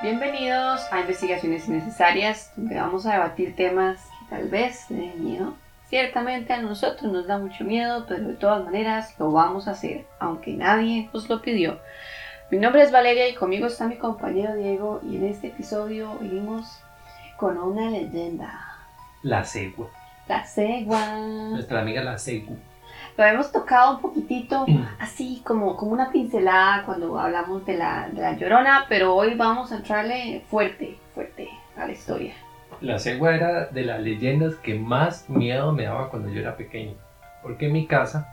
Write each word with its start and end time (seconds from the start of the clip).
Bienvenidos 0.00 0.86
a 0.92 1.00
Investigaciones 1.00 1.66
Innecesarias, 1.66 2.52
donde 2.54 2.76
vamos 2.76 3.04
a 3.04 3.14
debatir 3.14 3.56
temas 3.56 3.98
que 4.20 4.36
tal 4.36 4.48
vez 4.48 4.86
den 4.88 5.24
miedo. 5.24 5.54
Ciertamente 5.88 6.52
a 6.52 6.62
nosotros 6.62 7.10
nos 7.10 7.26
da 7.26 7.38
mucho 7.38 7.64
miedo, 7.64 8.06
pero 8.06 8.28
de 8.28 8.34
todas 8.34 8.64
maneras 8.64 9.18
lo 9.18 9.32
vamos 9.32 9.66
a 9.66 9.72
hacer, 9.72 10.06
aunque 10.20 10.52
nadie 10.52 11.10
nos 11.12 11.28
lo 11.28 11.42
pidió. 11.42 11.80
Mi 12.48 12.58
nombre 12.58 12.82
es 12.82 12.92
Valeria 12.92 13.28
y 13.28 13.34
conmigo 13.34 13.66
está 13.66 13.88
mi 13.88 13.96
compañero 13.96 14.54
Diego 14.54 15.00
y 15.02 15.16
en 15.16 15.24
este 15.24 15.48
episodio 15.48 16.16
venimos 16.20 16.78
con 17.36 17.58
una 17.58 17.90
leyenda. 17.90 18.76
La 19.24 19.44
cegua. 19.44 19.88
La 20.28 20.44
cegua. 20.44 21.16
Nuestra 21.50 21.80
amiga 21.80 22.04
la 22.04 22.18
cegua. 22.18 22.54
Lo 23.18 23.24
hemos 23.24 23.50
tocado 23.50 23.96
un 23.96 24.00
poquitito, 24.00 24.64
Mm. 24.68 24.84
así 25.00 25.42
como, 25.44 25.76
como 25.76 25.90
una 25.90 26.12
pincelada 26.12 26.84
cuando 26.84 27.18
hablamos 27.18 27.66
de 27.66 27.76
la, 27.76 28.08
de 28.10 28.20
la 28.20 28.36
llorona, 28.36 28.86
pero 28.88 29.12
hoy 29.16 29.34
vamos 29.34 29.72
a 29.72 29.76
entrarle 29.78 30.44
fuerte, 30.48 30.96
fuerte 31.14 31.48
a 31.76 31.86
la 31.86 31.92
historia. 31.92 32.32
La 32.80 33.00
cegua 33.00 33.34
era 33.34 33.66
de 33.66 33.82
las 33.82 34.00
leyendas 34.00 34.54
que 34.54 34.74
más 34.78 35.28
miedo 35.28 35.72
me 35.72 35.82
daba 35.86 36.10
cuando 36.10 36.28
yo 36.28 36.38
era 36.40 36.56
pequeño. 36.56 36.94
Porque 37.42 37.66
en 37.66 37.72
mi 37.72 37.88
casa 37.88 38.28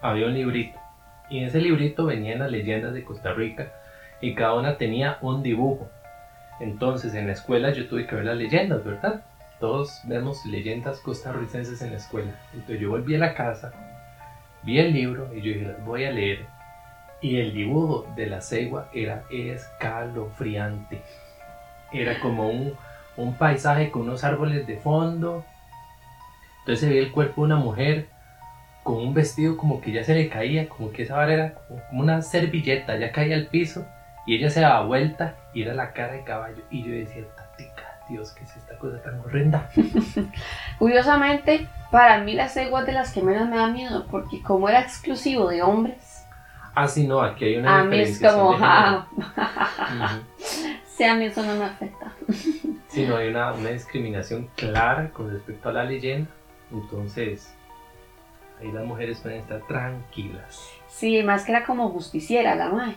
había 0.00 0.24
un 0.26 0.32
librito. 0.32 0.78
Y 1.28 1.40
en 1.40 1.48
ese 1.48 1.60
librito 1.60 2.06
venían 2.06 2.38
las 2.38 2.50
leyendas 2.50 2.94
de 2.94 3.04
Costa 3.04 3.34
Rica. 3.34 3.70
Y 4.22 4.34
cada 4.34 4.54
una 4.54 4.78
tenía 4.78 5.18
un 5.20 5.42
dibujo. 5.42 5.90
Entonces 6.58 7.12
en 7.14 7.26
la 7.26 7.34
escuela 7.34 7.70
yo 7.70 7.86
tuve 7.86 8.06
que 8.06 8.14
ver 8.14 8.24
las 8.24 8.36
leyendas, 8.38 8.82
¿verdad? 8.82 9.20
Todos 9.60 10.00
vemos 10.04 10.46
leyendas 10.46 11.00
costarricenses 11.00 11.82
en 11.82 11.90
la 11.90 11.96
escuela. 11.98 12.32
Entonces 12.54 12.80
yo 12.80 12.88
volví 12.88 13.14
a 13.14 13.18
la 13.18 13.34
casa, 13.34 13.72
vi 14.62 14.78
el 14.78 14.92
libro 14.92 15.28
y 15.34 15.40
yo 15.40 15.52
dije, 15.52 15.74
voy 15.84 16.04
a 16.04 16.10
leer. 16.10 16.46
Y 17.20 17.38
el 17.38 17.54
dibujo 17.54 18.06
de 18.16 18.26
la 18.26 18.40
cegua 18.40 18.88
era 18.92 19.22
escalofriante. 19.30 21.00
Era 21.92 22.18
como 22.20 22.48
un, 22.48 22.74
un 23.16 23.34
paisaje 23.34 23.90
con 23.90 24.02
unos 24.02 24.24
árboles 24.24 24.66
de 24.66 24.76
fondo. 24.78 25.44
Entonces 26.60 26.80
se 26.80 26.88
veía 26.88 27.02
el 27.02 27.12
cuerpo 27.12 27.42
de 27.42 27.46
una 27.46 27.56
mujer 27.56 28.08
con 28.82 28.96
un 28.96 29.14
vestido 29.14 29.56
como 29.56 29.80
que 29.80 29.92
ya 29.92 30.02
se 30.04 30.14
le 30.14 30.28
caía, 30.28 30.68
como 30.68 30.90
que 30.90 31.02
esa 31.04 31.16
vara 31.16 31.32
era 31.32 31.54
como 31.54 31.80
una 31.92 32.22
servilleta, 32.22 32.96
ya 32.96 33.12
caía 33.12 33.36
al 33.36 33.46
piso 33.46 33.86
y 34.26 34.36
ella 34.36 34.50
se 34.50 34.60
daba 34.60 34.84
vuelta 34.84 35.36
y 35.52 35.62
era 35.62 35.74
la 35.74 35.92
cara 35.92 36.14
de 36.14 36.24
caballo. 36.24 36.62
Y 36.70 36.82
yo 36.82 36.92
decía, 36.92 37.24
tática, 37.36 37.91
Dios, 38.12 38.32
¿qué 38.32 38.44
es 38.44 38.56
esta 38.56 38.78
cosa 38.78 39.02
tan 39.02 39.18
horrenda? 39.20 39.70
Curiosamente, 40.78 41.66
para 41.90 42.18
mí 42.18 42.34
la 42.34 42.48
cegua 42.48 42.80
es 42.80 42.86
de 42.86 42.92
las 42.92 43.12
que 43.12 43.22
menos 43.22 43.48
me 43.48 43.56
da 43.56 43.68
miedo, 43.68 44.06
porque 44.10 44.42
como 44.42 44.68
era 44.68 44.80
exclusivo 44.80 45.48
de 45.48 45.62
hombres, 45.62 46.22
Ah, 46.74 46.88
sí, 46.88 47.06
no, 47.06 47.20
aquí 47.20 47.44
hay 47.44 47.56
una 47.56 47.80
a 47.80 47.84
mí 47.84 48.00
es 48.00 48.18
como, 48.18 48.56
ah, 48.58 49.06
sí, 50.86 51.04
a 51.04 51.14
mí 51.14 51.26
eso 51.26 51.42
no 51.42 51.54
me 51.54 51.64
afecta. 51.64 52.12
Sí, 52.88 53.06
no, 53.06 53.16
hay 53.16 53.28
una, 53.28 53.52
una 53.52 53.70
discriminación 53.70 54.48
clara 54.56 55.10
con 55.10 55.30
respecto 55.30 55.68
a 55.68 55.72
la 55.72 55.84
leyenda. 55.84 56.30
Entonces, 56.70 57.54
ahí 58.58 58.72
las 58.72 58.86
mujeres 58.86 59.20
pueden 59.20 59.40
estar 59.40 59.60
tranquilas. 59.66 60.66
Sí, 60.88 61.22
más 61.22 61.44
que 61.44 61.52
era 61.52 61.64
como 61.66 61.90
justiciera 61.90 62.54
la 62.54 62.70
madre. 62.70 62.96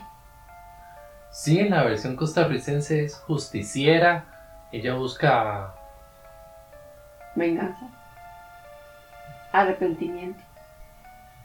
Sí, 1.31 1.59
en 1.59 1.71
la 1.71 1.83
versión 1.83 2.15
costarricense 2.15 3.03
es 3.03 3.17
justiciera. 3.17 4.34
Ella 4.75 4.93
busca. 4.95 5.73
Venganza. 7.33 7.87
Arrepentimiento. 9.53 10.41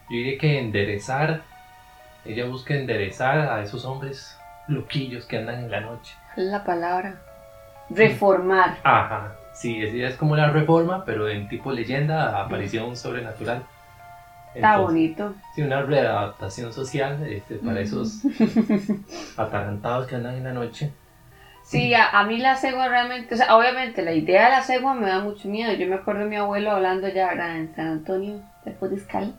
Yo 0.08 0.16
diría 0.16 0.38
que 0.38 0.58
enderezar. 0.58 1.42
Ella 2.24 2.46
busca 2.46 2.74
enderezar 2.74 3.38
a 3.38 3.62
esos 3.62 3.84
hombres 3.84 4.36
loquillos 4.66 5.26
que 5.26 5.38
andan 5.38 5.60
en 5.60 5.70
la 5.70 5.80
noche. 5.80 6.12
¿Cuál 6.34 6.46
es 6.46 6.52
la 6.52 6.64
palabra? 6.64 7.20
Reformar. 7.88 8.78
Ajá. 8.82 9.36
Sí, 9.54 9.80
es 9.80 10.16
como 10.16 10.34
la 10.34 10.50
reforma, 10.50 11.04
pero 11.04 11.28
en 11.28 11.48
tipo 11.48 11.70
leyenda, 11.70 12.42
aparición 12.42 12.96
sobrenatural. 12.96 13.62
Está 14.56 14.78
bonito. 14.78 15.34
Sí, 15.54 15.62
una 15.62 15.82
readaptación 15.82 16.72
social 16.72 17.24
este, 17.28 17.54
para 17.56 17.78
esos 17.78 18.22
atarantados 19.36 20.08
que 20.08 20.16
andan 20.16 20.34
en 20.34 20.42
la 20.42 20.52
noche. 20.52 20.92
Sí, 21.70 21.94
a, 21.94 22.08
a 22.10 22.24
mí 22.24 22.38
la 22.38 22.56
cegua 22.56 22.88
realmente, 22.88 23.32
o 23.34 23.36
sea, 23.36 23.56
obviamente 23.56 24.02
la 24.02 24.12
idea 24.12 24.46
de 24.46 24.50
la 24.56 24.62
cegua 24.62 24.92
me 24.94 25.06
da 25.06 25.20
mucho 25.20 25.48
miedo. 25.48 25.72
Yo 25.74 25.86
me 25.86 25.94
acuerdo 25.94 26.22
de 26.22 26.26
mi 26.26 26.34
abuelo 26.34 26.72
hablando 26.72 27.06
ya 27.08 27.30
en 27.30 27.72
San 27.76 27.86
Antonio, 27.86 28.40
de 28.64 28.72
Podiscal, 28.72 29.32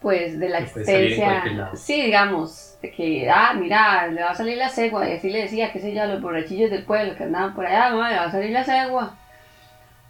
pues 0.00 0.38
de 0.40 0.48
la 0.48 0.60
existencia, 0.60 1.70
sí, 1.74 2.00
digamos, 2.02 2.78
de 2.80 2.90
que, 2.90 3.28
ah, 3.30 3.52
mira, 3.54 4.06
le 4.06 4.22
va 4.22 4.30
a 4.30 4.34
salir 4.34 4.56
la 4.56 4.70
cegua, 4.70 5.06
y 5.08 5.12
así 5.12 5.28
le 5.28 5.42
decía, 5.42 5.70
qué 5.70 5.80
sé 5.80 5.92
yo, 5.92 6.04
a 6.04 6.06
los 6.06 6.22
borrachillos 6.22 6.70
del 6.70 6.84
pueblo 6.84 7.14
que 7.16 7.24
andaban 7.24 7.54
por 7.54 7.66
allá, 7.66 7.90
"Ma, 7.94 8.10
le 8.10 8.16
va 8.16 8.24
a 8.24 8.30
salir 8.30 8.50
la 8.50 8.64
cegua. 8.64 9.14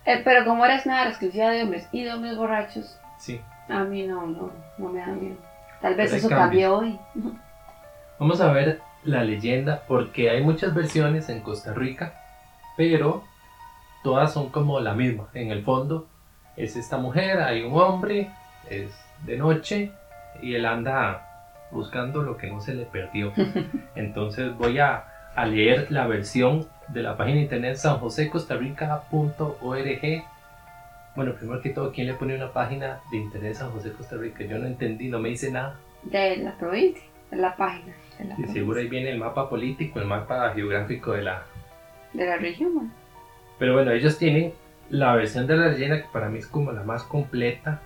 Eh, 0.04 0.20
pero 0.24 0.44
como 0.44 0.64
eres 0.64 0.86
nada 0.86 1.08
exclusiva 1.08 1.50
de 1.50 1.64
hombres 1.64 1.88
y 1.90 2.04
de 2.04 2.12
hombres 2.12 2.36
borrachos, 2.36 2.98
Sí. 3.18 3.40
a 3.68 3.80
mí 3.80 4.06
no, 4.06 4.26
no, 4.26 4.52
no 4.78 4.88
me 4.90 5.00
da 5.00 5.06
miedo. 5.08 5.36
Tal 5.82 5.96
vez 5.96 6.10
Pero 6.10 6.14
hay 6.14 6.18
eso 6.20 6.28
cambió 6.28 6.76
hoy. 6.78 6.98
Vamos 8.18 8.40
a 8.40 8.52
ver 8.52 8.80
la 9.04 9.24
leyenda 9.24 9.84
porque 9.86 10.30
hay 10.30 10.42
muchas 10.42 10.74
versiones 10.74 11.28
en 11.28 11.40
Costa 11.40 11.74
Rica, 11.74 12.14
pero 12.76 13.24
todas 14.02 14.32
son 14.32 14.50
como 14.50 14.80
la 14.80 14.94
misma. 14.94 15.28
En 15.34 15.50
el 15.50 15.62
fondo 15.62 16.06
es 16.56 16.76
esta 16.76 16.98
mujer, 16.98 17.40
hay 17.40 17.62
un 17.62 17.80
hombre, 17.80 18.30
es 18.68 18.90
de 19.24 19.36
noche 19.36 19.92
y 20.42 20.54
él 20.54 20.66
anda 20.66 21.24
buscando 21.70 22.22
lo 22.22 22.36
que 22.36 22.48
no 22.48 22.60
se 22.60 22.74
le 22.74 22.84
perdió. 22.84 23.32
Entonces 23.94 24.56
voy 24.56 24.78
a, 24.78 25.04
a 25.34 25.46
leer 25.46 25.90
la 25.90 26.06
versión 26.06 26.66
de 26.88 27.02
la 27.02 27.16
página 27.16 27.40
internet 27.40 27.76
sanjosecostarrica.org. 27.76 30.24
Bueno, 31.16 31.34
primero 31.34 31.60
que 31.60 31.70
todo, 31.70 31.92
¿quién 31.92 32.06
le 32.06 32.14
pone 32.14 32.36
una 32.36 32.52
página 32.52 33.00
de 33.10 33.18
internet 33.18 33.54
San 33.54 33.70
José 33.72 33.92
Costa 33.92 34.16
Rica? 34.16 34.44
Yo 34.44 34.58
no 34.58 34.66
entendí, 34.66 35.08
no 35.08 35.18
me 35.18 35.30
dice 35.30 35.50
nada. 35.50 35.76
De 36.04 36.36
la 36.36 36.56
provincia, 36.56 37.02
de 37.30 37.36
la 37.36 37.56
página. 37.56 37.92
La, 38.26 38.34
Y 38.38 38.48
seguro 38.52 38.80
ahí 38.80 38.88
viene 38.88 39.10
el 39.10 39.18
mapa 39.18 39.48
político, 39.48 40.00
el 40.00 40.06
mapa 40.06 40.52
geográfico 40.54 41.12
de 41.12 41.22
la... 41.22 41.44
de 42.12 42.26
la 42.26 42.36
región. 42.36 42.74
ma. 42.74 42.90
Pero 43.58 43.74
bueno, 43.74 43.90
ellos 43.92 44.18
tienen 44.18 44.52
la 44.90 45.14
versión 45.14 45.46
de 45.46 45.56
la 45.56 45.68
leyenda 45.68 46.00
que 46.00 46.08
para 46.12 46.28
mí 46.28 46.38
es 46.38 46.46
como 46.46 46.72
la 46.72 46.82
más 46.82 47.02
completa, 47.02 47.80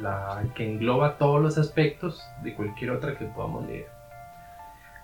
la 0.00 0.42
que 0.54 0.70
engloba 0.70 1.18
todos 1.18 1.42
los 1.42 1.58
aspectos 1.58 2.22
de 2.42 2.54
cualquier 2.54 2.92
otra 2.92 3.16
que 3.16 3.26
podamos 3.26 3.66
leer. 3.66 3.88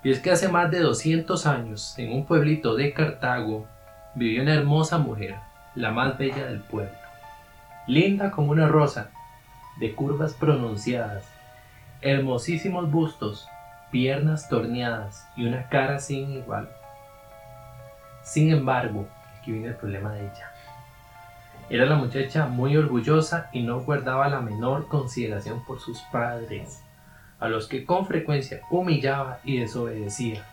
Y 0.03 0.11
es 0.11 0.21
que 0.21 0.31
hace 0.31 0.49
más 0.49 0.71
de 0.71 0.81
200 0.81 1.47
años, 1.47 1.99
en 1.99 2.12
un 2.12 2.25
pueblito 2.25 2.75
de 2.75 2.94
Cartago, 2.94 3.67
vivió 4.15 4.43
una 4.43 4.55
hermosa 4.55 4.99
mujer, 4.99 5.37
la 5.75 5.91
más 5.91 6.17
bella 6.17 6.47
del 6.47 6.61
pueblo. 6.61 6.97
Linda 7.87 8.31
como 8.31 8.53
una 8.53 8.67
rosa, 8.67 9.11
de 9.78 9.94
curvas 9.94 10.32
pronunciadas, 10.34 11.28
hermosísimos 12.00 12.91
bustos, 12.91 13.47
piernas 13.91 14.49
torneadas 14.49 15.27
y 15.37 15.47
una 15.47 15.69
cara 15.69 15.99
sin 15.99 16.31
igual. 16.33 16.69
Sin 18.23 18.51
embargo, 18.51 19.09
aquí 19.39 19.53
viene 19.53 19.69
el 19.69 19.77
problema 19.77 20.12
de 20.12 20.21
ella. 20.23 20.53
Era 21.69 21.87
la 21.87 21.97
muchacha 21.97 22.47
muy 22.47 22.77
orgullosa 22.77 23.49
y 23.53 23.62
no 23.62 23.81
guardaba 23.81 24.29
la 24.29 24.41
menor 24.41 24.89
consideración 24.89 25.65
por 25.65 25.81
sus 25.81 26.00
padres, 26.12 26.83
a 27.39 27.49
los 27.49 27.69
que 27.69 27.84
con 27.84 28.06
frecuencia 28.06 28.61
humillaba 28.71 29.39
y 29.45 29.61
desobedecía, 29.61 30.45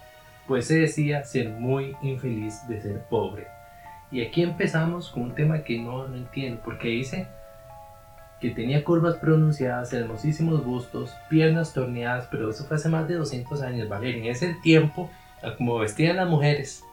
pues 0.47 0.67
se 0.67 0.79
decía 0.79 1.23
ser 1.23 1.49
muy 1.49 1.95
infeliz 2.01 2.67
de 2.67 2.81
ser 2.81 3.01
pobre. 3.09 3.47
Y 4.11 4.25
aquí 4.25 4.43
empezamos 4.43 5.09
con 5.09 5.23
un 5.23 5.35
tema 5.35 5.63
que 5.63 5.79
no, 5.79 6.07
no 6.07 6.15
entiendo, 6.15 6.61
porque 6.63 6.87
dice 6.87 7.27
que 8.39 8.51
tenía 8.51 8.83
curvas 8.83 9.15
pronunciadas, 9.15 9.91
hermosísimos 9.93 10.63
bustos, 10.63 11.15
piernas 11.29 11.73
torneadas, 11.73 12.27
pero 12.29 12.49
eso 12.49 12.65
fue 12.65 12.77
hace 12.77 12.89
más 12.89 13.07
de 13.07 13.15
200 13.15 13.61
años, 13.61 13.89
Valeria. 13.89 14.23
En 14.23 14.31
ese 14.31 14.55
tiempo, 14.61 15.09
como 15.57 15.79
vestían 15.79 16.17
las 16.17 16.29
mujeres, 16.29 16.83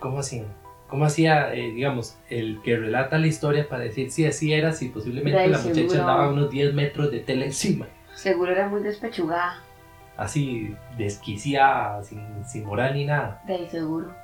¿cómo 0.00 0.18
así? 0.18 0.44
¿Cómo 0.88 1.04
hacía, 1.04 1.52
eh, 1.52 1.72
digamos, 1.72 2.16
el 2.28 2.60
que 2.62 2.76
relata 2.76 3.18
la 3.18 3.26
historia 3.26 3.68
para 3.68 3.82
decir 3.84 4.10
si 4.10 4.24
así 4.24 4.52
era, 4.52 4.72
si 4.72 4.88
posiblemente 4.88 5.48
la 5.48 5.58
muchacha 5.58 5.74
seguro. 5.74 6.00
andaba 6.00 6.28
unos 6.28 6.50
10 6.50 6.74
metros 6.74 7.10
de 7.10 7.20
tela 7.20 7.46
encima? 7.46 7.86
Seguro 8.14 8.52
era 8.52 8.68
muy 8.68 8.82
despechugada. 8.82 9.62
Así, 10.16 10.74
desquiciada, 10.96 12.02
sin, 12.04 12.22
sin 12.46 12.64
moral 12.64 12.94
ni 12.94 13.04
nada. 13.04 13.42
De 13.46 13.54
ahí 13.54 13.68
seguro. 13.68 14.14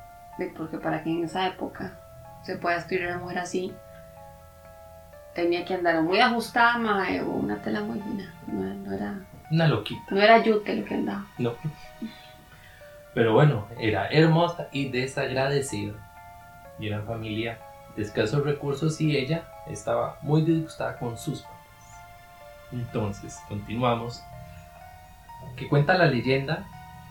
Porque 0.57 0.79
para 0.79 1.03
que 1.03 1.11
en 1.11 1.25
esa 1.25 1.49
época 1.49 1.99
se 2.43 2.57
pueda 2.57 2.77
escribir 2.77 3.09
a 3.09 3.17
una 3.17 3.19
mujer 3.19 3.39
así, 3.39 3.75
tenía 5.35 5.65
que 5.65 5.75
andar 5.75 6.03
muy 6.03 6.21
ajustada 6.21 6.79
mae, 6.79 7.21
o 7.21 7.31
una 7.31 7.61
tela 7.63 7.81
muy 7.81 8.01
fina. 8.01 8.33
No, 8.47 8.63
no 8.63 8.93
era, 8.93 9.15
Una 9.51 9.69
loquita, 9.69 10.03
no 10.11 10.21
era 10.21 10.43
yute 10.43 10.77
lo 10.77 10.85
que 10.85 10.95
andaba. 10.95 11.27
¿no? 11.39 11.55
Pero 13.15 13.35
bueno, 13.35 13.67
era 13.79 14.07
hermosa 14.09 14.69
y 14.73 14.89
desagradecida. 14.89 15.95
Y 16.79 16.89
una 16.89 17.03
familia 17.03 17.59
de 17.97 18.03
escasos 18.03 18.45
recursos 18.45 19.01
y 19.01 19.17
ella 19.17 19.45
estaba 19.69 20.19
muy 20.23 20.43
disgustada 20.43 20.99
con 20.99 21.19
sus 21.19 21.43
papás. 21.43 21.59
Entonces, 22.73 23.39
continuamos. 23.49 24.23
Que 25.57 25.69
cuenta 25.69 25.99
la 25.99 26.07
leyenda, 26.07 26.65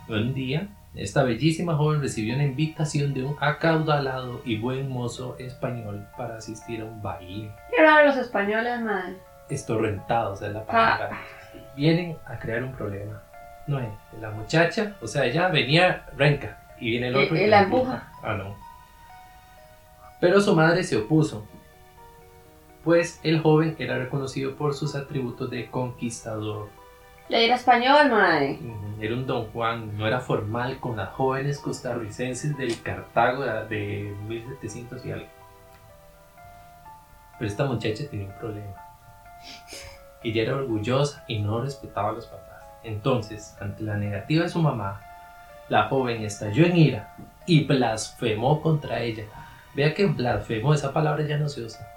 un 0.08 0.34
día 0.34 0.68
esta 0.94 1.24
bellísima 1.24 1.76
joven 1.76 2.02
recibió 2.02 2.36
una 2.36 2.44
invitación 2.44 3.14
de 3.14 3.24
un 3.24 3.36
acaudalado 3.40 4.42
y 4.44 4.58
buen 4.58 4.90
mozo 4.90 5.36
español 5.40 6.06
para 6.18 6.36
asistir 6.38 6.82
a 6.82 6.86
un 6.86 7.02
baile. 7.02 7.52
Qué 7.76 7.82
raro 7.82 8.08
los 8.08 8.18
españoles, 8.18 8.82
madre. 8.82 9.16
Estorrentados 9.50 10.42
es 10.42 10.52
la 10.54 10.66
palabra. 10.66 11.18
Vienen 11.76 12.18
a 12.26 12.38
crear 12.40 12.64
un 12.64 12.74
problema. 12.74 13.22
No 13.68 13.80
es 13.80 13.88
la 14.20 14.32
muchacha, 14.32 14.96
o 15.02 15.08
sea, 15.08 15.26
ella 15.26 15.48
venía 15.48 16.06
renca 16.18 16.60
y 16.80 16.92
viene 16.92 17.08
el 17.08 17.16
otro 17.16 17.36
Y- 17.38 17.42
y 17.42 17.48
la 17.48 17.62
empuja. 17.64 18.12
Ah, 18.24 18.34
no. 18.34 18.56
Pero 20.20 20.42
su 20.42 20.56
madre 20.56 20.84
se 20.84 20.98
opuso, 20.98 21.46
pues 22.84 23.20
el 23.24 23.40
joven 23.42 23.76
era 23.80 23.98
reconocido 23.98 24.56
por 24.56 24.74
sus 24.74 24.96
atributos 24.96 25.50
de 25.50 25.70
conquistador. 25.70 26.70
Era 27.32 27.56
español, 27.56 28.10
madre. 28.10 28.60
Ujú, 28.62 29.02
Era 29.02 29.14
un 29.16 29.26
don 29.26 29.46
Juan, 29.52 29.98
no 29.98 30.06
era 30.08 30.20
formal 30.20 30.80
con 30.80 30.98
las 30.98 31.10
jóvenes 31.10 31.60
costarricenses 31.60 32.58
del 32.58 32.82
Cartago 32.82 33.44
de, 33.44 33.66
de 33.66 34.16
1700 34.28 35.06
y 35.06 35.12
algo. 35.12 35.28
Pero 37.40 37.50
esta 37.50 37.66
muchacha 37.66 38.04
tenía 38.10 38.28
un 38.28 38.34
problema. 38.38 38.76
Ella 40.24 40.44
era 40.44 40.56
orgullosa 40.56 41.24
y 41.28 41.40
no 41.40 41.62
respetaba 41.62 42.10
a 42.10 42.14
los 42.14 42.28
papás. 42.28 42.64
Entonces, 42.84 43.56
ante 43.60 43.84
la 43.84 43.96
negativa 43.96 44.44
de 44.44 44.50
su 44.50 44.60
mamá, 44.60 45.02
la 45.70 45.84
joven 45.88 46.24
estalló 46.24 46.66
en 46.66 46.78
ira 46.78 47.16
y 47.48 47.64
blasfemó 47.64 48.62
contra 48.62 49.00
ella. 49.00 49.24
Vea 49.74 49.94
que 49.94 50.06
blasfemó, 50.06 50.74
esa 50.74 50.92
palabra 50.94 51.26
ya 51.26 51.38
no 51.38 51.48
se 51.50 51.62
usa. 51.64 51.88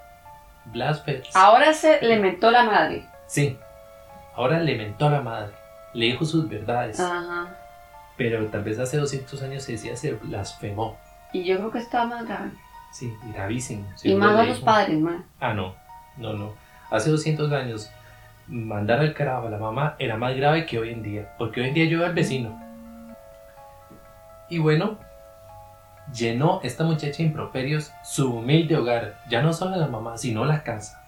Blasfemó. 0.65 1.23
Ahora 1.35 1.73
se 1.73 2.01
le 2.01 2.17
mentó 2.17 2.49
la 2.49 2.63
madre. 2.63 3.05
Sí. 3.27 3.59
Ahora 4.35 4.59
le 4.59 4.75
mentó 4.75 5.07
a 5.07 5.11
la 5.11 5.21
madre. 5.21 5.53
Le 5.93 6.07
dijo 6.07 6.25
sus 6.25 6.49
verdades. 6.49 6.99
Ajá. 6.99 7.55
Pero 8.17 8.45
tal 8.47 8.63
vez 8.63 8.79
hace 8.79 8.97
200 8.97 9.41
años 9.43 9.63
se 9.63 9.73
decía 9.73 9.95
se 9.95 10.13
blasfemó. 10.13 10.97
Y 11.33 11.43
yo 11.43 11.57
creo 11.57 11.71
que 11.71 11.79
estaba 11.79 12.05
más 12.05 12.25
grave. 12.25 12.51
Sí, 12.91 13.13
gravísimo. 13.33 13.85
y 14.03 14.15
más 14.15 14.37
a 14.37 14.43
los 14.45 14.59
padres, 14.59 14.99
madre. 14.99 15.23
Ah, 15.39 15.53
no. 15.53 15.75
No, 16.17 16.33
no. 16.33 16.53
Hace 16.89 17.09
200 17.09 17.51
años 17.51 17.89
mandar 18.47 18.99
al 18.99 19.13
carajo 19.13 19.47
a 19.47 19.49
la 19.49 19.57
mamá 19.57 19.95
era 19.99 20.17
más 20.17 20.35
grave 20.35 20.65
que 20.65 20.79
hoy 20.79 20.91
en 20.91 21.03
día. 21.03 21.33
Porque 21.37 21.61
hoy 21.61 21.69
en 21.69 21.73
día 21.73 21.85
yo 21.85 21.99
veo 21.99 22.07
al 22.07 22.13
vecino. 22.13 22.61
Y 24.49 24.59
bueno, 24.59 24.97
llenó 26.13 26.59
esta 26.63 26.83
muchacha 26.83 27.17
de 27.17 27.23
improperios 27.23 27.91
su 28.03 28.33
humilde 28.33 28.77
hogar. 28.77 29.19
Ya 29.29 29.41
no 29.41 29.53
solo 29.53 29.75
la 29.75 29.87
mamá, 29.87 30.17
sino 30.17 30.45
la 30.45 30.63
casa. 30.63 31.04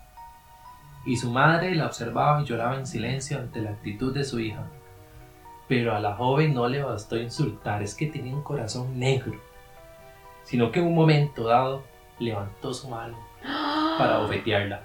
Y 1.06 1.18
su 1.18 1.32
madre 1.32 1.74
la 1.76 1.86
observaba 1.86 2.42
y 2.42 2.46
lloraba 2.46 2.76
en 2.76 2.86
silencio 2.86 3.38
ante 3.38 3.62
la 3.62 3.72
actitud 3.72 4.14
de 4.14 4.24
su 4.24 4.40
hija. 4.40 4.64
Pero 5.68 5.96
a 5.96 6.00
la 6.00 6.16
joven 6.16 6.54
no 6.54 6.68
le 6.68 6.84
bastó 6.84 7.18
insultar, 7.18 7.82
es 7.82 7.96
que 7.96 8.08
tenía 8.08 8.34
un 8.34 8.44
corazón 8.44 9.00
negro. 9.00 9.40
Sino 10.44 10.72
que 10.72 10.80
en 10.80 10.88
un 10.88 10.96
momento 10.96 11.46
dado 11.46 11.84
levantó 12.20 12.74
su 12.74 12.90
mano 12.90 13.18
para 13.98 14.18
bofetearla. 14.22 14.82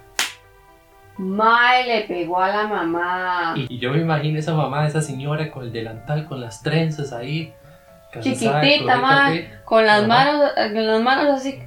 Mae 1.18 1.86
le 1.86 2.00
pegó 2.02 2.40
a 2.40 2.48
la 2.48 2.66
mamá. 2.66 3.54
Y, 3.56 3.74
y 3.74 3.78
yo 3.78 3.92
me 3.92 4.00
imagino 4.00 4.38
esa 4.38 4.54
mamá, 4.54 4.86
esa 4.86 5.02
señora 5.02 5.50
con 5.50 5.64
el 5.64 5.72
delantal, 5.72 6.26
con 6.26 6.40
las 6.40 6.62
trenzas 6.62 7.12
ahí. 7.12 7.52
Chiquitita, 8.20 8.96
mae. 8.96 9.50
Con 9.64 9.86
las 9.86 10.06
manos, 10.06 10.50
con 10.54 10.86
las 10.86 11.00
manos 11.00 11.40
así. 11.40 11.62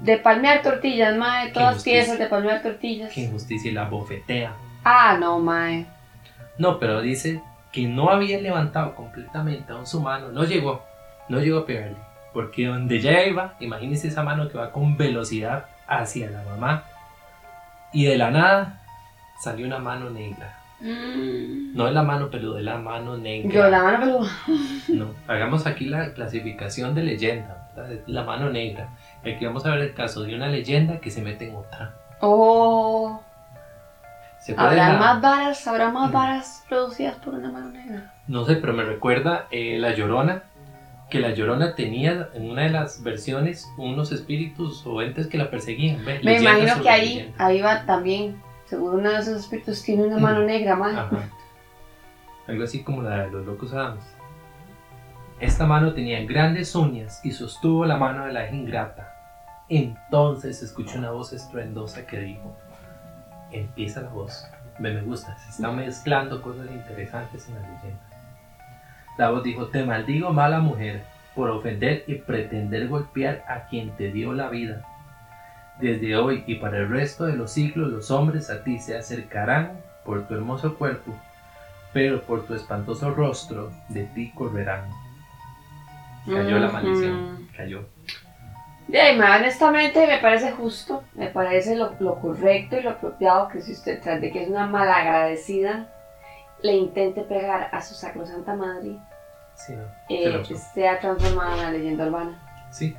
De 0.00 0.16
palmear 0.16 0.62
tortillas, 0.62 1.16
mae. 1.16 1.50
Todas 1.50 1.82
piezas 1.82 2.18
de 2.18 2.26
palmear 2.26 2.62
tortillas. 2.62 3.12
Qué 3.12 3.22
injusticia 3.22 3.70
y 3.70 3.74
la 3.74 3.84
bofetea. 3.84 4.52
Ah, 4.84 5.16
no, 5.18 5.38
mae. 5.38 5.86
No, 6.58 6.78
pero 6.78 7.00
dice 7.00 7.42
que 7.72 7.86
no 7.86 8.10
había 8.10 8.40
levantado 8.40 8.94
completamente 8.94 9.72
aún 9.72 9.86
su 9.86 10.00
mano. 10.00 10.30
No 10.30 10.44
llegó, 10.44 10.84
no 11.28 11.40
llegó 11.40 11.60
a 11.60 11.66
pegarle. 11.66 11.96
Porque 12.32 12.66
donde 12.66 13.00
ya 13.00 13.24
iba, 13.24 13.54
imagínese 13.60 14.08
esa 14.08 14.22
mano 14.22 14.48
que 14.48 14.58
va 14.58 14.72
con 14.72 14.96
velocidad 14.96 15.66
hacia 15.86 16.30
la 16.30 16.42
mamá. 16.42 16.84
Y 17.92 18.04
de 18.04 18.16
la 18.16 18.30
nada 18.30 18.80
salió 19.42 19.66
una 19.66 19.78
mano 19.78 20.10
negra. 20.10 20.58
Mm. 20.80 21.74
No 21.76 21.84
de 21.86 21.92
la 21.92 22.02
mano, 22.02 22.28
pero 22.30 22.54
de 22.54 22.62
la 22.62 22.78
mano 22.78 23.16
negra. 23.16 23.52
Yo 23.52 23.68
la 23.70 23.82
mano 23.82 24.00
peluda. 24.00 24.30
No, 24.88 25.06
hagamos 25.28 25.66
aquí 25.66 25.84
la 25.86 26.12
clasificación 26.14 26.94
de 26.94 27.02
leyenda, 27.02 27.68
¿verdad? 27.76 27.92
Es 27.92 28.00
la 28.06 28.24
mano 28.24 28.50
negra. 28.50 28.88
Aquí 29.20 29.44
vamos 29.44 29.66
a 29.66 29.70
ver 29.70 29.80
el 29.80 29.94
caso 29.94 30.22
de 30.22 30.34
una 30.34 30.48
leyenda 30.48 30.98
que 31.00 31.10
se 31.10 31.22
mete 31.22 31.48
en 31.48 31.56
otra. 31.56 31.94
Oh. 32.20 33.20
Se 34.40 34.54
puede 34.54 34.68
Habrá 34.68 34.92
la- 34.94 34.98
más 34.98 35.20
varas, 35.20 35.66
habrá 35.68 35.90
más 35.90 36.08
Mm. 36.10 36.12
varas 36.14 36.64
producidas 36.68 37.16
por 37.16 37.34
una 37.34 37.50
mano 37.52 37.68
negra. 37.70 38.12
No 38.26 38.44
sé, 38.44 38.56
pero 38.56 38.72
me 38.72 38.84
recuerda 38.84 39.46
eh, 39.50 39.76
La 39.78 39.94
Llorona, 39.94 40.44
que 41.10 41.20
La 41.20 41.30
Llorona 41.32 41.74
tenía 41.74 42.28
en 42.34 42.50
una 42.50 42.62
de 42.62 42.70
las 42.70 43.02
versiones 43.02 43.68
unos 43.76 44.12
espíritus 44.12 44.86
o 44.86 45.02
entes 45.02 45.26
que 45.26 45.36
la 45.36 45.50
perseguían. 45.50 46.02
Me 46.04 46.20
Leyendas 46.22 46.58
imagino 46.62 46.82
que 46.82 46.88
ahí, 46.88 47.34
ahí 47.36 47.60
va 47.60 47.84
también. 47.84 48.40
Seguro 48.70 48.98
uno 48.98 49.10
de 49.10 49.18
esos 49.18 49.40
espíritus 49.40 49.82
tiene 49.82 50.04
una 50.04 50.18
mano 50.18 50.42
negra. 50.42 50.74
Ajá. 50.74 51.28
Algo 52.46 52.62
así 52.62 52.84
como 52.84 53.02
la 53.02 53.24
de 53.24 53.30
los 53.32 53.44
locos 53.44 53.72
Adams. 53.72 54.04
Esta 55.40 55.66
mano 55.66 55.92
tenía 55.92 56.24
grandes 56.24 56.76
uñas 56.76 57.20
y 57.24 57.32
sostuvo 57.32 57.84
la 57.84 57.96
mano 57.96 58.26
de 58.26 58.32
la 58.32 58.48
ingrata. 58.48 59.12
Entonces 59.68 60.60
se 60.60 60.66
escuchó 60.66 60.98
una 60.98 61.10
voz 61.10 61.32
estruendosa 61.32 62.06
que 62.06 62.20
dijo, 62.20 62.56
empieza 63.50 64.02
la 64.02 64.10
voz, 64.10 64.46
me, 64.78 64.92
me 64.92 65.02
gusta, 65.02 65.36
se 65.38 65.50
están 65.50 65.74
mezclando 65.74 66.40
cosas 66.40 66.70
interesantes 66.70 67.48
en 67.48 67.56
la 67.56 67.62
leyenda. 67.62 68.00
La 69.18 69.30
voz 69.30 69.42
dijo, 69.42 69.66
te 69.66 69.84
maldigo 69.84 70.32
mala 70.32 70.60
mujer 70.60 71.02
por 71.34 71.50
ofender 71.50 72.04
y 72.06 72.16
pretender 72.16 72.86
golpear 72.86 73.44
a 73.48 73.66
quien 73.66 73.90
te 73.96 74.12
dio 74.12 74.32
la 74.32 74.48
vida. 74.48 74.86
Desde 75.80 76.16
hoy 76.16 76.44
y 76.46 76.56
para 76.56 76.78
el 76.78 76.88
resto 76.88 77.24
de 77.24 77.36
los 77.36 77.52
siglos 77.52 77.90
los 77.90 78.10
hombres 78.10 78.50
a 78.50 78.62
ti 78.62 78.78
se 78.78 78.96
acercarán 78.96 79.80
por 80.04 80.26
tu 80.26 80.34
hermoso 80.34 80.76
cuerpo, 80.76 81.12
pero 81.92 82.22
por 82.22 82.46
tu 82.46 82.54
espantoso 82.54 83.10
rostro 83.12 83.72
de 83.88 84.04
ti 84.04 84.32
correrán. 84.34 84.90
Cayó 86.26 86.58
la 86.58 86.70
maldición, 86.70 87.48
cayó. 87.56 87.84
De 88.88 89.00
ahí, 89.00 89.18
honestamente 89.18 90.06
me 90.06 90.18
parece 90.18 90.50
justo, 90.52 91.04
me 91.14 91.28
parece 91.28 91.76
lo, 91.76 91.94
lo 92.00 92.18
correcto 92.20 92.76
y 92.76 92.82
lo 92.82 92.90
apropiado 92.90 93.48
que 93.48 93.62
si 93.62 93.72
usted, 93.72 94.02
tras 94.02 94.20
de 94.20 94.32
que 94.32 94.42
es 94.42 94.48
una 94.48 94.66
malagradecida, 94.66 95.88
le 96.62 96.72
intente 96.72 97.22
pegar 97.22 97.70
a 97.72 97.80
su 97.80 97.94
sacrosanta 97.94 98.54
madre, 98.54 98.98
Sí, 99.54 99.74
no, 99.74 99.84
eh, 100.08 100.42
sea 100.72 100.98
transformada 101.00 101.52
en 101.52 101.58
una 101.58 101.70
leyenda 101.70 102.06
urbana. 102.06 102.68
Sí. 102.70 102.96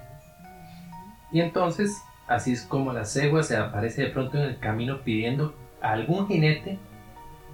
Y 1.31 1.41
entonces, 1.41 2.01
así 2.35 2.53
es 2.53 2.63
como 2.63 2.93
la 2.93 3.05
cegua 3.05 3.43
se 3.43 3.57
aparece 3.57 4.03
de 4.03 4.09
pronto 4.09 4.37
en 4.37 4.43
el 4.43 4.59
camino 4.59 5.01
pidiendo 5.01 5.53
a 5.81 5.91
algún 5.91 6.27
jinete 6.27 6.79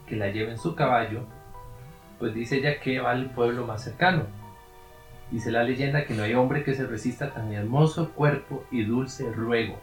que 0.07 0.15
la 0.15 0.27
lleve 0.27 0.51
en 0.51 0.57
su 0.57 0.75
caballo, 0.75 1.22
pues 2.19 2.34
dice 2.34 2.57
ella 2.57 2.79
que 2.79 3.00
va 3.00 3.12
al 3.12 3.31
pueblo 3.31 3.65
más 3.65 3.84
cercano. 3.84 4.24
Dice 5.31 5.51
la 5.51 5.63
leyenda 5.63 6.05
que 6.05 6.13
no 6.13 6.24
hay 6.24 6.36
hombre 6.36 6.63
que 6.63 6.74
se 6.74 6.88
resista 6.88 7.25
a 7.25 7.29
tan 7.31 7.51
hermoso 7.51 8.12
cuerpo 8.13 8.63
y 8.72 8.84
dulce 8.84 9.29
ruego, 9.34 9.77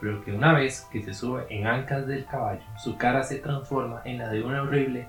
pero 0.00 0.24
que 0.24 0.32
una 0.32 0.54
vez 0.54 0.86
que 0.90 1.02
se 1.02 1.12
sube 1.12 1.46
en 1.50 1.66
ancas 1.66 2.06
del 2.06 2.24
caballo, 2.24 2.62
su 2.78 2.96
cara 2.96 3.22
se 3.22 3.36
transforma 3.36 4.00
en 4.04 4.18
la 4.18 4.28
de 4.28 4.42
una 4.42 4.62
horrible 4.62 5.06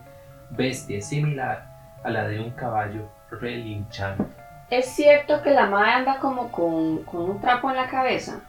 bestia 0.50 1.01
similar 1.01 1.98
a 2.03 2.10
la 2.10 2.27
de 2.27 2.39
un 2.39 2.51
caballo 2.51 3.08
relinchante. 3.32 4.25
Es 4.70 4.88
cierto 4.88 5.41
que 5.44 5.51
la 5.51 5.67
madre 5.67 5.91
anda 5.91 6.20
como 6.20 6.51
con, 6.51 7.03
con 7.03 7.22
un 7.22 7.39
trapo 7.39 7.70
en 7.70 7.77
la 7.77 7.88
cabeza. 7.88 8.41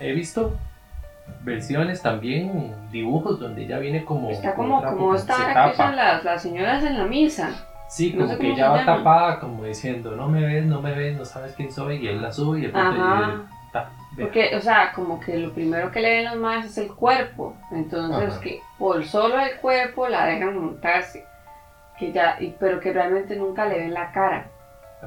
He 0.00 0.12
visto 0.12 0.56
versiones 1.42 2.02
también, 2.02 2.74
dibujos 2.90 3.38
donde 3.40 3.64
ella 3.64 3.78
viene 3.78 4.04
como. 4.04 4.30
Está 4.30 4.54
como, 4.54 4.80
trapo, 4.80 4.96
como 4.96 5.14
esta 5.14 5.36
que 5.36 5.72
usan 5.72 5.96
las, 5.96 6.24
las 6.24 6.42
señoras 6.42 6.82
en 6.84 6.98
la 6.98 7.04
misa. 7.04 7.50
Sí, 7.88 8.12
no 8.14 8.24
como 8.24 8.32
sé 8.32 8.38
que 8.38 8.54
se 8.56 8.62
va 8.62 8.84
tapada, 8.86 9.38
como 9.38 9.64
diciendo, 9.64 10.16
no 10.16 10.28
me 10.28 10.40
ves, 10.46 10.64
no 10.64 10.80
me 10.80 10.92
ves, 10.94 11.16
no 11.16 11.24
sabes 11.26 11.52
quién 11.54 11.70
soy, 11.70 11.96
y 11.96 12.08
él 12.08 12.22
la 12.22 12.32
sube 12.32 12.58
y 12.60 12.62
de 12.62 12.68
ve. 12.68 12.72
Porque, 14.18 14.54
o 14.56 14.60
sea, 14.60 14.92
como 14.92 15.18
que 15.20 15.38
lo 15.38 15.52
primero 15.52 15.90
que 15.90 16.00
le 16.00 16.10
ven 16.16 16.24
los 16.26 16.36
madres 16.36 16.66
es 16.66 16.78
el 16.78 16.94
cuerpo. 16.94 17.56
Entonces, 17.70 18.30
Ajá. 18.30 18.40
que 18.40 18.60
por 18.78 19.04
solo 19.06 19.38
el 19.40 19.56
cuerpo 19.56 20.06
la 20.08 20.26
dejan 20.26 20.58
montarse. 20.58 21.24
Que 21.98 22.12
ya, 22.12 22.36
y- 22.40 22.54
pero 22.60 22.78
que 22.80 22.92
realmente 22.92 23.36
nunca 23.36 23.64
le 23.66 23.78
ven 23.78 23.94
la 23.94 24.12
cara. 24.12 24.48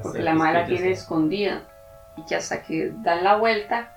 Porque 0.02 0.18
que 0.18 0.24
la 0.24 0.34
madre 0.34 0.54
la 0.54 0.60
es 0.60 0.64
que 0.66 0.72
tiene 0.74 0.86
ella 0.88 0.96
se- 0.96 1.02
escondida. 1.02 1.60
Y 2.16 2.22
que 2.24 2.34
hasta 2.36 2.62
que 2.62 2.92
dan 3.02 3.22
la 3.22 3.36
vuelta 3.36 3.90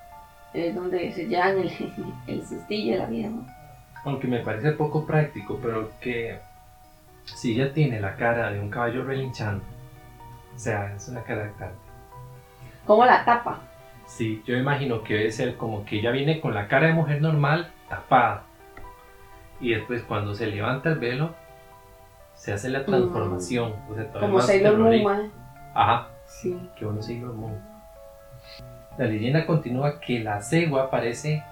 es 0.54 0.76
donde 0.76 1.12
se 1.12 1.28
llevan 1.28 1.58
el, 1.60 1.72
el 2.28 2.46
sustillo 2.46 2.94
de 2.94 3.00
la 3.00 3.06
vida, 3.08 3.30
¿no? 3.30 3.46
Aunque 4.06 4.28
me 4.28 4.40
parece 4.40 4.72
poco 4.72 5.06
práctico, 5.06 5.60
pero 5.62 5.92
que 6.00 6.40
si 7.26 7.54
ella 7.54 7.74
tiene 7.74 8.00
la 8.00 8.16
cara 8.16 8.52
de 8.52 8.60
un 8.60 8.70
caballo 8.70 9.04
relinchando, 9.04 9.64
o 10.56 10.58
sea, 10.58 10.94
es 10.96 11.08
una 11.10 11.22
cara 11.24 11.44
de 11.46 11.52
carne. 11.54 11.76
¿Cómo 12.86 13.06
la 13.06 13.24
tapa? 13.26 13.60
Sí, 14.08 14.42
yo 14.46 14.58
imagino 14.58 15.04
que 15.04 15.14
debe 15.16 15.32
ser 15.32 15.56
como 15.58 15.86
que 15.86 16.00
ella 16.00 16.12
viene 16.12 16.42
con 16.42 16.56
la 16.56 16.68
cara 16.68 16.88
de 16.88 16.94
mujer 16.94 17.22
normal 17.22 17.72
tapada. 17.88 18.44
Y 19.60 19.74
después 19.74 20.02
cuando 20.04 20.34
se 20.34 20.48
levanta 20.48 20.90
el 20.90 21.00
velo, 21.00 21.36
se 22.34 22.54
hace 22.54 22.70
la 22.70 22.86
transformación. 22.86 23.76
o 23.90 23.96
sea, 23.96 24.12
Como 24.14 24.42
Sailor 24.42 24.78
Moon, 24.78 25.04
mae. 25.04 25.30
Ajá, 25.76 26.08
Sí. 26.26 26.58
que 26.78 26.86
uno 26.86 27.02
Sailor 27.02 27.34
Moon. 27.34 27.60
La 28.98 29.06
leyenda 29.06 29.46
continúa 29.46 30.00
que 30.00 30.20
la 30.20 30.42
cegua 30.42 30.84
aparece 30.84 31.44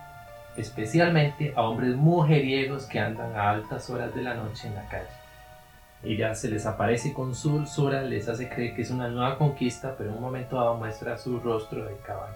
especialmente 0.58 1.54
a 1.56 1.62
hombres 1.62 1.96
mujeriegos 1.96 2.86
que 2.86 3.00
andan 3.00 3.36
a 3.36 3.52
altas 3.52 3.90
horas 3.90 4.14
de 4.16 4.24
la 4.24 4.34
noche 4.34 4.68
en 4.68 4.76
la 4.76 4.88
calle. 4.90 5.08
Ella 6.04 6.36
se 6.36 6.50
les 6.50 6.66
aparece 6.66 7.14
con 7.14 7.34
su 7.34 7.52
dulzura, 7.52 8.02
les 8.02 8.28
hace 8.28 8.50
creer 8.50 8.76
que 8.76 8.82
es 8.82 8.92
una 8.92 9.08
nueva 9.08 9.38
conquista, 9.38 9.96
pero 9.98 10.10
en 10.10 10.18
un 10.18 10.22
momento 10.22 10.58
dado 10.58 10.76
muestra 10.76 11.18
su 11.18 11.40
rostro 11.40 11.86
de 11.86 11.96
caballo. 12.06 12.36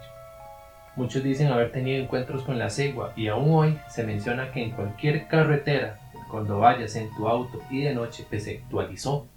Muchos 0.95 1.23
dicen 1.23 1.47
haber 1.47 1.71
tenido 1.71 2.03
encuentros 2.03 2.43
con 2.43 2.59
la 2.59 2.69
cegua 2.69 3.13
y 3.15 3.27
aún 3.27 3.51
hoy 3.51 3.79
se 3.87 4.03
menciona 4.03 4.51
que 4.51 4.63
en 4.63 4.71
cualquier 4.71 5.27
carretera, 5.27 5.99
cuando 6.29 6.59
vayas 6.59 6.95
en 6.95 7.09
tu 7.15 7.27
auto 7.27 7.59
y 7.69 7.83
de 7.83 7.93
noche, 7.93 8.25
pues 8.29 8.43
se 8.43 8.57
actualizó. 8.57 9.27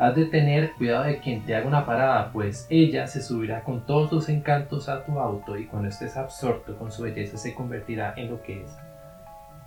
Has 0.00 0.14
de 0.16 0.24
tener 0.24 0.72
cuidado 0.72 1.04
de 1.04 1.18
quien 1.20 1.44
te 1.44 1.54
haga 1.54 1.66
una 1.66 1.84
parada, 1.84 2.32
pues 2.32 2.66
ella 2.70 3.06
se 3.06 3.20
subirá 3.22 3.62
con 3.62 3.84
todos 3.84 4.08
sus 4.08 4.28
encantos 4.30 4.88
a 4.88 5.04
tu 5.04 5.20
auto 5.20 5.58
y 5.58 5.66
cuando 5.66 5.88
estés 5.90 6.16
absorto 6.16 6.76
con 6.78 6.90
su 6.90 7.02
belleza 7.02 7.36
se 7.36 7.54
convertirá 7.54 8.14
en 8.16 8.30
lo 8.30 8.42
que 8.42 8.62
es 8.64 8.70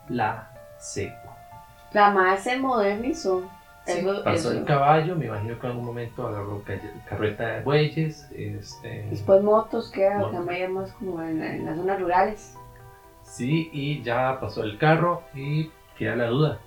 la 0.09 0.49
cegua. 0.79 1.37
La 1.93 2.09
mae 2.09 2.37
se 2.37 2.57
modernizó. 2.57 3.43
Sí, 3.85 3.99
Eso- 3.99 4.23
pasó 4.23 4.49
eso. 4.49 4.59
el 4.59 4.65
caballo, 4.65 5.15
me 5.15 5.25
imagino 5.25 5.59
que 5.59 5.67
en 5.67 5.71
algún 5.71 5.85
momento 5.85 6.27
agarró 6.27 6.63
ca- 6.63 6.79
carreta 7.07 7.47
de 7.47 7.61
bueyes. 7.61 8.27
Este, 8.33 9.07
Después 9.09 9.43
motos, 9.43 9.91
que 9.91 10.03
era 10.05 10.31
también 10.31 10.71
más 10.73 10.91
como 10.93 11.21
en, 11.21 11.43
en 11.43 11.65
las 11.65 11.75
zonas 11.77 11.99
rurales. 11.99 12.55
Sí, 13.23 13.69
y 13.73 14.01
ya 14.01 14.39
pasó 14.39 14.63
el 14.63 14.77
carro 14.77 15.21
y 15.35 15.69
queda 15.97 16.15
la 16.15 16.27
duda. 16.27 16.59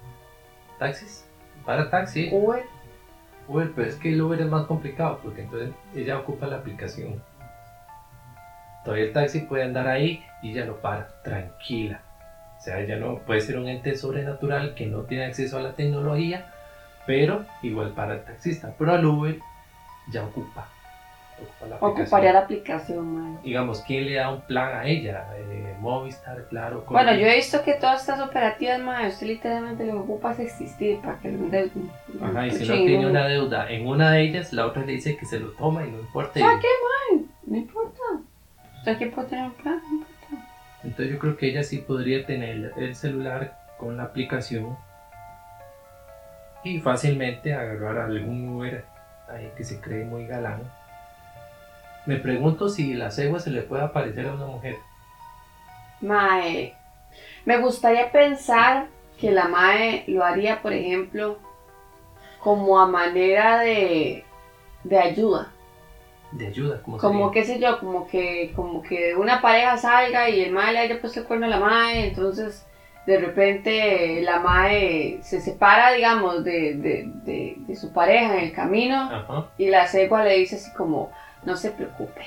¿Taxis? 0.79 1.27
Para 1.65 1.91
taxi. 1.91 2.29
Uber, 2.31 2.65
Uber, 3.49 3.73
pero 3.75 3.89
es 3.89 3.97
que 3.97 4.13
el 4.13 4.21
Uber 4.21 4.41
es 4.41 4.49
más 4.49 4.67
complicado 4.67 5.21
porque 5.23 5.43
entonces 5.43 5.71
ella 5.95 6.19
ocupa 6.19 6.47
la 6.47 6.57
aplicación. 6.57 7.23
Todavía 8.85 9.07
el 9.07 9.13
taxi 9.13 9.41
puede 9.41 9.65
andar 9.65 9.89
ahí 9.89 10.25
y 10.43 10.53
ella 10.53 10.65
lo 10.65 10.81
para, 10.81 11.09
tranquila. 11.23 12.01
O 12.59 12.61
sea, 12.61 12.81
ella 12.81 12.97
no 12.97 13.19
puede 13.19 13.41
ser 13.41 13.59
un 13.59 13.69
ente 13.69 13.97
sobrenatural 13.97 14.75
que 14.75 14.87
no 14.87 15.03
tiene 15.03 15.27
acceso 15.27 15.59
a 15.59 15.63
la 15.63 15.75
tecnología, 15.75 16.53
pero 17.07 17.45
igual 17.63 17.93
para 17.93 18.15
el 18.15 18.25
taxista. 18.25 18.75
Pero 18.79 18.93
al 18.93 19.05
Uber 19.05 19.39
ya 20.11 20.25
ocupa. 20.25 20.69
Ocupa 21.39 21.67
la 21.67 21.77
aplicación. 21.77 22.03
ocuparía 22.03 22.33
la 22.33 22.39
aplicación. 22.41 23.43
Digamos, 23.43 23.83
¿quién 23.83 24.07
le 24.07 24.15
da 24.15 24.31
un 24.31 24.41
plan 24.43 24.77
a 24.79 24.87
ella? 24.87 25.27
Eh, 25.37 25.75
Movistar, 25.81 26.47
claro. 26.49 26.85
Bueno, 26.89 27.15
yo 27.15 27.27
he 27.27 27.37
visto 27.37 27.63
que 27.63 27.75
todas 27.75 28.01
estas 28.01 28.21
operativas, 28.21 28.81
mae, 28.81 29.09
usted 29.09 29.27
literalmente 29.27 29.85
lo 29.85 29.93
que 29.93 29.99
ocupa 29.99 30.33
es 30.33 30.41
existir 30.41 30.99
para 31.01 31.19
que 31.19 31.31
lo 31.31 31.39
endeuden. 31.39 31.91
Ajá, 32.23 32.47
y 32.47 32.51
si 32.53 32.67
no 32.67 32.75
tiene 32.75 33.07
una 33.07 33.27
deuda 33.27 33.71
en 33.71 33.87
una 33.87 34.13
de 34.13 34.23
ellas, 34.23 34.53
la 34.53 34.67
otra 34.67 34.85
le 34.85 34.93
dice 34.93 35.17
que 35.17 35.27
se 35.27 35.39
lo 35.39 35.51
toma 35.53 35.87
y 35.87 35.91
no 35.91 35.99
importa. 36.01 36.41
¿Sabe 36.41 36.61
qué, 36.61 36.69
mae? 37.17 37.25
No 37.47 37.57
importa. 37.57 38.01
Usted 38.79 38.93
aquí 38.93 39.07
puede 39.07 39.29
tener 39.29 39.45
un 39.45 39.53
plan, 39.53 39.81
no 39.89 39.97
importa. 39.97 40.17
Entonces 40.83 41.13
yo 41.13 41.19
creo 41.19 41.37
que 41.37 41.49
ella 41.49 41.63
sí 41.63 41.79
podría 41.79 42.25
tener 42.25 42.73
el 42.77 42.95
celular 42.95 43.59
con 43.79 43.97
la 43.97 44.05
aplicación 44.05 44.77
y 46.65 46.81
fácilmente 46.81 47.53
agarrar 47.55 47.99
algún 47.99 48.49
Uber 48.49 48.85
ahí 49.29 49.51
que 49.57 49.65
se 49.65 49.81
cree 49.81 50.05
muy 50.05 50.27
galán. 50.27 50.63
Me 52.07 52.17
pregunto 52.17 52.69
si 52.69 52.95
la 52.95 53.11
cegua 53.11 53.41
se 53.41 53.51
le 53.51 53.63
puede 53.63 53.83
aparecer 53.83 54.27
a 54.27 54.35
una 54.35 54.47
mujer. 54.47 54.77
Mae, 56.01 56.75
me 57.45 57.59
gustaría 57.59 58.11
pensar 58.13 58.87
que 59.19 59.33
la 59.33 59.49
Mae 59.49 60.05
lo 60.07 60.25
haría, 60.25 60.63
por 60.63 60.73
ejemplo, 60.73 61.39
como 62.41 62.79
a 62.79 62.87
manera 62.87 63.59
de, 63.59 64.25
de 64.85 64.99
ayuda. 64.99 65.53
De 66.33 66.47
ayuda, 66.49 66.83
como 66.83 66.99
Como 66.99 67.31
qué 67.31 67.45
sé 67.45 67.59
yo, 67.59 67.79
como 67.81 68.07
que, 68.07 68.53
como 68.55 68.83
que 68.83 69.15
una 69.17 69.41
pareja 69.41 69.77
salga 69.77 70.29
y 70.29 70.43
el 70.43 70.53
Mae 70.53 70.73
le 70.73 70.79
haya 70.81 71.01
puesto 71.01 71.21
el 71.21 71.27
cuerno 71.27 71.47
a 71.47 71.49
la 71.49 71.61
Mae, 71.61 72.09
entonces 72.09 72.67
de 73.07 73.19
repente 73.19 74.21
la 74.23 74.41
Mae 74.41 75.19
se 75.23 75.41
separa, 75.41 75.93
digamos, 75.93 76.45
de, 76.45 76.75
de, 76.75 77.11
de, 77.25 77.55
de 77.59 77.77
su 77.77 77.93
pareja 77.93 78.37
en 78.39 78.45
el 78.45 78.53
camino 78.53 79.09
Ajá. 79.11 79.47
y 79.57 79.69
la 79.69 79.87
cegua 79.87 80.25
le 80.25 80.37
dice 80.39 80.57
así 80.57 80.73
como, 80.75 81.11
no 81.47 81.57
se 81.57 81.71
preocupe. 81.71 82.23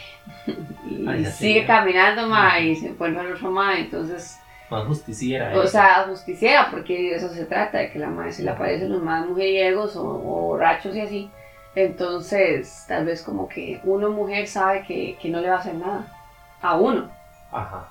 y 0.90 1.08
Ay, 1.08 1.26
sigue 1.26 1.66
caminando, 1.66 2.28
Mae, 2.28 2.70
y 2.70 2.76
se 2.76 2.88
encuentra 2.88 3.22
el 3.22 3.34
otro 3.34 3.52
Mae, 3.52 3.82
entonces... 3.82 4.40
Más 4.72 4.86
justiciera. 4.86 5.50
O 5.50 5.62
ella. 5.62 5.68
sea, 5.68 6.06
justiciera, 6.08 6.72
porque 6.72 6.94
de 6.94 7.16
eso 7.16 7.30
se 7.30 7.46
trata, 7.46 7.80
de 7.80 7.92
que 7.92 8.00
la 8.00 8.08
madre 8.08 8.32
se 8.32 8.44
le 8.44 8.52
aparecen 8.52 8.92
los 8.92 9.02
más 9.02 9.28
mujeriegos 9.28 9.96
o, 9.96 10.04
o 10.04 10.42
borrachos 10.48 10.96
y 10.96 11.02
así. 11.02 11.32
Entonces, 11.76 12.86
tal 12.88 13.06
vez 13.06 13.22
como 13.24 13.48
que 13.50 13.80
uno 13.84 14.10
mujer 14.12 14.48
sabe 14.48 14.84
que, 14.84 15.18
que 15.22 15.30
no 15.30 15.42
le 15.42 15.50
va 15.50 15.56
a 15.56 15.60
hacer 15.60 15.76
nada 15.76 16.16
a 16.62 16.76
uno, 16.76 17.10
Ajá. 17.52 17.90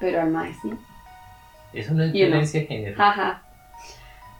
pero 0.00 0.20
al 0.22 0.30
mae 0.30 0.52
sí. 0.54 0.72
Eso 1.72 1.94
no 1.94 2.02
es 2.02 2.08
no. 2.08 2.12
violencia 2.14 2.60
de 2.60 2.66
género. 2.66 2.96
Jaja. 2.96 3.42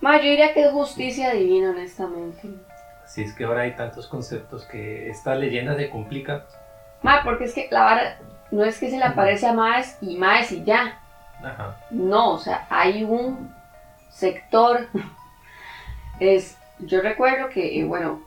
Ma, 0.01 0.17
yo 0.17 0.31
diría 0.31 0.55
que 0.55 0.65
es 0.65 0.73
justicia 0.73 1.33
divina, 1.33 1.71
honestamente. 1.71 2.49
Así 3.07 3.23
es 3.23 3.33
que 3.33 3.45
ahora 3.45 3.63
hay 3.63 3.77
tantos 3.77 4.09
conceptos 4.09 4.65
que 4.65 5.09
esta 5.09 5.37
leyenda 5.37 5.77
se 5.77 5.89
complica. 5.91 6.45
Ma, 7.03 7.23
porque 7.23 7.45
es 7.45 7.55
que 7.55 7.69
la 7.71 7.85
vara 7.85 8.19
no 8.51 8.65
es 8.65 8.81
que 8.81 8.91
se 8.91 8.99
le 8.99 9.05
aparece 9.05 9.47
a 9.47 9.53
maes 9.53 9.97
y 10.01 10.17
maes 10.17 10.51
y 10.51 10.65
ya. 10.65 11.01
Ajá. 11.41 11.77
No, 11.91 12.33
o 12.33 12.39
sea, 12.39 12.67
hay 12.69 13.05
un 13.05 13.55
sector. 14.11 14.89
Es, 16.19 16.59
yo 16.81 17.01
recuerdo 17.01 17.49
que, 17.49 17.79
eh, 17.79 17.85
bueno, 17.85 18.23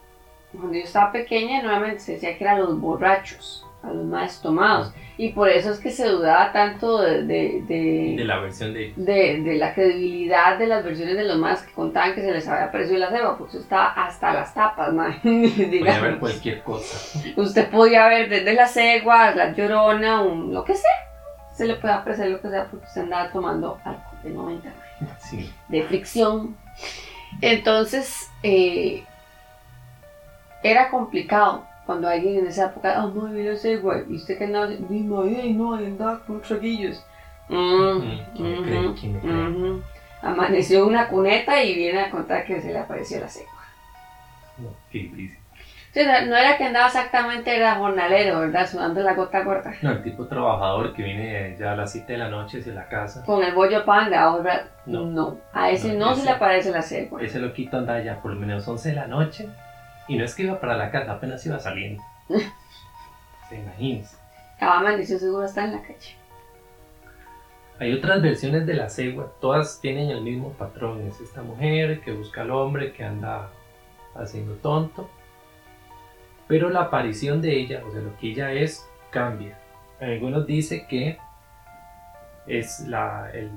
cuando 0.52 0.78
yo 0.78 0.84
estaba 0.84 1.12
pequeña, 1.12 1.62
nuevamente 1.62 2.00
se 2.00 2.14
decía 2.14 2.38
que 2.38 2.44
eran 2.46 2.60
los 2.60 2.80
borrachos, 2.80 3.66
a 3.84 3.88
los 3.92 4.06
más 4.06 4.42
tomados. 4.42 4.92
Y 5.18 5.30
por 5.30 5.50
eso 5.50 5.72
es 5.72 5.80
que 5.80 5.92
se 5.92 6.08
dudaba 6.08 6.52
tanto 6.54 7.02
de, 7.02 7.24
de, 7.24 7.62
de- 7.68 8.14
De 8.18 8.24
la 8.26 8.40
versión 8.40 8.74
de 8.74 8.94
de- 8.96 9.56
la 9.58 9.74
credibilidad 9.74 10.58
de 10.58 10.68
las 10.68 10.84
versiones 10.84 11.16
de 11.16 11.24
los 11.26 11.38
más 11.38 11.62
que 11.64 11.72
contaban 11.74 12.14
que 12.16 12.22
se 12.22 12.32
les 12.32 12.48
había 12.48 12.66
aparecido 12.66 12.98
la 13.00 13.10
ceba, 13.10 13.38
porque 13.38 13.52
eso 13.54 13.62
estaba 13.64 13.88
hasta 13.88 14.34
las 14.34 14.54
tapas, 14.54 14.94
ma. 14.94 15.18
Puede 15.22 15.50
Digamos. 15.66 15.98
haber 16.00 16.20
cualquier 16.20 16.62
cosa. 16.64 17.20
Usted 17.36 17.70
podía 17.70 18.08
ver 18.08 18.30
desde 18.30 18.54
la 18.54 18.68
cegua, 18.68 19.32
la 19.36 19.52
llorona, 19.54 20.22
un, 20.22 20.54
lo 20.54 20.64
que 20.64 20.76
sea. 20.76 20.92
Se 21.54 21.66
le 21.66 21.76
puede 21.76 21.94
apreciar 21.94 22.30
lo 22.30 22.40
que 22.42 22.50
sea 22.50 22.66
porque 22.66 22.86
usted 22.86 23.02
andaba 23.02 23.30
tomando 23.32 23.78
alcohol 23.84 24.20
de 24.24 24.30
90 24.30 24.70
Sí. 25.30 25.54
de 25.68 25.84
fricción. 25.84 26.56
Entonces, 27.42 28.30
eh, 28.44 29.04
era 30.64 30.90
complicado 30.90 31.66
cuando 31.90 32.08
alguien 32.08 32.38
en 32.38 32.46
esa 32.46 32.66
época, 32.68 32.94
ah, 33.02 33.10
no, 33.12 33.24
mira 33.30 33.54
ese 33.54 33.78
güey, 33.78 34.04
y 34.10 34.18
usted 34.18 34.38
que 34.38 34.44
andaba, 34.44 34.68
dime, 34.68 35.16
ay, 35.42 35.54
no, 35.54 35.74
andaba 35.74 36.20
con 36.24 36.40
traguillos. 36.40 37.04
Mm, 37.48 37.56
Mm, 37.58 38.20
¿quién 38.36 38.52
me 38.52 38.62
cree? 38.68 38.80
ujú, 38.88 38.96
¿Quién 39.00 39.14
me 39.14 39.20
cree? 39.22 39.82
Amaneció 40.22 40.86
una 40.86 41.08
cuneta 41.08 41.64
y 41.64 41.74
viene 41.74 42.02
a 42.02 42.12
contar 42.12 42.46
que 42.46 42.62
se 42.62 42.72
le 42.72 42.78
apareció 42.78 43.20
la 43.20 43.28
cegua. 43.28 43.64
No, 44.60 44.70
qué 44.92 45.00
difícil. 45.00 45.40
No 45.96 46.36
era 46.38 46.58
que 46.58 46.66
andaba 46.66 46.86
exactamente, 46.86 47.56
era 47.56 47.74
jornalero, 47.78 48.42
¿verdad? 48.42 48.70
Sudando 48.70 49.02
la 49.02 49.16
gota 49.16 49.42
gorda. 49.44 49.74
No, 49.82 49.90
el 49.90 50.04
tipo 50.04 50.28
trabajador 50.28 50.94
que 50.94 51.02
viene 51.02 51.56
ya 51.60 51.72
a 51.72 51.76
las 51.76 51.92
7 51.92 52.14
de 52.14 52.20
la 52.20 52.30
noche 52.30 52.60
hacia 52.60 52.74
la 52.74 52.88
casa. 52.88 53.24
Con 53.26 53.44
el 53.44 53.56
bollo 53.56 53.84
pan 53.84 54.12
de 54.12 54.16
ahora, 54.16 54.68
No. 54.86 55.06
no. 55.08 55.38
A 55.54 55.72
ese 55.72 55.94
No, 55.94 56.06
no, 56.06 56.12
ese- 56.12 56.22
se 56.22 56.26
le 56.28 56.34
aparece 56.34 56.70
la 56.70 56.84
cegua. 56.84 57.20
Ese 57.24 57.40
loquito 57.40 57.78
anda 57.80 58.00
ya 58.04 58.22
por 58.22 58.32
lo 58.32 58.40
menos 58.40 58.68
11 58.68 58.90
de 58.90 58.96
la 58.96 59.08
noche. 59.08 59.50
Y 60.10 60.18
no 60.18 60.26
es 60.26 60.36
que 60.36 60.44
iba 60.44 60.60
para 60.60 60.76
la 60.76 60.92
casa, 60.92 61.14
apenas 61.14 61.46
iba 61.46 61.60
saliendo. 61.60 62.04
Se 63.48 63.56
imagínense. 63.56 64.18
Cada 64.60 64.80
amaneció 64.80 65.18
seguro 65.18 65.46
está 65.46 65.64
en 65.64 65.74
la 65.74 65.82
calle. 65.82 66.16
Hay 67.80 67.94
otras 67.94 68.22
versiones 68.22 68.66
de 68.66 68.74
la 68.74 68.90
cegua, 68.90 69.32
todas 69.40 69.80
tienen 69.80 70.10
el 70.10 70.22
mismo 70.22 70.52
patrón. 70.54 71.08
Es 71.08 71.22
esta 71.22 71.44
mujer 71.44 72.02
que 72.02 72.12
busca 72.12 72.42
al 72.42 72.52
hombre 72.52 72.92
que 72.92 73.06
anda 73.06 73.50
haciendo 74.16 74.56
tonto. 74.56 75.10
Pero 76.48 76.70
la 76.70 76.82
aparición 76.82 77.42
de 77.42 77.58
ella, 77.58 77.84
o 77.88 77.92
sea, 77.92 78.02
lo 78.02 78.18
que 78.18 78.32
ella 78.32 78.52
es, 78.52 78.90
cambia. 79.12 79.58
Algunos 80.02 80.48
dicen 80.48 80.88
que 80.88 81.20
es 82.48 82.82
la, 82.88 83.30
el, 83.34 83.52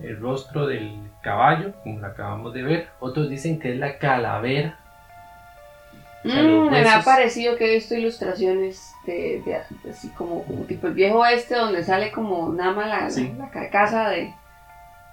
el 0.00 0.18
rostro 0.18 0.66
del 0.66 0.98
caballo, 1.20 1.74
como 1.82 2.00
lo 2.00 2.06
acabamos 2.06 2.54
de 2.54 2.62
ver. 2.62 2.88
Otros 2.98 3.28
dicen 3.28 3.60
que 3.60 3.74
es 3.74 3.78
la 3.78 3.98
calavera. 3.98 4.80
Mm, 6.24 6.70
me 6.70 6.88
ha 6.88 7.02
parecido 7.02 7.56
que 7.56 7.66
he 7.70 7.74
visto 7.74 7.94
ilustraciones 7.94 8.94
de, 9.06 9.42
de- 9.44 9.62
de 9.84 9.90
así 9.90 10.08
como, 10.10 10.42
como 10.44 10.62
tipo 10.64 10.86
el 10.86 10.94
viejo 10.94 11.24
este 11.26 11.54
donde 11.54 11.84
sale 11.84 12.10
como 12.12 12.48
nada 12.50 12.72
más 12.72 12.88
la, 12.88 13.00
la- 13.02 13.10
Sí. 13.10 13.34
la 13.38 13.50
carcasa 13.50 14.08
de, 14.08 14.32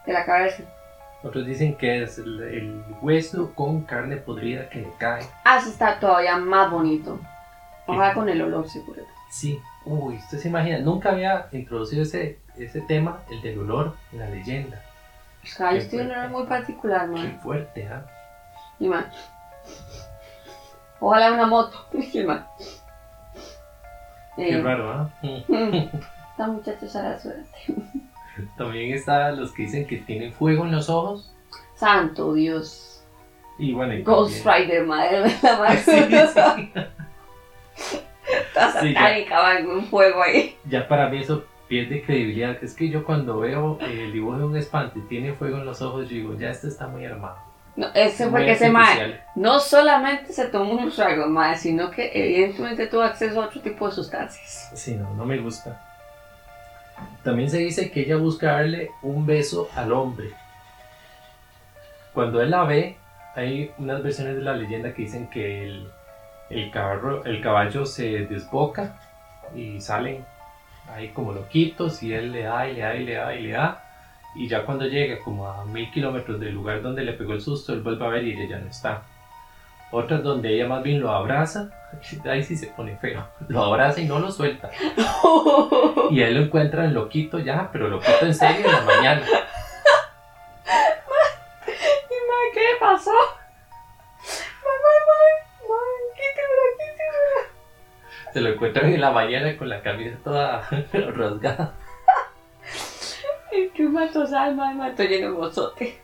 de 0.05 0.13
la 0.13 0.23
cabeza. 0.25 0.63
Otros 1.23 1.45
dicen 1.45 1.75
que 1.75 2.03
es 2.03 2.17
el, 2.17 2.41
el 2.41 2.83
hueso 3.01 3.53
con 3.53 3.81
carne 3.81 4.17
podrida 4.17 4.69
que 4.69 4.79
le 4.79 4.91
cae. 4.97 5.23
Ah, 5.43 5.59
sí 5.61 5.69
está 5.69 5.99
todavía 5.99 6.37
más 6.37 6.71
bonito. 6.71 7.19
Ojalá 7.85 8.09
Sí. 8.11 8.15
con 8.15 8.29
el 8.29 8.41
olor 8.41 8.69
seguro. 8.69 9.01
Sí, 9.29 9.59
uy, 9.85 10.15
usted 10.15 10.37
se 10.39 10.47
imagina, 10.47 10.79
nunca 10.79 11.11
había 11.11 11.47
introducido 11.51 12.03
ese, 12.03 12.39
ese 12.57 12.81
tema, 12.81 13.19
el 13.29 13.41
del 13.41 13.59
olor 13.59 13.95
en 14.13 14.19
la 14.19 14.29
leyenda. 14.29 14.81
O 15.43 15.47
sea, 15.47 15.67
yo 15.71 15.77
Qué 15.77 15.83
estoy 15.83 15.99
en 15.99 16.05
un 16.07 16.11
olor 16.13 16.29
muy 16.29 16.45
particular, 16.45 17.01
Qué 17.01 17.11
man. 17.11 17.39
fuerte, 17.43 17.87
¿ah? 17.87 18.05
Y 18.79 18.87
mae, 18.87 19.03
Ojalá 21.01 21.33
una 21.33 21.47
moto. 21.47 21.85
Qué 24.35 24.49
eh, 24.49 24.61
raro, 24.61 24.89
¿ah? 24.91 25.09
Esta 25.23 26.47
muchacha 26.47 26.87
será 26.87 27.19
suerte. 27.19 27.49
También 28.57 28.93
está 28.93 29.31
los 29.31 29.51
que 29.51 29.63
dicen 29.63 29.85
que 29.85 29.97
tienen 29.97 30.31
fuego 30.31 30.63
en 30.65 30.71
los 30.71 30.89
ojos. 30.89 31.33
Santo 31.75 32.33
Dios. 32.33 33.03
Y 33.57 33.73
bueno, 33.73 33.93
y 33.93 34.03
Ghost 34.03 34.43
también- 34.43 34.67
Rider, 34.67 34.85
madre 34.85 35.35
la 35.43 35.57
más 35.57 35.79
Sí, 35.79 35.91
sí. 35.91 36.71
Está 38.47 38.81
Sí, 38.81 38.93
satánica, 38.93 39.39
va 39.41 39.59
en 39.59 39.67
un 39.67 39.83
fuego 39.85 40.23
ahí. 40.23 40.55
Ya 40.69 40.87
para 40.87 41.09
mí 41.09 41.17
eso 41.17 41.43
pierde 41.67 42.03
credibilidad. 42.03 42.63
Es 42.63 42.73
que 42.73 42.89
yo 42.89 43.03
cuando 43.03 43.39
veo 43.39 43.77
el 43.81 44.13
dibujo 44.13 44.37
de 44.37 44.45
un 44.45 44.55
espante 44.55 44.99
y 44.99 45.01
tiene 45.03 45.33
fuego 45.33 45.57
en 45.57 45.65
los 45.65 45.81
ojos, 45.81 46.07
yo 46.09 46.15
digo, 46.15 46.35
ya 46.37 46.49
este 46.49 46.69
está 46.69 46.87
muy 46.87 47.05
armado. 47.05 47.50
No, 47.75 47.87
ese 47.93 48.29
fue 48.29 48.39
Muy 48.39 48.45
que 48.45 48.51
ese 48.51 48.69
mae 48.69 49.21
no 49.35 49.59
solamente 49.59 50.33
se 50.33 50.47
tomó 50.47 50.73
unos 50.73 50.95
tragos, 50.95 51.29
mae, 51.29 51.57
sino 51.57 51.89
que 51.89 52.11
evidentemente 52.13 52.87
tuvo 52.87 53.03
acceso 53.03 53.41
a 53.41 53.45
otro 53.45 53.61
tipo 53.61 53.87
de 53.87 53.95
sustancias. 53.95 54.71
Sí, 54.75 54.95
no, 54.95 55.13
no 55.13 55.25
me 55.25 55.37
gusta. 55.37 55.81
También 57.23 57.49
se 57.49 57.59
dice 57.59 57.91
que 57.91 58.01
ella 58.01 58.17
busca 58.17 58.53
darle 58.53 58.91
un 59.01 59.25
beso 59.25 59.69
al 59.75 59.93
hombre. 59.93 60.31
Cuando 62.13 62.41
él 62.41 62.51
la 62.51 62.63
ve, 62.63 62.97
hay 63.35 63.71
unas 63.77 64.03
versiones 64.03 64.35
de 64.35 64.41
la 64.41 64.53
leyenda 64.53 64.93
que 64.93 65.03
dicen 65.03 65.29
que 65.29 65.65
el, 65.65 65.87
el, 66.49 66.71
caballo, 66.71 67.23
el 67.23 67.41
caballo 67.41 67.85
se 67.85 68.25
desboca 68.25 68.99
y 69.55 69.79
salen 69.79 70.25
ahí 70.93 71.09
como 71.09 71.31
loquitos 71.31 72.03
y 72.03 72.13
él 72.13 72.31
le 72.31 72.43
da 72.43 72.67
y 72.67 72.73
le 72.73 72.81
da 72.81 72.95
y 72.95 73.05
le 73.05 73.13
da 73.13 73.35
y 73.35 73.41
le 73.43 73.51
da. 73.53 73.83
Y 74.33 74.47
ya 74.47 74.63
cuando 74.65 74.85
llega 74.85 75.19
como 75.19 75.47
a 75.47 75.65
mil 75.65 75.91
kilómetros 75.91 76.39
del 76.39 76.53
lugar 76.53 76.81
donde 76.81 77.03
le 77.03 77.13
pegó 77.13 77.33
el 77.33 77.41
susto, 77.41 77.73
él 77.73 77.81
vuelve 77.81 78.05
a 78.05 78.09
ver 78.09 78.23
y 78.23 78.31
ella 78.33 78.49
ya 78.49 78.59
no 78.59 78.69
está. 78.69 79.03
Otras 79.91 80.23
donde 80.23 80.53
ella 80.53 80.67
más 80.67 80.83
bien 80.83 81.01
lo 81.01 81.11
abraza, 81.11 81.69
ahí 82.25 82.43
sí 82.43 82.55
se 82.55 82.67
pone 82.67 82.95
feo, 82.97 83.27
lo 83.49 83.63
abraza 83.63 83.99
y 83.99 84.05
no 84.05 84.19
lo 84.19 84.31
suelta. 84.31 84.69
Y 86.09 86.21
él 86.21 86.33
lo 86.35 86.41
encuentra 86.41 86.83
en 86.83 86.93
loquito 86.93 87.39
ya, 87.39 87.69
pero 87.71 87.87
loquito 87.87 88.25
en 88.25 88.35
serio 88.35 88.65
en 88.65 88.71
la 88.73 88.81
mañana. 88.81 89.21
¿Y 91.67 92.53
qué 92.53 92.65
pasó? 92.81 93.11
Se 98.33 98.41
lo 98.41 98.49
encuentran 98.49 98.93
en 98.93 99.01
la 99.01 99.11
mañana 99.11 99.57
con 99.57 99.69
la 99.69 99.81
camisa 99.81 100.17
toda 100.23 100.67
rasgada. 100.91 101.73
Y 103.61 103.69
que 103.69 103.85
un 103.85 103.93
matosal, 103.93 104.55
mae, 104.55 104.75
mato 104.75 105.03
lleno 105.03 105.35
bozote. 105.35 105.99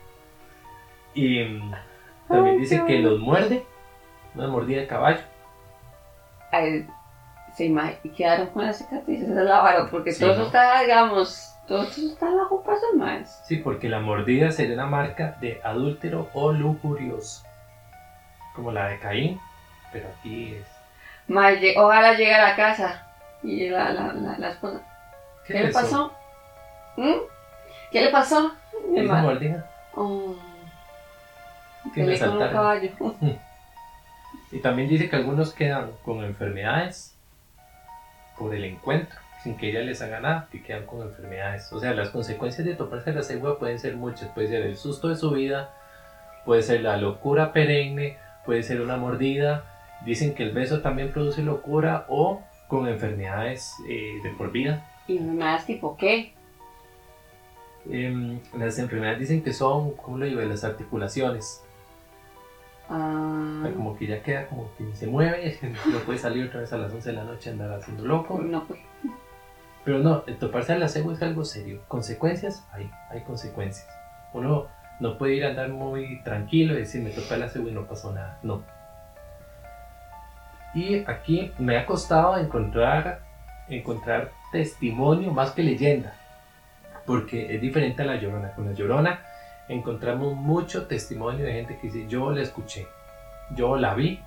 Y 1.14 1.42
mm, 1.44 1.72
también 2.28 2.54
Ay, 2.54 2.60
dice 2.60 2.82
qué 2.86 2.86
que 2.86 2.98
los 3.00 3.18
muerde, 3.18 3.64
una 4.34 4.48
mordida 4.48 4.80
de 4.80 4.86
caballo. 4.86 5.20
Ay, 6.52 6.86
se 7.54 7.66
y 8.04 8.08
quedaron 8.10 8.46
con 8.48 8.66
las 8.66 8.78
cicatrices 8.78 9.34
de 9.34 9.44
la 9.44 9.60
vara, 9.60 9.88
porque 9.90 10.12
Sí, 10.12 10.20
todo 10.20 10.28
¿no? 10.28 10.34
eso 10.36 10.46
está, 10.46 10.80
digamos, 10.80 11.54
todo 11.66 11.82
eso 11.82 12.00
está 12.06 12.30
bajo 12.32 12.62
paso 12.62 12.86
más. 12.96 13.44
Sí, 13.46 13.56
porque 13.56 13.88
la 13.88 13.98
mordida 14.00 14.52
sería 14.52 14.74
una 14.74 14.86
marca 14.86 15.36
de 15.40 15.60
adúltero 15.64 16.28
o 16.34 16.52
lujurioso. 16.52 17.44
Como 18.54 18.70
la 18.70 18.88
de 18.88 18.98
Caín, 19.00 19.40
pero 19.92 20.08
aquí 20.08 20.54
es. 20.54 20.66
Ojalá 21.76 22.14
llegue 22.14 22.34
a 22.34 22.48
la 22.48 22.56
casa 22.56 23.06
y 23.42 23.68
la, 23.68 23.92
la, 23.92 24.12
la, 24.12 24.38
la 24.38 24.48
esposa. 24.50 24.80
¿Qué, 25.46 25.58
es 25.58 25.64
le 25.66 25.72
pasó? 25.72 26.12
¿Mm? 26.96 27.37
¿Qué 27.90 28.00
le 28.02 28.10
pasó? 28.10 28.52
Mi 28.88 28.98
¿Es 28.98 29.04
una 29.04 29.14
mae. 29.14 29.22
mordida? 29.22 29.70
Oh. 29.94 30.34
Que 31.94 32.02
Peleé 32.02 32.18
con 32.18 32.28
un 32.30 32.38
saltaron. 32.38 32.54
caballo. 32.54 32.90
Y 34.50 34.60
también 34.60 34.88
dice 34.88 35.10
que 35.10 35.16
algunos 35.16 35.52
quedan 35.52 35.90
con 36.06 36.24
enfermedades 36.24 37.14
por 38.38 38.54
el 38.54 38.64
encuentro, 38.64 39.18
sin 39.42 39.58
que 39.58 39.68
ella 39.68 39.80
les 39.80 40.00
haga 40.00 40.20
nada, 40.20 40.48
que 40.50 40.62
quedan 40.62 40.86
con 40.86 41.02
enfermedades. 41.02 41.70
O 41.70 41.78
sea, 41.80 41.92
las 41.92 42.08
consecuencias 42.08 42.66
de 42.66 42.74
toparse 42.74 43.12
la 43.12 43.22
cegua 43.22 43.58
pueden 43.58 43.78
ser 43.78 43.96
muchas. 43.96 44.30
Puede 44.30 44.48
ser 44.48 44.62
el 44.62 44.78
susto 44.78 45.08
de 45.08 45.16
su 45.16 45.32
vida, 45.32 45.74
puede 46.46 46.62
ser 46.62 46.80
la 46.80 46.96
locura 46.96 47.52
perenne, 47.52 48.16
puede 48.46 48.62
ser 48.62 48.80
una 48.80 48.96
mordida. 48.96 49.64
Dicen 50.06 50.34
que 50.34 50.44
el 50.44 50.52
beso 50.52 50.80
también 50.80 51.12
produce 51.12 51.42
locura 51.42 52.06
o 52.08 52.42
con 52.68 52.88
enfermedades 52.88 53.74
eh, 53.86 54.14
de 54.22 54.30
por 54.30 54.50
vida. 54.50 54.82
Y 55.08 55.18
enfermedades 55.18 55.66
tipo 55.66 55.94
qué? 55.98 56.32
Em, 57.90 58.40
las 58.58 58.78
enfermedades 58.78 59.20
dicen 59.20 59.42
que 59.42 59.52
son, 59.52 59.92
¿cómo 59.92 60.18
lo 60.18 60.26
digo?, 60.26 60.40
de 60.40 60.46
las 60.46 60.64
articulaciones. 60.64 61.62
O 62.88 62.92
Ah, 62.94 63.60
sea, 63.64 63.74
como 63.74 63.96
que 63.98 64.06
ya 64.06 64.22
queda 64.22 64.46
como 64.46 64.70
que 64.76 64.94
se 64.94 65.06
mueve, 65.06 65.58
no 65.92 65.98
puede 66.00 66.18
salir 66.18 66.46
otra 66.46 66.60
vez 66.60 66.72
a 66.72 66.78
las 66.78 66.92
11 66.92 67.10
de 67.10 67.16
la 67.16 67.24
noche 67.24 67.50
a 67.50 67.52
andar 67.52 67.72
haciendo 67.72 68.04
loco. 68.04 68.38
no. 68.40 68.66
Pero 69.84 70.00
no, 70.00 70.22
el 70.26 70.36
toparse 70.38 70.74
a 70.74 70.78
la 70.78 70.88
cegua 70.88 71.14
es 71.14 71.22
algo 71.22 71.44
serio. 71.46 71.80
Consecuencias, 71.88 72.62
hay, 72.72 72.90
hay 73.10 73.22
consecuencias. 73.22 73.86
Uno 74.34 74.66
no 75.00 75.16
puede 75.16 75.34
ir 75.36 75.44
a 75.46 75.50
andar 75.50 75.70
muy 75.70 76.22
tranquilo 76.24 76.74
y 76.74 76.78
decir 76.78 77.00
me 77.02 77.08
topé 77.10 77.34
a 77.34 77.38
la 77.38 77.48
cegua 77.48 77.70
y 77.70 77.74
no 77.74 77.86
pasó 77.86 78.12
nada. 78.12 78.38
No. 78.42 78.62
Y 80.74 80.98
aquí 81.10 81.52
me 81.58 81.78
ha 81.78 81.86
costado 81.86 82.36
encontrar, 82.36 83.20
encontrar 83.68 84.30
testimonio 84.52 85.32
más 85.32 85.52
que 85.52 85.62
leyenda. 85.62 86.14
Porque 87.08 87.52
es 87.54 87.60
diferente 87.60 88.02
a 88.02 88.04
la 88.06 88.16
llorona. 88.16 88.52
Con 88.52 88.66
la 88.66 88.72
llorona 88.72 89.20
encontramos 89.68 90.34
mucho 90.36 90.86
testimonio 90.86 91.44
de 91.44 91.52
gente 91.54 91.78
que 91.78 91.88
dice 91.88 92.06
yo 92.08 92.30
la 92.30 92.42
escuché, 92.42 92.86
yo 93.56 93.76
la 93.76 93.94
vi, 93.94 94.20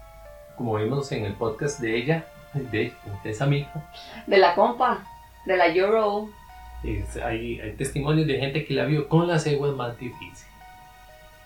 como 0.58 0.76
vimos 0.76 1.12
en 1.14 1.24
el 1.26 1.34
podcast 1.34 1.80
de 1.80 1.96
ella, 1.96 2.26
de, 2.54 2.92
de 3.24 3.30
esa 3.32 3.46
misma. 3.46 3.90
De 4.28 4.38
la 4.38 4.54
compa, 4.56 5.06
de 5.46 5.56
la 5.58 5.68
Euro. 5.68 6.28
Es- 6.84 7.16
hay, 7.18 7.60
hay 7.62 7.72
testimonios 7.74 8.28
de 8.28 8.38
gente 8.40 8.66
que 8.66 8.74
la 8.74 8.86
vio 8.86 9.08
con 9.08 9.28
la 9.28 9.40
cegua 9.40 9.70
es 9.70 9.76
más 9.76 9.98
difícil. 9.98 10.48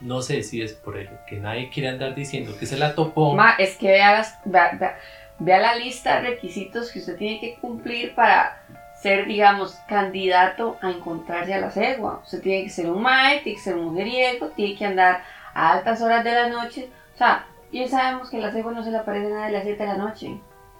No 0.01 0.21
sé 0.21 0.41
si 0.43 0.61
es 0.61 0.73
por 0.73 0.97
el 0.97 1.09
que 1.27 1.37
nadie 1.37 1.69
quiere 1.69 1.89
andar 1.89 2.15
diciendo 2.15 2.55
que 2.59 2.65
se 2.65 2.77
la 2.77 2.95
topó. 2.95 3.33
Ma, 3.35 3.51
es 3.59 3.75
que 3.77 3.87
vea, 3.91 4.13
las- 4.13 4.39
vea, 4.45 4.71
vea- 4.79 4.97
vea 5.39 5.59
la 5.59 5.75
lista 5.75 6.21
de 6.21 6.29
requisitos 6.31 6.91
que 6.91 6.99
usted 6.99 7.17
tiene 7.17 7.39
que 7.39 7.55
cumplir 7.55 8.13
para 8.15 8.61
ser, 9.05 9.27
digamos, 9.27 9.75
candidato 9.87 10.77
a 10.81 10.89
encontrarse 10.89 11.53
a 11.53 11.59
la 11.59 11.69
cegua. 11.69 12.21
Usted 12.23 12.41
tiene 12.41 12.63
que 12.63 12.71
ser 12.71 12.89
un 12.89 13.03
mae, 13.03 13.41
tiene 13.41 13.57
que 13.59 13.63
ser 13.63 13.75
un 13.75 13.85
mujeriego, 13.93 14.47
tiene 14.47 14.75
que 14.75 14.83
andar 14.83 15.21
a 15.53 15.73
altas 15.73 16.01
horas 16.01 16.23
de 16.23 16.31
la 16.31 16.49
noche. 16.49 16.89
O 17.13 17.17
sea, 17.19 17.45
bien 17.71 17.87
sabemos 17.87 18.31
que 18.31 18.39
la 18.39 18.51
cegua 18.51 18.71
no 18.71 18.83
se 18.83 18.89
le 18.89 18.97
aparece 18.97 19.29
nada 19.29 19.45
de 19.45 19.51
las 19.51 19.63
7 19.63 19.77
de 19.83 19.87
la 19.89 19.97
noche. 19.97 20.39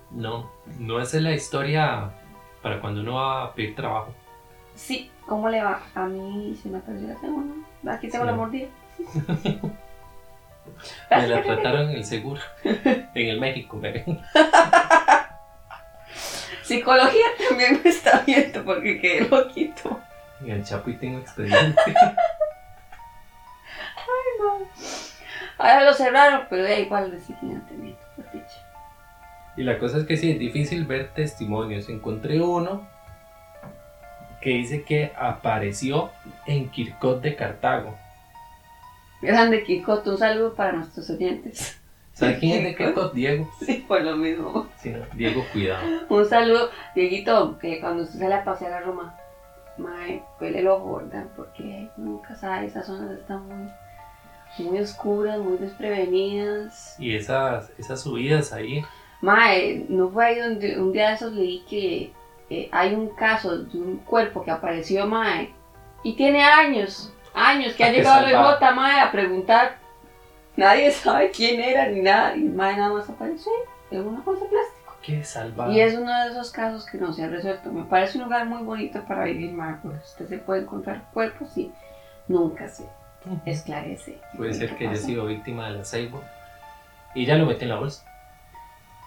No, 0.10 0.50
no 0.80 1.00
esa 1.00 1.18
es 1.18 1.24
la 1.24 1.34
historia 1.34 2.10
para 2.64 2.82
cuando 2.82 3.02
uno 3.02 3.14
va 3.14 3.44
a 3.44 3.54
pedir 3.54 3.76
trabajo. 3.76 4.12
Sí, 4.74 5.12
¿cómo 5.28 5.48
le 5.48 5.62
va? 5.62 5.84
A 5.94 6.08
mí 6.08 6.58
se 6.64 6.68
me 6.70 6.80
apareció 6.80 7.08
la 7.10 7.20
cegua, 7.20 7.44
¿no? 7.44 7.92
Aquí 7.92 8.10
tengo 8.10 8.26
Sí. 8.26 8.32
la 8.32 8.36
mordida. 8.36 8.68
Me 11.12 11.28
la 11.28 11.44
trataron 11.44 11.92
en 11.92 11.98
el 11.98 12.06
seguro, 12.06 12.42
en 12.64 13.08
el 13.30 13.40
México. 13.40 13.80
¿ve? 13.80 14.04
Psicología 16.66 17.26
también 17.48 17.80
me 17.84 17.90
está 17.96 18.24
viendo 18.26 18.64
porque 18.66 19.00
quedé 19.00 19.30
loquito. 19.30 20.00
En 20.42 20.50
el 20.50 20.64
Chapuy 20.64 20.98
tengo 20.98 21.20
expediente. 21.20 21.82
Ahora 25.58 25.86
lo 25.86 25.94
cerraron, 25.94 26.48
pero 26.50 26.64
da 26.64 26.78
igual 26.78 27.12
por 27.12 28.32
dicha. 28.32 28.66
Y 29.56 29.64
la 29.64 29.80
cosa 29.80 30.00
es 30.00 30.06
que 30.06 30.18
sí, 30.18 30.32
es 30.32 30.40
difícil 30.40 30.86
ver 30.86 31.14
testimonios. 31.14 31.88
Encontré 31.88 32.42
uno 32.42 32.88
que 34.42 34.50
dice 34.50 34.84
que 34.84 35.14
apareció 35.16 36.12
en 36.46 36.70
Kirkot 36.70 37.22
de 37.22 37.36
Cartago. 37.36 37.96
Grande 39.22 39.64
Kikoto, 39.64 40.12
un 40.12 40.18
saludo 40.18 40.54
para 40.54 40.74
nuestros 40.74 41.10
oyentes. 41.10 41.80
¿Sabes 42.14 42.40
quién 42.40 42.58
es 42.58 42.64
de 42.64 42.76
Kirkot? 42.76 43.14
Diego. 43.14 43.50
Sí, 43.66 43.86
por 43.88 44.02
lo 44.02 44.18
mismo. 44.18 44.65
Sí, 44.86 44.94
Diego, 45.14 45.44
cuidado. 45.52 45.84
Un 46.10 46.26
saludo, 46.26 46.70
Dieguito, 46.94 47.58
que 47.58 47.80
cuando 47.80 48.04
usted 48.04 48.20
sale 48.20 48.36
a 48.36 48.44
pasear 48.44 48.74
a 48.74 48.82
Roma, 48.82 49.18
mae, 49.78 50.22
pele 50.38 50.60
el 50.60 50.68
ojo, 50.68 50.98
¿verdad? 50.98 51.26
Porque 51.36 51.90
nunca 51.98 52.36
sabe, 52.36 52.68
esas 52.68 52.86
zonas 52.86 53.12
están 53.12 53.48
muy, 53.48 53.72
muy 54.60 54.80
oscuras, 54.80 55.40
muy 55.40 55.58
desprevenidas. 55.58 57.00
Y 57.00 57.16
esas, 57.16 57.72
esas 57.80 58.00
subidas 58.02 58.54
ahí, 58.54 58.86
Mae, 59.22 59.86
no 59.90 60.10
fue 60.10 60.26
ahí 60.26 60.40
donde 60.40 60.80
un 60.80 60.92
día 60.92 61.10
de 61.10 61.16
esos 61.16 61.34
leí 61.34 61.64
que 61.68 62.14
eh, 62.52 62.70
hay 62.72 62.94
un 62.94 63.10
caso 63.16 63.58
de 63.58 63.78
un 63.80 63.98
cuerpo 63.98 64.44
que 64.44 64.52
apareció, 64.52 65.08
Mae, 65.08 65.52
y 66.04 66.14
tiene 66.14 66.44
años, 66.44 67.12
años 67.34 67.74
que 67.74 67.86
ha 67.86 67.92
llegado 67.92 68.24
el 68.24 68.34
salvaje. 68.34 68.60
J, 68.60 68.72
Mae, 68.72 69.00
a 69.00 69.12
preguntar. 69.12 69.78
Nadie 70.56 70.92
sabe 70.92 71.32
quién 71.32 71.60
era 71.60 71.88
ni 71.88 72.02
nada, 72.02 72.36
y 72.36 72.44
Mae 72.44 72.78
nada 72.78 72.94
más 72.94 73.10
apareció 73.10 73.52
en 73.92 74.08
una 74.08 74.24
cosa 74.24 74.44
de 74.44 74.50
plástico. 74.52 74.75
Qué 75.06 75.24
salvaje. 75.24 75.74
Y 75.74 75.80
es 75.80 75.96
uno 75.96 76.12
de 76.24 76.32
esos 76.32 76.52
casos 76.52 76.86
que 76.86 76.98
no 76.98 77.14
se 77.14 77.24
ha 77.24 77.28
resuelto. 77.28 77.72
Me 77.72 77.84
parece 77.84 78.18
un 78.18 78.26
lugar 78.26 78.46
muy 78.46 78.64
bonito 78.64 79.04
para 79.06 79.26
vivir, 79.26 79.56
porque 79.82 79.98
usted 79.98 80.28
se 80.28 80.38
puede 80.40 80.62
encontrar 80.62 81.04
cuerpos 81.14 81.56
y 81.58 81.72
nunca 82.28 82.68
se 82.68 82.86
esclarece. 83.46 84.20
Puede 84.36 84.54
ser 84.54 84.76
que 84.76 84.88
haya 84.88 84.98
sido 84.98 85.26
víctima 85.26 85.68
de 85.68 85.78
la 85.78 85.86
ceiba. 85.86 86.20
Y 87.14 87.26
ya 87.26 87.36
lo 87.36 87.46
mete 87.46 87.64
en 87.64 87.70
la 87.70 87.78
bolsa. 87.78 88.04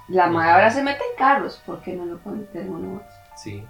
La 0.08 0.28
madre 0.28 0.50
ahora 0.52 0.70
se 0.70 0.82
mete 0.82 1.00
en 1.00 1.18
carros, 1.18 1.61
¿por 1.66 1.82
qué 1.82 1.94
no 1.94 2.06
lo 2.06 2.16
puede 2.18 2.38
meter 2.38 2.62
en 2.62 2.70
una 2.70 2.88
bolsa? 2.88 3.22
Sí. 3.37 3.62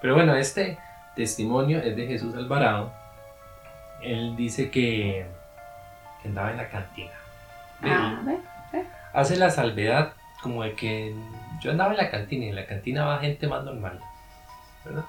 Pero 0.00 0.14
bueno, 0.14 0.34
este 0.34 0.78
testimonio 1.14 1.78
es 1.78 1.96
de 1.96 2.06
Jesús 2.06 2.34
Alvarado. 2.34 2.92
Él 4.02 4.34
dice 4.34 4.70
que, 4.70 5.26
que 6.20 6.28
andaba 6.28 6.50
en 6.50 6.56
la 6.56 6.68
cantina. 6.68 7.12
Ah, 7.82 8.20
¿ve? 8.24 8.84
Hace 9.12 9.36
la 9.36 9.50
salvedad 9.50 10.14
como 10.44 10.62
de 10.62 10.74
que 10.74 11.14
yo 11.60 11.70
andaba 11.70 11.92
en 11.92 11.96
la 11.96 12.10
cantina 12.10 12.44
y 12.44 12.48
en 12.50 12.54
la 12.54 12.66
cantina 12.66 13.06
va 13.06 13.18
gente 13.18 13.48
más 13.48 13.64
normal. 13.64 13.98
¿Verdad? 14.84 15.04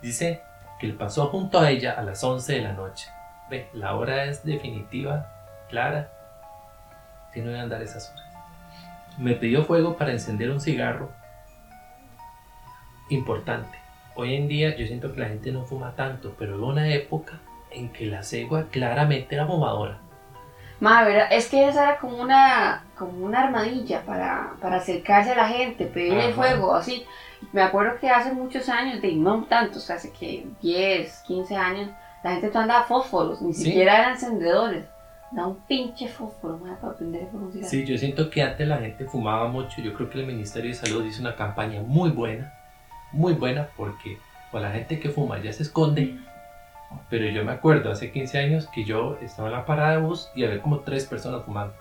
Dice 0.00 0.40
que 0.78 0.86
le 0.86 0.94
pasó 0.94 1.26
junto 1.26 1.58
a 1.58 1.70
ella 1.70 1.92
a 1.98 2.02
las 2.02 2.22
11 2.22 2.52
de 2.54 2.62
la 2.62 2.72
noche. 2.72 3.08
Ve, 3.50 3.68
la 3.72 3.96
hora 3.96 4.26
es 4.26 4.44
definitiva, 4.44 5.26
clara. 5.68 6.12
Que 7.34 7.40
no 7.40 7.48
debe 7.48 7.60
andar 7.60 7.82
esas 7.82 8.10
horas. 8.10 8.24
Me 9.18 9.34
pidió 9.34 9.64
fuego 9.64 9.96
para 9.96 10.12
encender 10.12 10.48
un 10.50 10.60
cigarro. 10.60 11.10
Importante. 13.10 13.76
Hoy 14.14 14.36
en 14.36 14.46
día 14.46 14.76
yo 14.76 14.86
siento 14.86 15.12
que 15.12 15.20
la 15.20 15.28
gente 15.28 15.50
no 15.50 15.64
fuma 15.64 15.96
tanto, 15.96 16.36
pero 16.38 16.58
hubo 16.58 16.68
una 16.68 16.88
época 16.88 17.40
en 17.72 17.92
que 17.92 18.06
la 18.06 18.22
cegua 18.22 18.68
claramente 18.70 19.34
era 19.34 19.48
fumadora. 19.48 19.98
Madre, 20.80 21.14
¿verdad? 21.14 21.28
es 21.32 21.48
que 21.48 21.68
esa 21.68 21.84
era 21.84 21.98
como 21.98 22.18
una, 22.18 22.84
como 22.98 23.24
una 23.24 23.44
armadilla 23.44 24.02
para, 24.02 24.52
para 24.60 24.76
acercarse 24.76 25.32
a 25.32 25.36
la 25.36 25.48
gente, 25.48 25.86
pedirle 25.86 26.32
fuego, 26.34 26.74
así. 26.74 27.04
Me 27.52 27.62
acuerdo 27.62 27.98
que 27.98 28.10
hace 28.10 28.32
muchos 28.32 28.68
años, 28.68 29.00
de 29.00 29.12
no 29.14 29.44
tantos, 29.44 29.88
hace 29.90 30.10
que 30.12 30.46
10, 30.60 31.22
15 31.26 31.56
años, 31.56 31.90
la 32.22 32.32
gente 32.32 32.48
todo 32.48 32.62
andaba 32.62 32.84
fósforos, 32.84 33.40
ni 33.40 33.52
Sí. 33.54 33.64
siquiera 33.64 33.98
eran 33.98 34.12
encendedores. 34.12 34.84
Da 35.32 35.46
un 35.46 35.56
pinche 35.66 36.08
fósforo, 36.08 36.58
madre, 36.58 36.76
para 36.80 36.94
prender 36.94 37.26
fuego 37.30 37.46
un 37.46 37.52
cigarro. 37.52 37.70
Sí, 37.70 37.84
yo 37.84 37.98
siento 37.98 38.30
que 38.30 38.42
antes 38.42 38.66
la 38.68 38.78
gente 38.78 39.04
fumaba 39.06 39.48
mucho. 39.48 39.80
Yo 39.82 39.92
creo 39.94 40.08
que 40.08 40.20
el 40.20 40.26
Ministerio 40.26 40.70
de 40.70 40.76
Salud 40.76 41.04
hizo 41.04 41.20
una 41.20 41.34
campaña 41.36 41.82
muy 41.82 42.10
buena, 42.10 42.52
muy 43.12 43.32
buena, 43.32 43.68
porque 43.76 44.18
pues, 44.50 44.62
la 44.62 44.70
gente 44.70 45.00
que 45.00 45.08
fuma 45.10 45.38
ya 45.38 45.52
se 45.52 45.62
esconde. 45.64 46.16
Pero 47.10 47.26
yo 47.26 47.44
me 47.44 47.52
acuerdo 47.52 47.90
hace 47.90 48.10
15 48.10 48.38
años 48.38 48.68
que 48.68 48.84
yo 48.84 49.16
estaba 49.20 49.48
en 49.48 49.54
la 49.54 49.64
parada 49.64 49.92
de 49.92 49.98
bus 49.98 50.30
y 50.34 50.44
había 50.44 50.60
como 50.60 50.80
tres 50.80 51.06
personas 51.06 51.42
fumando. 51.44 51.74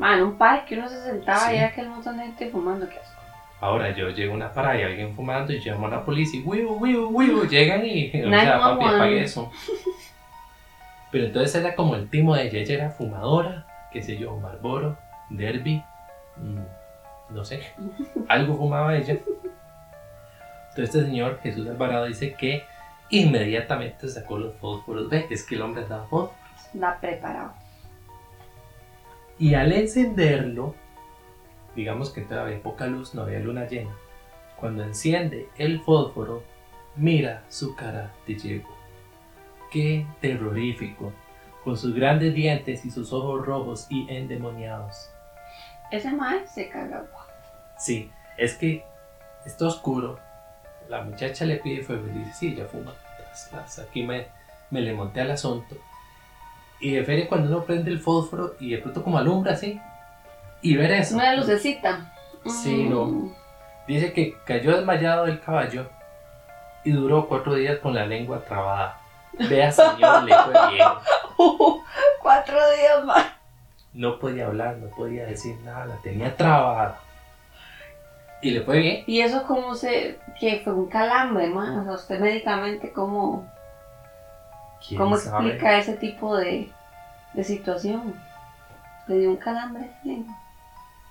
En 0.00 0.22
un 0.22 0.36
parque 0.36 0.76
uno 0.76 0.88
se 0.88 1.00
sentaba 1.02 1.40
Sí. 1.48 1.54
y 1.54 1.58
era 1.58 1.68
aquel 1.68 1.88
montón 1.88 2.16
de 2.18 2.24
gente 2.24 2.50
fumando, 2.50 2.88
qué 2.88 2.98
asco. 2.98 3.20
Ahora 3.60 3.90
yo 3.94 4.10
llego 4.10 4.32
a 4.32 4.36
una 4.36 4.52
parada 4.52 4.78
y 4.78 4.82
alguien 4.82 5.14
fumando 5.14 5.52
y 5.52 5.60
llamo 5.60 5.86
a 5.86 5.90
la 5.90 6.04
policía 6.04 6.40
y 6.40 6.42
wiu, 6.42 6.72
wiu, 6.74 7.08
wiu, 7.08 7.44
llegan 7.48 7.86
y, 7.86 8.08
o 8.24 8.28
sea, 8.28 8.58
papi, 8.58 8.84
911. 8.84 8.94
apague 8.96 9.22
eso. 9.22 9.50
Pero 11.10 11.26
entonces 11.26 11.54
era 11.54 11.74
como 11.74 11.94
el 11.94 12.10
timo 12.10 12.34
de 12.34 12.48
ella, 12.48 12.58
ella 12.58 12.74
era 12.74 12.90
fumadora, 12.90 13.66
qué 13.92 14.02
sé 14.02 14.16
yo, 14.18 14.36
Marlboro, 14.36 14.98
Derby, 15.30 15.82
mm, 16.36 17.34
no 17.34 17.44
sé, 17.44 17.62
algo 18.28 18.56
fumaba 18.56 18.96
ella. 18.96 19.12
Entonces 20.70 20.94
este 20.96 21.02
señor 21.04 21.38
Jesús 21.42 21.68
Alvarado 21.68 22.06
dice 22.06 22.34
que 22.34 22.64
inmediatamente 23.10 24.08
sacó 24.08 24.38
los 24.38 24.54
fósforos, 24.56 25.08
ve, 25.08 25.26
es 25.30 25.44
que 25.44 25.54
el 25.54 25.62
hombre 25.62 25.82
andaba 25.82 26.06
fósforos. 26.06 26.38
La 26.74 27.00
preparado. 27.00 27.52
Y 29.38 29.54
al 29.54 29.72
encenderlo, 29.72 30.74
digamos 31.74 32.10
que 32.10 32.22
todavía 32.22 32.62
poca 32.62 32.86
luz, 32.86 33.14
no 33.14 33.22
había 33.22 33.40
luna 33.40 33.66
llena. 33.66 33.94
Cuando 34.56 34.84
enciende 34.84 35.48
el 35.58 35.80
fósforo, 35.80 36.42
mira 36.96 37.44
su 37.48 37.74
cara 37.74 38.12
de 38.26 38.36
yegua. 38.36 38.74
Qué 39.70 40.06
terrorífico, 40.20 41.12
con 41.64 41.76
sus 41.76 41.94
grandes 41.94 42.34
dientes 42.34 42.84
y 42.84 42.90
sus 42.90 43.12
ojos 43.12 43.44
rojos 43.44 43.86
y 43.90 44.06
endemoniados. 44.08 45.10
Ese 45.90 46.12
madre 46.12 46.46
se 46.46 46.68
caga. 46.68 47.06
Sí, 47.78 48.10
es 48.38 48.54
que 48.54 48.84
está 49.44 49.66
oscuro. 49.66 50.18
La 50.88 51.02
muchacha 51.02 51.44
le 51.44 51.56
pide 51.56 51.82
fuego 51.82 52.06
y 52.06 52.18
dice, 52.18 52.32
sí, 52.34 52.48
ella 52.54 52.66
fuma. 52.66 52.92
Aquí 53.82 54.02
me, 54.02 54.26
me 54.70 54.80
le 54.80 54.92
monté 54.92 55.20
al 55.20 55.30
asunto. 55.30 55.76
Y 56.80 56.92
de 56.92 57.04
feria 57.04 57.28
cuando 57.28 57.48
uno 57.48 57.64
prende 57.64 57.90
el 57.90 57.98
fósforo 58.00 58.54
y 58.60 58.70
de 58.70 58.78
pronto 58.78 59.02
como 59.02 59.18
alumbra 59.18 59.52
así. 59.54 59.80
Y 60.62 60.76
ver 60.76 60.92
Es 60.92 61.08
eso. 61.08 61.16
una 61.16 61.34
lucecita. 61.34 62.12
Sí, 62.46 62.84
no. 62.84 63.06
Mm. 63.06 63.34
Dice 63.86 64.12
que 64.12 64.36
cayó 64.44 64.76
desmayado 64.76 65.26
del 65.26 65.40
caballo 65.40 65.88
y 66.84 66.92
duró 66.92 67.26
cuatro 67.28 67.54
días 67.54 67.78
con 67.78 67.94
la 67.94 68.06
lengua 68.06 68.40
trabada. 68.44 69.00
Vea, 69.32 69.72
señor, 69.72 70.24
le 70.24 70.34
fue 70.34 70.72
bien. 70.72 70.88
Cuatro 72.22 72.56
días 72.78 73.04
más. 73.04 73.26
No 73.92 74.18
podía 74.18 74.46
hablar, 74.46 74.76
no 74.78 74.88
podía 74.88 75.26
decir 75.26 75.56
nada, 75.64 75.86
la 75.86 75.96
tenía 75.96 76.34
trabada. 76.36 76.98
Y 78.44 78.50
le 78.50 78.60
fue 78.60 78.78
bien. 78.78 79.04
Y 79.06 79.20
eso 79.22 79.42
como 79.44 79.74
se, 79.74 80.18
que 80.38 80.60
fue 80.62 80.74
un 80.74 80.86
calambre, 80.86 81.46
man. 81.48 81.78
O 81.78 81.84
sea, 81.84 81.94
usted 81.94 82.20
médicamente 82.20 82.92
cómo, 82.92 83.50
¿Quién 84.86 85.00
cómo 85.00 85.16
sabe? 85.16 85.46
explica 85.46 85.78
ese 85.78 85.94
tipo 85.94 86.36
de, 86.36 86.68
de 87.32 87.42
situación. 87.44 88.14
Le 89.06 89.18
dio 89.18 89.30
un 89.30 89.36
calambre. 89.38 89.90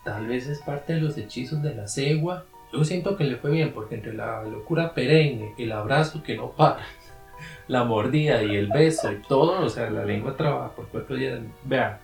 Tal 0.06 0.28
vez 0.28 0.46
es 0.46 0.62
parte 0.62 0.94
de 0.94 1.02
los 1.02 1.18
hechizos 1.18 1.64
de 1.64 1.74
la 1.74 1.88
cegua. 1.88 2.46
Yo 2.72 2.84
siento 2.84 3.18
que 3.18 3.24
le 3.24 3.38
fue 3.38 3.50
bien 3.50 3.74
porque 3.74 3.96
entre 3.96 4.14
la 4.14 4.44
locura 4.44 4.94
perenne, 4.94 5.56
el 5.58 5.72
abrazo 5.72 6.22
que 6.22 6.38
no 6.38 6.52
para, 6.52 6.82
la 7.68 7.84
mordida 7.84 8.44
y 8.44 8.56
el 8.56 8.68
beso 8.68 9.12
y 9.12 9.24
todo, 9.24 9.66
o 9.66 9.70
sea, 9.70 9.90
la 9.90 10.06
lengua 10.06 10.38
trabaja 10.38 10.70
por 10.70 10.88
cuatro 10.90 11.16
días. 11.16 11.40
Vean, 11.64 11.98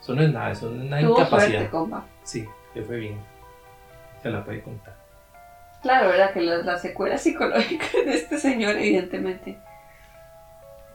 eso 0.00 0.14
no 0.14 0.22
es 0.22 0.32
nada, 0.32 0.52
eso 0.52 0.70
no 0.70 0.82
es 0.82 0.86
una 0.86 1.00
Tuvo 1.00 1.18
incapacidad. 1.18 1.48
suerte, 1.58 1.70
compa. 1.70 2.04
Sí, 2.22 2.46
le 2.76 2.82
fue 2.82 2.96
bien. 2.98 3.37
Se 4.22 4.30
la 4.30 4.44
puede 4.44 4.62
contar. 4.62 4.94
Claro, 5.82 6.08
¿verdad? 6.08 6.32
Que 6.32 6.40
las, 6.40 6.64
las 6.64 6.82
secuelas 6.82 7.22
psicológicas 7.22 7.92
de 7.92 8.14
este 8.14 8.38
señor, 8.38 8.76
evidentemente. 8.76 9.58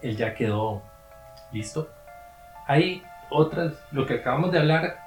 Él 0.02 0.18
ya 0.18 0.34
quedó 0.34 0.82
listo. 1.52 1.90
Hay 2.68 3.04
otras, 3.30 3.74
lo 3.92 4.06
que 4.06 4.16
acabamos 4.16 4.52
de 4.52 4.60
hablar 4.60 5.00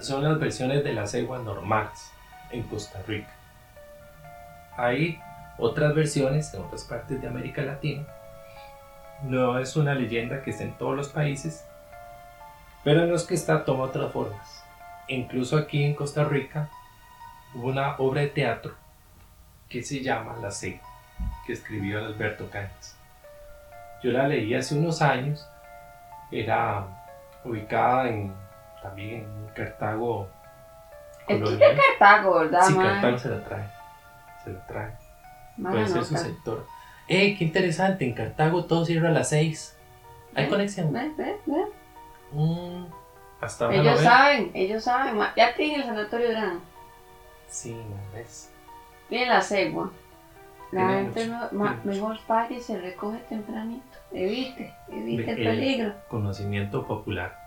son 0.00 0.22
las 0.22 0.38
versiones 0.38 0.84
de 0.84 0.92
la 0.92 1.06
cegua 1.06 1.38
normales 1.38 2.12
en 2.50 2.62
Costa 2.64 3.00
Rica. 3.06 3.30
Hay 4.76 5.20
otras 5.58 5.94
versiones 5.94 6.52
en 6.54 6.62
otras 6.62 6.84
partes 6.84 7.20
de 7.20 7.28
América 7.28 7.62
Latina. 7.62 8.06
No 9.22 9.58
es 9.58 9.76
una 9.76 9.94
leyenda 9.94 10.42
que 10.42 10.50
esté 10.50 10.64
en 10.64 10.76
todos 10.78 10.96
los 10.96 11.08
países, 11.08 11.64
pero 12.84 13.02
en 13.02 13.10
los 13.10 13.24
que 13.24 13.34
está 13.34 13.64
toma 13.64 13.84
otras 13.84 14.12
formas. 14.12 14.64
Incluso 15.08 15.56
aquí 15.56 15.84
en 15.84 15.94
Costa 15.94 16.24
Rica 16.24 16.68
hubo 17.54 17.68
una 17.68 17.96
obra 17.98 18.22
de 18.22 18.28
teatro 18.28 18.74
que 19.68 19.82
se 19.82 20.02
llama 20.02 20.36
La 20.40 20.50
Cegua, 20.50 20.86
que 21.46 21.52
escribió 21.52 21.98
Alberto 22.04 22.48
Cañas. 22.50 22.96
Yo 24.02 24.10
la 24.10 24.26
leí 24.28 24.54
hace 24.54 24.74
unos 24.74 25.00
años, 25.00 25.48
era 26.30 26.84
ubicada 27.44 28.08
en, 28.08 28.34
también 28.82 29.24
en 29.24 29.48
Cartago 29.54 30.28
Es 31.28 31.38
que 31.38 31.42
colonial. 31.44 31.78
Cartago, 31.98 32.38
¿verdad, 32.40 32.62
Sí, 32.66 32.74
man? 32.74 32.86
Cartago 32.86 33.18
se 33.18 33.28
la 33.28 33.44
trae, 33.44 33.70
se 34.44 34.50
la 34.52 34.66
trae. 34.66 34.92
Puede 35.60 35.86
ser 35.88 36.04
su 36.04 36.16
sector. 36.16 36.66
¡Ey, 37.08 37.36
qué 37.36 37.44
interesante! 37.44 38.04
En 38.04 38.14
Cartago 38.14 38.64
todo 38.64 38.84
cierra 38.84 39.08
a 39.08 39.12
las 39.12 39.28
6. 39.30 39.76
¿Hay 40.34 40.46
¿Eh? 40.46 40.48
conexión? 40.48 40.92
Ve, 40.92 41.12
ve, 41.16 41.36
ve. 41.46 41.64
Mm, 42.32 42.86
hasta 43.40 43.72
Ellos 43.72 44.00
saben, 44.00 44.50
ellos 44.54 44.84
saben. 44.84 45.20
Ya 45.36 45.54
tienen 45.54 45.80
el 45.80 45.86
sanatorio 45.86 46.30
Gran, 46.30 46.60
Sí, 47.52 47.72
no 47.74 47.96
ves. 48.14 48.50
tienen 49.08 49.28
la 49.28 49.42
cegua. 49.42 49.90
La 50.72 50.86
Tiene 50.88 51.02
gente 51.02 51.26
mucho, 51.26 51.48
no, 51.52 51.58
ma- 51.58 51.70
tiene 51.82 51.84
mucho. 51.84 52.08
mejor 52.08 52.26
pague 52.26 52.54
y 52.56 52.60
se 52.60 52.80
recoge 52.80 53.18
tempranito. 53.28 53.98
Evite, 54.10 54.74
evite 54.88 55.32
el 55.32 55.38
el- 55.38 55.44
peligro. 55.44 55.94
Conocimiento 56.08 56.86
popular. 56.86 57.38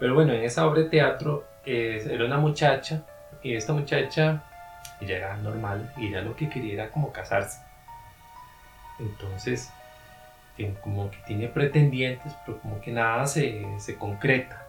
Pero 0.00 0.14
bueno, 0.14 0.32
en 0.32 0.42
esa 0.42 0.66
obra 0.66 0.82
de 0.82 0.88
teatro 0.88 1.44
eh, 1.66 2.02
era 2.10 2.24
una 2.24 2.38
muchacha 2.38 3.02
y 3.42 3.54
esta 3.54 3.72
muchacha 3.74 4.42
ella 5.00 5.16
era 5.16 5.36
normal 5.36 5.92
y 5.98 6.06
ella 6.08 6.22
lo 6.22 6.34
que 6.36 6.48
quería 6.48 6.72
era 6.74 6.90
como 6.90 7.12
casarse. 7.12 7.60
Entonces, 8.98 9.70
tiene- 10.56 10.74
como 10.80 11.10
que 11.10 11.18
tiene 11.26 11.48
pretendientes, 11.48 12.32
pero 12.46 12.58
como 12.60 12.80
que 12.80 12.92
nada 12.92 13.26
se, 13.26 13.62
se 13.78 13.96
concreta. 13.96 14.66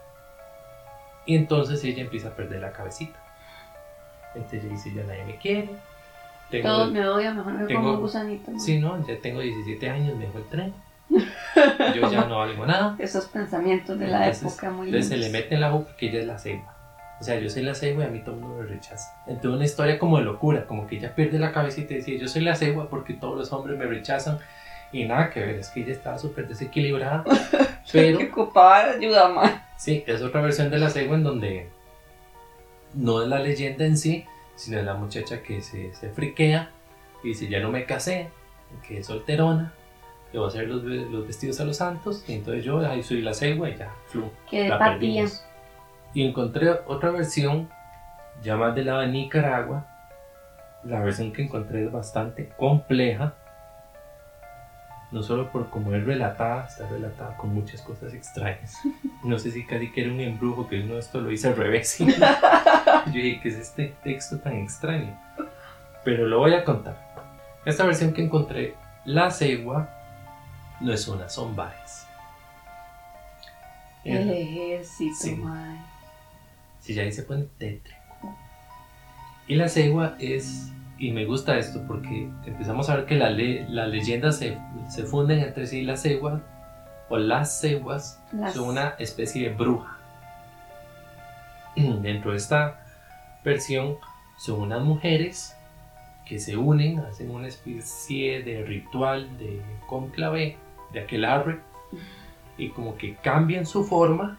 Y 1.25 1.35
entonces 1.37 1.81
ella 1.83 2.01
empieza 2.01 2.29
a 2.29 2.35
perder 2.35 2.61
la 2.61 2.71
cabecita. 2.71 3.19
Entonces 4.37 4.63
ella 4.63 4.71
dice, 4.73 4.93
ya 4.93 5.03
nadie 5.03 5.25
me 5.25 5.35
quiere. 5.37 5.69
Tengo- 6.49 6.67
Todos 6.69 6.91
me 6.91 7.05
odian, 7.07 7.35
mejor 7.37 7.53
me 7.53 7.65
tengo- 7.65 7.81
pongo 7.81 7.93
un 7.95 7.99
gusanito. 8.01 8.51
ma. 8.51 8.59
Sí, 8.59 8.79
no, 8.79 9.05
ya 9.07 9.19
tengo 9.21 9.41
17 9.41 9.89
años, 9.89 10.15
me 10.17 10.25
dejó 10.25 10.37
el 10.37 10.45
tren. 10.45 10.73
Yo 11.95 12.11
ya 12.11 12.25
no 12.25 12.37
valgo 12.39 12.65
nada. 12.65 12.95
Esos 12.99 13.25
pensamientos 13.25 13.97
de 13.99 14.07
la 14.07 14.27
Entonces- 14.27 14.53
época 14.53 14.69
muy 14.71 14.87
Entonces 14.87 15.09
se 15.09 15.17
le 15.17 15.23
lindos. 15.25 15.41
mete 15.41 15.55
en 15.55 15.61
la 15.61 15.69
boca 15.71 15.95
que 15.97 16.09
ella 16.09 16.19
es 16.19 16.27
la 16.27 16.37
ceiba. 16.37 16.73
O 17.19 17.23
sea, 17.23 17.39
yo 17.39 17.49
soy 17.49 17.63
la 17.63 17.73
cegua 17.73 18.03
y 18.03 18.07
a 18.07 18.09
mí 18.11 18.19
todo 18.19 18.35
el 18.35 18.41
mundo 18.41 18.61
me 18.61 18.67
rechaza. 18.67 19.11
Entonces 19.25 19.51
una 19.51 19.65
historia 19.65 19.97
como 19.97 20.19
de 20.19 20.23
locura, 20.23 20.67
como 20.67 20.85
que 20.85 20.97
ella 20.97 21.15
pierde 21.15 21.39
la 21.39 21.51
cabecita 21.51 21.93
y 21.93 21.97
dice, 21.97 22.19
yo 22.19 22.27
soy 22.27 22.43
la 22.43 22.55
cegua 22.55 22.89
porque 22.89 23.13
todos 23.15 23.35
los 23.35 23.51
hombres 23.51 23.75
me 23.77 23.85
rechazan 23.85 24.37
Y 24.91 25.03
nada 25.05 25.31
que 25.31 25.39
ver, 25.41 25.55
es 25.55 25.69
que 25.69 25.81
ella 25.81 25.93
estaba 25.93 26.17
súper 26.19 26.47
desequilibrada. 26.47 27.23
pero 27.91 28.19
Que 28.19 28.25
ocupaba 28.29 28.91
ayuda, 28.91 29.29
man. 29.29 29.61
sí, 29.77 30.03
es 30.05 30.21
otra 30.21 30.41
versión 30.41 30.69
de 30.69 30.77
la 30.77 30.89
cegua 30.91 31.15
en 31.17 31.23
donde 31.23 31.69
no 32.93 33.21
es 33.21 33.27
la 33.27 33.39
leyenda 33.39 33.85
en 33.85 33.97
sí, 33.97 34.25
sino 34.55 34.79
es 34.79 34.85
la 34.85 34.95
muchacha 34.95 35.43
que 35.43 35.61
se, 35.61 35.93
se 35.93 36.09
friquea 36.09 36.71
y 37.23 37.29
dice, 37.29 37.47
ya 37.47 37.59
no 37.59 37.71
me 37.71 37.85
casé, 37.85 38.29
que 38.87 38.99
es 38.99 39.05
solterona, 39.05 39.73
le 40.31 40.39
voy 40.39 40.47
a 40.47 40.49
hacer 40.49 40.67
los, 40.67 40.83
los 40.83 41.27
vestidos 41.27 41.59
a 41.59 41.65
los 41.65 41.77
santos, 41.77 42.23
y 42.27 42.33
entonces 42.33 42.63
yo 42.63 42.79
ahí 42.79 43.03
soy 43.03 43.21
la 43.21 43.33
cegua 43.33 43.69
y 43.69 43.77
ya, 43.77 43.93
flu. 44.07 44.29
De 44.51 44.67
la 44.67 44.79
perdimos. 44.79 45.43
Y 46.13 46.25
encontré 46.27 46.69
otra 46.87 47.11
versión, 47.11 47.69
ya 48.43 48.55
más 48.55 48.75
del 48.75 48.87
lado 48.87 48.99
de 49.01 49.07
Nicaragua. 49.07 49.85
La 50.83 51.01
versión 51.01 51.31
que 51.31 51.43
encontré 51.43 51.85
es 51.85 51.91
bastante 51.91 52.49
compleja. 52.57 53.33
No 55.11 55.23
solo 55.23 55.51
por 55.51 55.69
cómo 55.69 55.93
es 55.93 56.03
relatada, 56.03 56.67
está 56.67 56.87
relatada 56.87 57.37
con 57.37 57.53
muchas 57.53 57.81
cosas 57.81 58.13
extrañas. 58.13 58.77
No 59.23 59.39
sé 59.39 59.51
si 59.51 59.65
casi 59.65 59.91
que 59.91 60.01
era 60.01 60.11
un 60.11 60.21
embrujo, 60.21 60.69
que 60.69 60.79
uno 60.79 60.97
esto 60.97 61.19
lo 61.19 61.31
hice 61.31 61.47
al 61.47 61.57
revés. 61.57 61.97
Yo 63.07 63.11
dije, 63.13 63.39
¿qué 63.41 63.49
es 63.49 63.55
este 63.55 63.95
texto 64.03 64.37
tan 64.39 64.53
extraño? 64.57 65.17
Pero 66.03 66.25
lo 66.27 66.39
voy 66.39 66.53
a 66.53 66.63
contar. 66.63 66.97
Esta 67.65 67.85
versión 67.85 68.13
que 68.13 68.23
encontré, 68.23 68.75
la 69.05 69.29
cegua, 69.31 69.89
no 70.79 70.93
es 70.93 71.07
una, 71.07 71.27
son 71.29 71.55
varias. 71.55 72.07
El 74.03 74.29
ejército, 74.29 75.15
Sí. 75.19 75.41
Si 76.79 76.93
ya 76.93 77.03
ahí 77.03 77.11
se 77.11 77.23
pone 77.23 77.43
tétrico. 77.57 77.97
Y 79.47 79.55
la 79.55 79.67
cegua 79.67 80.15
es, 80.19 80.71
y 80.97 81.11
me 81.11 81.25
gusta 81.25 81.57
esto 81.57 81.83
porque 81.87 82.29
empezamos 82.45 82.89
a 82.89 82.95
ver 82.95 83.05
que 83.05 83.15
la 83.15 83.29
le- 83.29 83.67
las 83.67 83.89
leyendas 83.89 84.37
se, 84.37 84.57
se 84.89 85.03
funden 85.03 85.39
entre 85.39 85.67
sí. 85.67 85.81
La 85.81 85.97
cegua 85.97 86.41
o 87.09 87.17
las 87.17 87.59
ceguas 87.59 88.21
Las- 88.31 88.53
son 88.53 88.69
una 88.69 88.89
especie 88.99 89.49
de 89.49 89.55
bruja. 89.55 89.96
Dentro 92.01 92.31
de 92.31 92.37
esta 92.37 92.79
versión 93.43 93.97
son 94.37 94.61
unas 94.61 94.81
mujeres 94.81 95.55
que 96.25 96.39
se 96.39 96.57
unen, 96.57 96.99
hacen 96.99 97.31
una 97.31 97.47
especie 97.47 98.43
de 98.43 98.63
ritual 98.63 99.37
de 99.37 99.61
cónclave, 99.87 100.57
de 100.91 100.99
aquelarre, 100.99 101.59
y 102.57 102.69
como 102.69 102.97
que 102.97 103.15
cambian 103.15 103.65
su 103.65 103.83
forma 103.85 104.37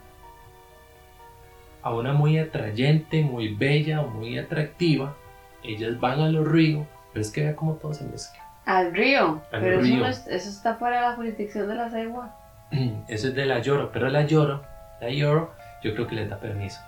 a 1.82 1.94
una 1.94 2.12
muy 2.12 2.38
atrayente, 2.38 3.22
muy 3.22 3.54
bella, 3.54 4.02
muy 4.02 4.36
atractiva. 4.38 5.14
Ellas 5.62 5.98
van 6.00 6.20
a 6.20 6.28
los 6.28 6.46
ríos, 6.46 6.86
pero 7.12 7.22
es 7.22 7.30
que 7.30 7.42
vea 7.42 7.56
cómo 7.56 7.74
todo 7.74 7.94
se 7.94 8.04
mezcla. 8.04 8.42
Al 8.66 8.92
río. 8.92 9.40
Al 9.52 9.60
pero 9.60 9.80
río. 9.80 9.94
Eso, 9.94 10.04
no 10.04 10.06
es- 10.08 10.26
eso 10.26 10.48
está 10.50 10.74
fuera 10.74 10.96
de 10.96 11.02
la 11.08 11.14
jurisdicción 11.14 11.68
de 11.68 11.74
la 11.74 11.88
cegua. 11.90 12.34
Eso 13.08 13.28
es 13.28 13.34
de 13.34 13.46
la 13.46 13.60
lloro, 13.60 13.90
pero 13.92 14.08
la 14.10 14.26
lloro, 14.26 14.62
la 15.00 15.08
lloro, 15.08 15.54
yo 15.82 15.94
creo 15.94 16.06
que 16.06 16.16
les 16.16 16.28
da 16.28 16.38
permiso. 16.38 16.80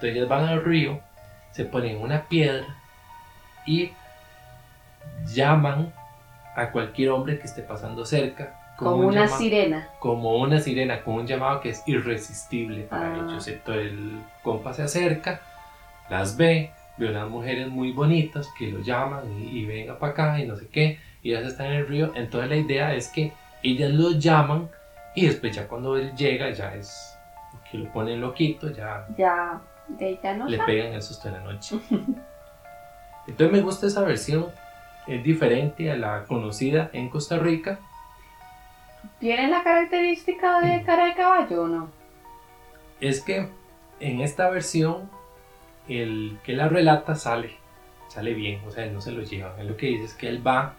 Entonces 0.00 0.16
ellas 0.16 0.28
van 0.30 0.46
al 0.46 0.64
río, 0.64 0.98
se 1.52 1.66
ponen 1.66 1.98
una 1.98 2.22
piedra 2.22 2.64
y 3.66 3.90
llaman 5.34 5.92
a 6.56 6.70
cualquier 6.70 7.10
hombre 7.10 7.38
que 7.38 7.44
esté 7.46 7.60
pasando 7.60 8.06
cerca. 8.06 8.56
Como 8.78 8.96
un 8.96 9.04
una 9.06 9.28
sirena. 9.28 9.88
como 9.98 10.36
una 10.38 10.58
sirena, 10.58 11.02
con 11.02 11.16
un 11.16 11.26
llamado 11.26 11.60
que 11.60 11.68
es 11.68 11.82
irresistible 11.86 12.84
para 12.84 13.08
Ah. 13.12 13.14
ellos. 13.14 13.46
Entonces 13.46 13.84
el 13.92 14.22
compa 14.42 14.72
se 14.72 14.84
acerca, 14.84 15.42
las 16.08 16.34
ve, 16.38 16.70
ve 16.96 17.10
unas 17.10 17.28
mujeres 17.28 17.68
muy 17.68 17.92
bonitas 17.92 18.48
que 18.58 18.68
lo 18.68 18.80
llaman 18.80 19.30
y, 19.38 19.58
y 19.58 19.66
venga 19.66 19.98
para 19.98 20.12
acá 20.12 20.40
y 20.40 20.46
no 20.46 20.56
sé 20.56 20.66
qué, 20.68 20.98
y 21.22 21.32
ellas 21.34 21.44
están 21.52 21.66
en 21.66 21.72
el 21.74 21.88
río. 21.88 22.12
Entonces 22.14 22.48
la 22.48 22.56
idea 22.56 22.94
es 22.94 23.08
que 23.08 23.34
ellas 23.62 23.90
lo 23.90 24.12
llaman 24.12 24.70
y 25.14 25.26
después 25.26 25.54
ya 25.54 25.68
cuando 25.68 25.98
él 25.98 26.14
llega 26.16 26.48
ya 26.52 26.74
es 26.74 27.18
que 27.70 27.76
lo 27.76 27.92
ponen 27.92 28.18
loquito, 28.22 28.70
ya 28.72 29.06
Ya, 29.18 29.60
de 29.98 30.18
le 30.48 30.58
pegan 30.58 30.92
el 30.94 31.02
susto 31.02 31.28
en 31.28 31.34
la 31.34 31.40
noche. 31.40 31.76
Entonces 33.26 33.52
me 33.52 33.60
gusta 33.60 33.86
esa 33.86 34.02
versión, 34.02 34.46
es 35.06 35.22
diferente 35.22 35.90
a 35.90 35.96
la 35.96 36.24
conocida 36.24 36.90
en 36.92 37.08
Costa 37.08 37.38
Rica. 37.38 37.78
¿Tiene 39.18 39.48
la 39.48 39.62
característica 39.62 40.60
de 40.60 40.82
cara 40.82 41.06
de 41.06 41.14
caballo 41.14 41.62
o 41.62 41.68
no? 41.68 42.00
es 43.00 43.22
que 43.22 43.48
en 43.98 44.20
esta 44.20 44.50
versión 44.50 45.10
el 45.88 46.38
que 46.44 46.52
la 46.52 46.68
relata 46.68 47.14
sale, 47.14 47.56
sale 48.08 48.34
bien, 48.34 48.60
o 48.66 48.70
sea, 48.70 48.84
él 48.84 48.94
no 48.94 49.00
se 49.00 49.12
lo 49.12 49.22
lleva. 49.22 49.56
Él 49.58 49.68
lo 49.68 49.76
que 49.76 49.86
dice 49.86 50.04
es 50.04 50.14
que 50.14 50.28
él 50.28 50.46
va 50.46 50.74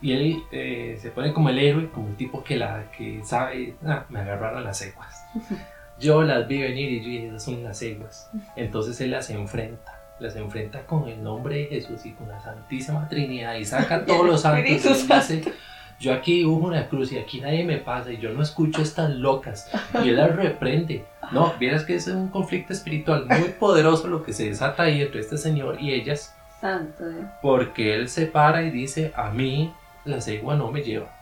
y 0.00 0.12
él 0.12 0.44
eh, 0.52 0.96
se 1.00 1.10
pone 1.10 1.32
como 1.32 1.48
el 1.48 1.58
héroe, 1.58 1.88
como 1.88 2.08
el 2.08 2.16
tipo 2.16 2.44
que, 2.44 2.56
la, 2.56 2.90
que 2.92 3.24
sabe, 3.24 3.74
ah, 3.84 4.04
me 4.10 4.20
agarraron 4.20 4.62
las 4.62 4.78
ceguas. 4.78 5.24
Yo 5.98 6.22
las 6.22 6.46
vi 6.46 6.60
venir 6.62 6.90
y 6.90 7.00
yo 7.00 7.08
dije, 7.08 7.26
esas 7.28 7.44
son 7.44 7.62
las 7.62 7.78
ceguas. 7.78 8.30
Entonces 8.56 9.00
él 9.00 9.10
las 9.10 9.30
enfrenta, 9.30 10.00
las 10.20 10.36
enfrenta 10.36 10.86
con 10.86 11.08
el 11.08 11.22
nombre 11.22 11.56
de 11.56 11.66
Jesús 11.66 12.06
y 12.06 12.12
con 12.12 12.28
la 12.28 12.40
Santísima 12.40 13.08
Trinidad 13.08 13.56
y 13.56 13.64
saca 13.64 14.04
todos 14.06 14.26
los 14.26 14.42
santos. 14.42 14.68
y 14.70 14.74
dice, 14.74 15.52
yo 16.00 16.12
aquí 16.14 16.36
dibujo 16.36 16.66
una 16.66 16.88
cruz 16.88 17.10
y 17.10 17.18
aquí 17.18 17.40
nadie 17.40 17.64
me 17.64 17.78
pasa 17.78 18.12
y 18.12 18.18
yo 18.18 18.32
no 18.32 18.42
escucho 18.42 18.82
estas 18.82 19.10
locas. 19.10 19.68
Y 20.04 20.10
él 20.10 20.16
las 20.16 20.36
reprende. 20.36 21.04
No, 21.32 21.52
vieras 21.58 21.84
que 21.84 21.96
es 21.96 22.06
un 22.06 22.28
conflicto 22.28 22.72
espiritual 22.72 23.26
muy 23.26 23.48
poderoso 23.58 24.06
lo 24.06 24.22
que 24.22 24.32
se 24.32 24.46
desata 24.46 24.84
ahí 24.84 25.02
entre 25.02 25.20
este 25.20 25.36
señor 25.36 25.80
y 25.80 25.92
ellas, 25.92 26.34
Santo 26.60 27.08
Dios. 27.08 27.26
porque 27.42 27.94
él 27.94 28.08
se 28.08 28.26
para 28.26 28.62
y 28.62 28.70
dice, 28.70 29.12
a 29.14 29.30
mí 29.30 29.72
la 30.04 30.20
cegua 30.20 30.54
no 30.54 30.70
me 30.70 30.82
lleva. 30.82 31.14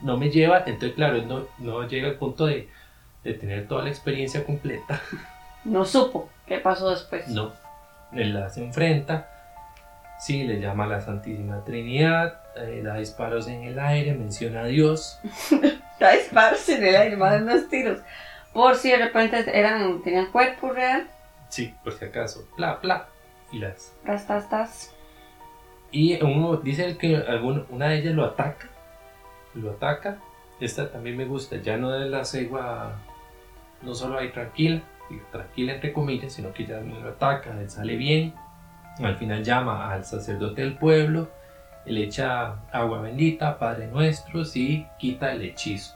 No 0.00 0.16
me 0.16 0.30
lleva, 0.30 0.58
entonces 0.58 0.92
claro, 0.92 1.16
él 1.16 1.28
no, 1.28 1.46
no 1.58 1.86
llega 1.86 2.08
al 2.08 2.14
punto 2.14 2.46
de, 2.46 2.68
de 3.24 3.34
tener 3.34 3.66
toda 3.66 3.82
la 3.84 3.88
experiencia 3.90 4.44
completa. 4.44 5.00
No 5.64 5.84
supo 5.84 6.28
qué 6.46 6.58
pasó 6.58 6.90
después. 6.90 7.26
No, 7.28 7.52
él 8.12 8.34
las 8.34 8.56
enfrenta, 8.58 9.28
sí, 10.20 10.44
le 10.44 10.60
llama 10.60 10.84
a 10.84 10.88
la 10.88 11.00
Santísima 11.00 11.64
Trinidad, 11.64 12.40
eh, 12.56 12.82
da 12.84 12.96
disparos 12.96 13.48
en 13.48 13.62
el 13.64 13.78
aire, 13.78 14.12
menciona 14.14 14.60
a 14.62 14.66
Dios. 14.66 15.18
Ya 16.00 16.10
disparos 16.10 16.68
en 16.70 16.84
el 16.84 16.96
aire, 16.96 17.16
más 17.16 17.34
de 17.34 17.42
unos 17.44 17.68
tiros. 17.68 18.00
Por 18.52 18.74
si 18.74 18.90
de 18.90 18.96
repente 18.96 19.44
eran, 19.56 20.02
tenían 20.02 20.26
cuerpo 20.32 20.70
real. 20.70 21.06
Sí, 21.48 21.72
por 21.84 21.92
si 21.92 22.04
acaso, 22.04 22.48
bla, 22.56 22.74
bla, 22.82 23.06
y 23.52 23.60
las 23.60 23.92
Tas, 24.04 24.26
tas, 24.26 24.50
tas. 24.50 24.90
Y 25.92 26.20
uno 26.20 26.56
dice 26.56 26.84
el 26.84 26.98
que 26.98 27.16
algún- 27.16 27.64
una 27.70 27.86
de 27.90 27.98
ellas 28.00 28.14
lo 28.14 28.24
ataca. 28.24 28.66
Lo 29.54 29.70
ataca. 29.70 30.18
Esta 30.60 30.90
también 30.90 31.16
me 31.16 31.26
gusta. 31.26 31.56
Ya 31.58 31.76
no 31.76 31.94
es 31.94 32.10
la 32.10 32.24
cegua. 32.24 32.96
No 33.84 33.94
solo 33.94 34.18
hay 34.18 34.30
tranquila. 34.32 34.80
y 35.10 35.18
Tranquila 35.30 35.74
entre 35.74 35.92
comillas. 35.92 36.32
Sino 36.32 36.52
que 36.52 36.66
ya 36.66 36.80
lo 36.80 37.08
ataca. 37.08 37.50
Él 37.60 37.70
sale 37.70 37.96
bien. 37.96 38.34
Al 39.02 39.16
final 39.16 39.42
llama 39.44 39.92
al 39.92 40.04
sacerdote 40.04 40.62
del 40.62 40.76
pueblo. 40.76 41.28
Le 41.84 42.04
echa 42.04 42.56
agua 42.72 43.00
bendita, 43.02 43.58
Padre 43.58 43.86
Nuestro. 43.88 44.42
Y 44.54 44.86
quita 44.98 45.32
el 45.32 45.42
hechizo. 45.42 45.94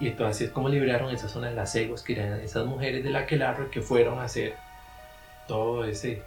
Y 0.00 0.08
entonces 0.08 0.36
así 0.36 0.44
es 0.44 0.50
como 0.50 0.68
liberaron 0.68 1.10
esa 1.14 1.28
zona 1.28 1.48
de 1.48 1.54
las 1.54 1.72
ceguas. 1.72 2.02
Que 2.02 2.14
eran 2.14 2.40
esas 2.40 2.66
mujeres 2.66 3.02
de 3.04 3.10
la 3.10 3.20
Aquelarre 3.20 3.70
que 3.70 3.80
fueron 3.82 4.18
a 4.18 4.24
hacer 4.24 4.54
todo 5.48 5.84
ese, 5.84 6.22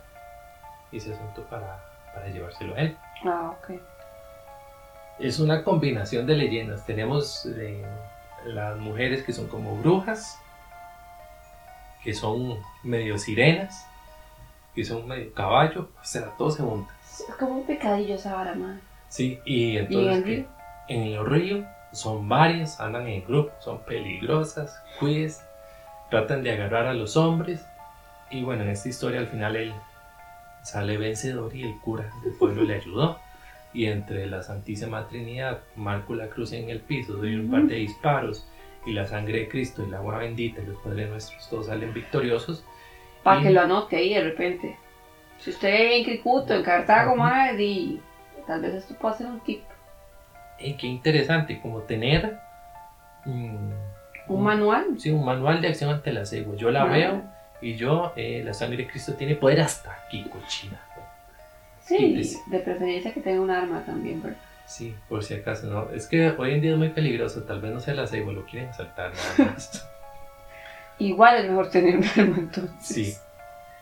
ese 0.91 1.13
asunto 1.13 1.43
para, 1.49 1.83
para 2.13 2.27
llevárselo 2.27 2.75
a 2.75 2.79
él 2.79 2.97
Ah, 3.23 3.53
ok. 3.57 3.79
es 5.19 5.39
una 5.39 5.63
combinación 5.63 6.25
de 6.27 6.35
leyendas. 6.35 6.85
Tenemos 6.85 7.45
eh, 7.57 7.83
las 8.45 8.77
mujeres 8.77 9.23
que 9.23 9.33
son 9.33 9.47
como 9.47 9.75
brujas, 9.77 10.37
que 12.05 12.13
son 12.13 12.57
medio 12.83 13.17
sirenas, 13.17 13.85
que 14.75 14.85
son 14.85 15.07
medio 15.07 15.33
caballo, 15.33 15.89
o 15.99 16.05
sea, 16.05 16.25
todo 16.37 16.51
se 16.51 16.61
junta. 16.61 16.93
Es 17.03 17.35
como 17.35 17.55
un 17.57 17.65
pecadillo 17.65 18.15
esa 18.15 18.35
vara. 18.35 18.55
Sí, 19.09 19.39
y 19.43 19.71
¿Y 19.71 19.77
en 19.77 19.85
entonces 19.85 20.17
el 20.17 20.23
que 20.23 20.35
río? 20.35 20.47
en 20.87 21.01
el 21.03 21.25
río 21.25 21.65
son 21.91 22.29
varias, 22.29 22.79
andan 22.79 23.07
en 23.07 23.25
grupo, 23.25 23.51
son 23.59 23.79
peligrosas, 23.85 24.79
cuídense, 24.99 25.41
tratan 26.11 26.43
de 26.43 26.51
agarrar 26.51 26.85
a 26.85 26.93
los 26.93 27.17
hombres. 27.17 27.65
Y 28.29 28.43
bueno, 28.43 28.63
en 28.63 28.69
esta 28.69 28.89
historia 28.89 29.19
al 29.19 29.27
final 29.27 29.55
él 29.55 29.73
sale 30.63 30.97
vencedor 30.97 31.55
y 31.55 31.63
el 31.63 31.79
cura 31.79 32.11
del 32.23 32.33
pueblo 32.33 32.63
le 32.63 32.75
ayudó. 32.75 33.19
Y 33.73 33.87
entre 33.87 34.27
la 34.27 34.41
Santísima 34.43 35.07
Trinidad, 35.07 35.59
marco 35.75 36.13
la 36.15 36.27
cruz 36.27 36.53
en 36.53 36.69
el 36.69 36.79
piso, 36.81 37.13
doy 37.13 37.35
un 37.35 37.49
par 37.51 37.63
de 37.63 37.75
disparos, 37.75 38.47
y 38.85 38.91
la 38.93 39.05
sangre 39.05 39.39
de 39.39 39.49
Cristo 39.49 39.83
y 39.83 39.87
el 39.87 39.93
agua 39.95 40.19
bendita 40.19 40.61
y 40.61 40.65
los 40.65 40.77
Padres 40.77 41.09
Nuestros, 41.09 41.49
todos 41.49 41.65
salen 41.67 41.93
victoriosos. 41.93 42.63
Para 43.23 43.39
Y- 43.39 43.43
que 43.43 43.49
lo 43.51 43.61
anote 43.61 43.95
ahí 43.97 44.13
de 44.13 44.23
repente. 44.23 44.77
Si 45.39 45.49
usted 45.49 45.71
vive 45.71 45.97
en 45.99 46.03
Cricuto, 46.05 46.53
en 46.53 46.63
Cartago, 46.63 47.11
Ujú. 47.13 47.19
madre, 47.21 47.57
di, 47.57 48.01
tal 48.47 48.61
vez 48.61 48.75
esto 48.75 48.93
pueda 48.95 49.15
ser 49.17 49.27
un 49.27 49.39
tip. 49.41 49.63
Y 50.59 50.73
qué 50.77 50.87
interesante, 50.87 51.59
como 51.59 51.79
tener 51.81 52.37
mm, 53.25 53.71
Un 54.29 54.43
manual. 54.43 54.85
sí, 54.97 55.09
un 55.11 55.25
manual 55.25 55.61
de 55.61 55.69
acción 55.69 55.89
ante 55.89 56.13
la 56.13 56.25
cegua. 56.25 56.55
Yo 56.55 56.71
la 56.71 56.85
veo 56.85 57.23
y 57.61 57.75
yo, 57.75 58.13
eh, 58.15 58.41
la 58.45 58.53
sangre 58.53 58.77
de 58.77 58.87
Cristo 58.87 59.13
tiene 59.15 59.35
poder 59.35 59.61
hasta 59.61 59.91
aquí, 60.05 60.23
cochina. 60.29 60.79
Sí, 61.81 61.97
Quítese. 61.97 62.39
de 62.47 62.59
preferencia 62.59 63.13
que 63.13 63.21
tenga 63.21 63.41
un 63.41 63.51
arma 63.51 63.83
también, 63.85 64.21
¿verdad? 64.21 64.37
Sí, 64.65 64.95
por 65.07 65.23
si 65.23 65.35
acaso, 65.35 65.67
no. 65.67 65.89
Es 65.91 66.07
que 66.07 66.29
hoy 66.29 66.53
en 66.53 66.61
día 66.61 66.71
es 66.71 66.77
muy 66.77 66.89
peligroso, 66.89 67.43
tal 67.43 67.61
vez 67.61 67.73
no 67.73 67.79
sea 67.79 67.93
la 67.93 68.07
ceiba, 68.07 68.33
lo 68.33 68.45
quieren 68.45 68.73
saltar 68.73 69.11
nada 69.13 69.51
más. 69.51 69.87
Igual 70.99 71.37
es 71.37 71.49
mejor 71.49 71.69
tener 71.69 71.95
un 71.97 72.05
verbo 72.15 72.35
entonces. 72.37 72.87
Sí. 72.87 73.15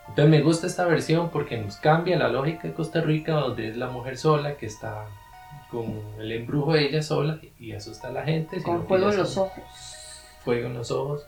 Entonces 0.09 0.29
me 0.29 0.41
gusta 0.41 0.67
esta 0.67 0.85
versión 0.85 1.29
porque 1.29 1.57
nos 1.57 1.77
cambia 1.77 2.17
la 2.17 2.27
lógica 2.27 2.67
de 2.67 2.73
Costa 2.73 3.01
Rica, 3.01 3.33
donde 3.33 3.69
es 3.69 3.77
la 3.77 3.87
mujer 3.87 4.17
sola 4.17 4.57
que 4.57 4.65
está 4.65 5.05
con 5.71 6.01
el 6.19 6.31
embrujo 6.31 6.73
de 6.73 6.85
ella 6.85 7.01
sola 7.01 7.39
y 7.57 7.71
asusta 7.71 8.09
a 8.09 8.11
la 8.11 8.23
gente. 8.23 8.61
Con 8.61 8.85
fuego 8.85 9.09
en 9.09 9.17
los 9.17 9.37
ojos. 9.37 9.63
Fuego 10.43 10.67
en 10.67 10.73
los 10.73 10.91
ojos. 10.91 11.25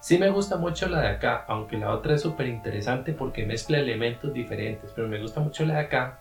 Sí 0.00 0.16
me 0.16 0.30
gusta 0.30 0.56
mucho 0.56 0.88
la 0.88 1.02
de 1.02 1.08
acá, 1.08 1.44
aunque 1.46 1.76
la 1.76 1.94
otra 1.94 2.14
es 2.14 2.22
súper 2.22 2.46
interesante 2.46 3.12
porque 3.12 3.44
mezcla 3.44 3.78
elementos 3.78 4.32
diferentes, 4.32 4.90
pero 4.96 5.06
me 5.06 5.20
gusta 5.20 5.40
mucho 5.40 5.66
la 5.66 5.74
de 5.74 5.80
acá 5.80 6.18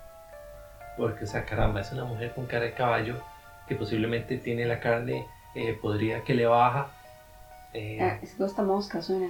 porque, 0.99 1.23
o 1.23 1.27
sea, 1.27 1.45
caramba, 1.45 1.81
es 1.81 1.91
una 1.91 2.03
mujer 2.05 2.33
con 2.35 2.45
cara 2.45 2.65
de 2.65 2.73
caballo 2.73 3.15
que 3.67 3.75
posiblemente 3.75 4.37
tiene 4.37 4.65
la 4.65 4.79
carne 4.79 5.25
eh, 5.55 5.77
podrida 5.81 6.23
que 6.23 6.33
le 6.35 6.45
baja. 6.45 6.91
Eh, 7.73 7.97
Ah, 8.01 8.19
es 8.21 8.33
que 8.35 8.43
esta 8.43 8.61
mosca 8.63 9.01
suena. 9.01 9.29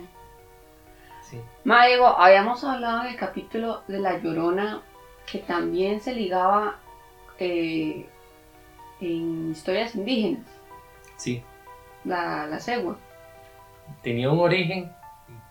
sí. 1.21 1.39
Ma, 1.63 1.85
Diego, 1.85 2.07
habíamos 2.07 2.63
hablado 2.63 3.01
en 3.03 3.07
el 3.07 3.15
capítulo 3.15 3.83
de 3.87 3.99
la 3.99 4.17
llorona 4.17 4.81
que 5.31 5.39
también 5.39 6.01
se 6.01 6.13
ligaba 6.13 6.77
eh, 7.39 8.07
en 8.99 9.51
historias 9.51 9.93
indígenas, 9.95 10.45
sí, 11.17 11.43
la, 12.03 12.47
la 12.47 12.59
cegua. 12.59 12.97
tenía 14.01 14.29
un 14.31 14.39
origen 14.39 14.91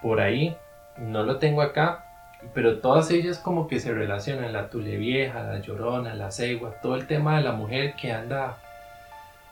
por 0.02 0.20
ahí, 0.20 0.56
no 0.98 1.22
lo 1.22 1.38
tengo 1.38 1.62
acá, 1.62 2.07
pero 2.54 2.78
todas 2.78 3.10
ellas 3.10 3.38
como 3.38 3.66
que 3.66 3.80
se 3.80 3.92
relacionan, 3.92 4.52
la 4.52 4.70
tule 4.70 4.96
vieja, 4.96 5.42
la 5.42 5.58
llorona, 5.60 6.14
la 6.14 6.30
cegua, 6.30 6.80
todo 6.80 6.94
el 6.94 7.06
tema 7.06 7.36
de 7.36 7.42
la 7.42 7.52
mujer 7.52 7.94
que 7.94 8.12
anda 8.12 8.58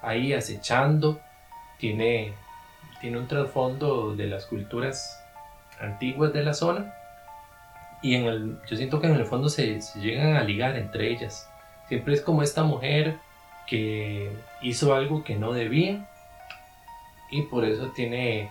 ahí 0.03 0.33
acechando, 0.33 1.21
tiene, 1.79 2.33
tiene 3.01 3.19
un 3.19 3.27
trasfondo 3.27 4.15
de 4.15 4.27
las 4.29 4.47
culturas 4.47 5.23
antiguas 5.81 6.33
de 6.33 6.43
la 6.45 6.55
zona 6.55 6.95
y 8.03 8.15
en 8.15 8.25
el, 8.27 8.59
yo 8.69 8.77
siento 8.77 9.01
que 9.01 9.09
en 9.09 9.15
el 9.15 9.27
fondo 9.27 9.49
se, 9.49 9.81
se 9.83 10.01
llegan 10.01 10.37
a 10.37 10.45
ligar 10.45 10.77
entre 10.77 11.11
ellas. 11.11 11.49
Siempre 11.89 12.15
es 12.15 12.21
como 12.21 12.43
esta 12.43 12.63
mujer 12.63 13.17
que 13.67 14.31
hizo 14.63 14.95
algo 14.95 15.25
que 15.25 15.37
no 15.37 15.53
debía 15.53 16.07
y 17.31 17.43
por 17.43 17.65
eso 17.65 17.89
tiene 17.95 18.51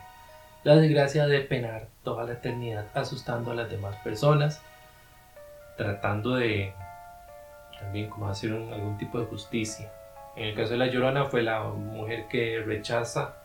la 0.65 0.75
desgracia 0.75 1.25
de 1.28 1.39
penar 1.41 1.88
toda 2.04 2.23
la 2.25 2.34
eternidad 2.34 2.86
asustando 2.93 3.51
a 3.51 3.56
las 3.56 3.69
demás 3.69 3.95
personas, 4.04 4.62
tratando 5.78 6.36
de 6.36 6.73
también 7.80 8.10
como 8.10 8.28
hacer 8.30 8.51
un- 8.54 8.73
algún 8.73 8.97
tipo 8.97 9.19
de 9.19 9.25
justicia. 9.25 9.91
En 10.36 10.45
el 10.47 10.56
caso 10.56 10.71
de 10.71 10.78
la 10.78 10.88
Llorona 10.88 11.25
fue 11.25 11.43
la 11.43 11.63
mujer 11.63 12.25
que 12.30 12.62
rechaza 12.65 13.36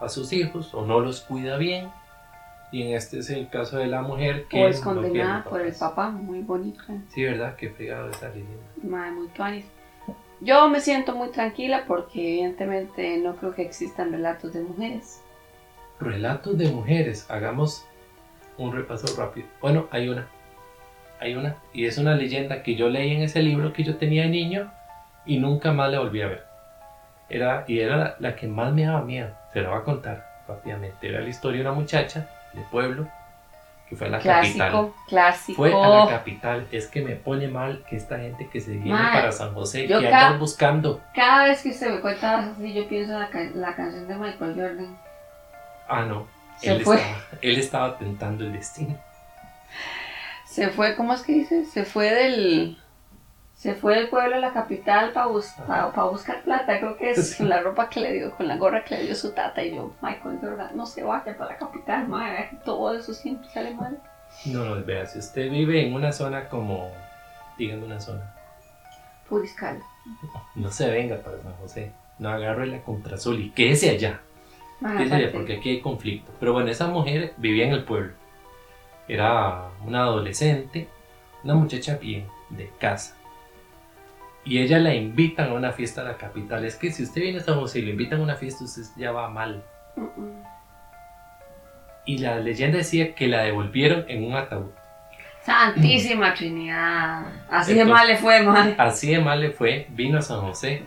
a 0.00 0.08
sus 0.08 0.32
hijos 0.32 0.74
o 0.74 0.84
no 0.84 1.00
los 1.00 1.20
cuida 1.22 1.56
bien. 1.56 1.90
Y 2.70 2.82
en 2.82 2.96
este 2.96 3.20
es 3.20 3.30
el 3.30 3.48
caso 3.48 3.78
de 3.78 3.86
la 3.86 4.02
mujer 4.02 4.46
que 4.48 4.62
O 4.62 4.68
es 4.68 4.80
condenada 4.80 5.42
por 5.44 5.60
el 5.62 5.72
papá, 5.72 6.10
muy 6.10 6.40
bonito. 6.42 6.82
eh. 6.90 7.00
Sí, 7.14 7.24
¿verdad? 7.24 7.56
Qué 7.56 7.70
fregado 7.70 8.10
esa 8.10 8.28
leyenda. 8.28 8.62
Madre, 8.82 9.12
muy 9.12 9.28
tuanis. 9.28 9.64
Yo 10.40 10.68
me 10.68 10.80
siento 10.80 11.14
muy 11.14 11.30
tranquila 11.30 11.84
porque 11.88 12.20
evidentemente 12.20 13.16
no 13.18 13.36
creo 13.36 13.54
que 13.54 13.62
existan 13.62 14.12
relatos 14.12 14.52
de 14.52 14.60
mujeres. 14.62 15.22
Relatos 16.00 16.56
de 16.56 16.68
mujeres. 16.68 17.26
Hagamos 17.30 17.84
un 18.56 18.72
repaso 18.72 19.06
rápido. 19.20 19.46
Bueno, 19.60 19.88
hay 19.90 20.08
una. 20.08 20.28
Hay 21.20 21.34
una. 21.34 21.56
Y 21.72 21.86
es 21.86 21.98
una 21.98 22.14
leyenda 22.14 22.62
que 22.62 22.76
yo 22.76 22.88
leí 22.88 23.14
en 23.14 23.22
ese 23.22 23.42
libro 23.42 23.72
que 23.72 23.84
yo 23.84 23.96
tenía 23.96 24.22
de 24.22 24.28
niño 24.28 24.72
y 25.26 25.38
nunca 25.38 25.72
más 25.72 25.90
la 25.90 26.00
volví 26.00 26.22
a 26.22 26.28
ver. 26.28 26.44
Era, 27.28 27.64
y 27.66 27.80
era 27.80 27.96
la, 27.96 28.16
la 28.20 28.36
que 28.36 28.46
más 28.46 28.72
me 28.72 28.84
daba 28.84 29.02
miedo. 29.02 29.30
Se 29.52 29.60
la 29.60 29.70
voy 29.70 29.78
a 29.78 29.84
contar 29.84 30.42
rápidamente. 30.46 31.08
Era 31.08 31.20
la 31.20 31.28
historia 31.28 31.62
de 31.62 31.68
una 31.68 31.74
muchacha 31.78 32.28
de 32.52 32.62
pueblo 32.70 33.06
que 33.88 33.96
fue 33.96 34.06
a 34.06 34.10
la 34.10 34.18
capital. 34.18 34.70
Clásico, 34.70 34.94
clásico. 35.08 35.56
Fue 35.56 35.72
a 35.72 35.88
la 35.88 36.08
capital. 36.08 36.66
Es 36.70 36.86
que 36.86 37.02
me 37.02 37.16
pone 37.16 37.48
mal 37.48 37.84
que 37.88 37.96
esta 37.96 38.18
gente 38.18 38.48
que 38.50 38.60
se 38.60 38.72
viene 38.72 38.92
Mae, 38.92 39.12
para 39.12 39.32
San 39.32 39.54
José, 39.54 39.86
que 39.86 39.94
andan 39.94 40.38
buscando. 40.38 41.00
Cada 41.14 41.44
vez 41.44 41.62
que 41.62 41.70
usted 41.70 41.90
me 41.90 42.00
cuenta 42.00 42.38
así, 42.38 42.72
yo 42.72 42.86
pienso 42.88 43.14
en 43.14 43.20
la, 43.20 43.68
la 43.68 43.74
canción 43.74 44.06
de 44.06 44.14
Michael 44.14 44.54
Jordan. 44.54 44.98
Ah, 45.88 46.02
no. 46.04 46.26
Se 46.58 46.72
él, 46.72 46.84
fue. 46.84 46.96
Estaba, 46.96 47.18
él 47.42 47.58
estaba 47.58 47.98
tentando 47.98 48.44
el 48.44 48.52
destino. 48.52 48.96
Se 50.46 50.68
fue, 50.70 50.96
¿cómo 50.96 51.12
es 51.14 51.22
que 51.22 51.32
dice? 51.32 51.64
Se 51.64 51.84
fue 51.84 52.10
del. 52.12 52.78
Se 53.54 53.74
fue 53.74 53.96
del 53.96 54.08
pueblo 54.08 54.36
a 54.36 54.38
la 54.38 54.52
capital 54.52 55.10
para 55.12 55.26
buscar 55.26 56.42
plata, 56.42 56.78
creo 56.78 56.96
que 56.96 57.10
es 57.10 57.30
Sí. 57.30 57.38
con 57.38 57.48
la 57.48 57.60
ropa 57.60 57.88
que 57.88 57.98
le 58.00 58.12
dio, 58.12 58.30
con 58.36 58.46
la 58.46 58.56
gorra 58.56 58.84
que 58.84 58.96
le 58.96 59.02
dio 59.04 59.16
su 59.16 59.32
tata. 59.32 59.62
Y 59.64 59.74
yo, 59.74 59.92
Michael 60.00 60.38
Jordan, 60.40 60.76
no 60.76 60.86
se 60.86 61.02
vaya 61.02 61.36
para 61.36 61.52
la 61.52 61.56
capital, 61.58 62.06
madre, 62.06 62.50
todo 62.64 62.94
eso 62.94 63.12
siempre 63.12 63.48
sale 63.50 63.74
mal. 63.74 63.98
No, 64.44 64.64
no, 64.64 64.84
vea, 64.84 65.06
si 65.06 65.18
usted 65.18 65.50
vive 65.50 65.84
en 65.84 65.92
una 65.94 66.12
zona 66.12 66.48
como, 66.48 66.92
dígame 67.58 67.84
una 67.84 67.98
zona, 68.00 68.32
Puriscal. 69.28 69.82
no 70.54 70.70
se 70.70 70.88
venga 70.90 71.16
para 71.16 71.42
San 71.42 71.54
José, 71.54 71.90
no 72.20 72.28
agarre 72.28 72.66
la 72.66 72.80
contrasol 72.82 73.40
y 73.40 73.50
quédese 73.50 73.90
allá, 73.90 74.20
Aparte, 74.80 75.28
porque 75.28 75.56
aquí 75.56 75.70
hay 75.70 75.80
conflicto. 75.80 76.30
Pero 76.38 76.52
bueno, 76.52 76.70
esa 76.70 76.86
mujer 76.88 77.34
vivía 77.36 77.66
en 77.66 77.72
el 77.72 77.84
pueblo, 77.84 78.12
era 79.08 79.68
una 79.84 80.00
adolescente, 80.02 80.88
una 81.44 81.54
muchacha 81.54 81.96
bien, 81.96 82.26
de 82.50 82.70
casa. 82.78 83.14
Y 84.44 84.60
ella 84.60 84.78
la 84.78 84.94
invitan 84.94 85.50
a 85.50 85.54
una 85.54 85.72
fiesta 85.72 86.00
a 86.00 86.04
la 86.04 86.16
capital. 86.16 86.64
Es 86.64 86.76
que 86.76 86.90
si 86.92 87.02
usted 87.02 87.20
viene 87.22 87.38
a 87.38 87.42
San 87.42 87.56
José 87.58 87.80
y 87.80 87.82
le 87.82 87.90
invitan 87.90 88.20
a 88.20 88.22
una 88.22 88.36
fiesta, 88.36 88.64
usted 88.64 88.82
ya 88.96 89.12
va 89.12 89.28
mal. 89.28 89.62
mm, 89.96 90.00
mm. 90.02 90.42
Y 92.06 92.18
la 92.18 92.38
leyenda 92.38 92.78
decía 92.78 93.14
que 93.14 93.28
la 93.28 93.42
devolvieron 93.42 94.06
en 94.08 94.24
un 94.24 94.34
ataúd. 94.34 94.70
Santísima 95.42 96.32
Trinidad. 96.34 97.26
Así 97.50 97.74
de 97.74 97.84
mal 97.84 98.06
le 98.08 98.16
fue, 98.16 98.42
madre. 98.42 98.74
Así 98.78 99.10
de 99.10 99.18
mal 99.18 99.40
le 99.40 99.50
fue, 99.50 99.86
vino 99.90 100.18
a 100.18 100.22
San 100.22 100.40
José 100.40 100.84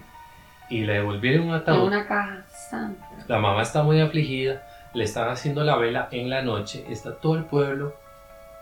y 0.70 0.82
le 0.82 0.94
devolvieron 0.94 1.44
un 1.48 1.50
En 1.50 1.62
ataúd. 1.62 1.88
una 1.88 2.08
caja 2.08 2.44
santa. 2.70 3.08
La 3.28 3.40
mamá 3.40 3.62
está 3.62 3.84
muy 3.84 4.00
afligida, 4.00 4.64
le 4.94 5.04
están 5.04 5.30
haciendo 5.30 5.64
la 5.64 5.78
vela 5.78 6.08
en 6.12 6.30
la 6.30 6.42
noche, 6.42 6.86
está 6.90 7.16
todo 7.16 7.36
el 7.36 7.46
pueblo 7.46 7.96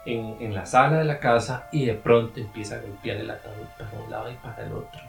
en, 0.05 0.37
en 0.39 0.53
la 0.53 0.65
sala 0.65 0.97
de 0.99 1.05
la 1.05 1.19
casa 1.19 1.67
y 1.71 1.85
de 1.85 1.93
pronto 1.93 2.39
empieza 2.39 2.75
a 2.75 2.79
golpear 2.79 3.17
el 3.17 3.29
ataúd 3.29 3.67
para 3.77 4.03
un 4.03 4.11
lado 4.11 4.31
y 4.31 4.35
para 4.35 4.65
el 4.65 4.73
otro. 4.73 5.01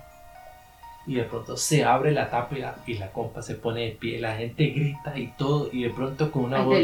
Y 1.06 1.14
de 1.14 1.24
pronto 1.24 1.56
se 1.56 1.84
abre 1.84 2.12
la 2.12 2.30
tapa 2.30 2.56
y 2.56 2.60
la, 2.60 2.74
y 2.86 2.94
la 2.98 3.10
compa 3.10 3.42
se 3.42 3.54
pone 3.54 3.86
de 3.86 3.90
pie, 3.92 4.20
la 4.20 4.36
gente 4.36 4.66
grita 4.66 5.18
y 5.18 5.28
todo, 5.28 5.68
y 5.72 5.82
de 5.84 5.90
pronto 5.90 6.30
con 6.30 6.44
una 6.44 6.60
voz. 6.60 6.76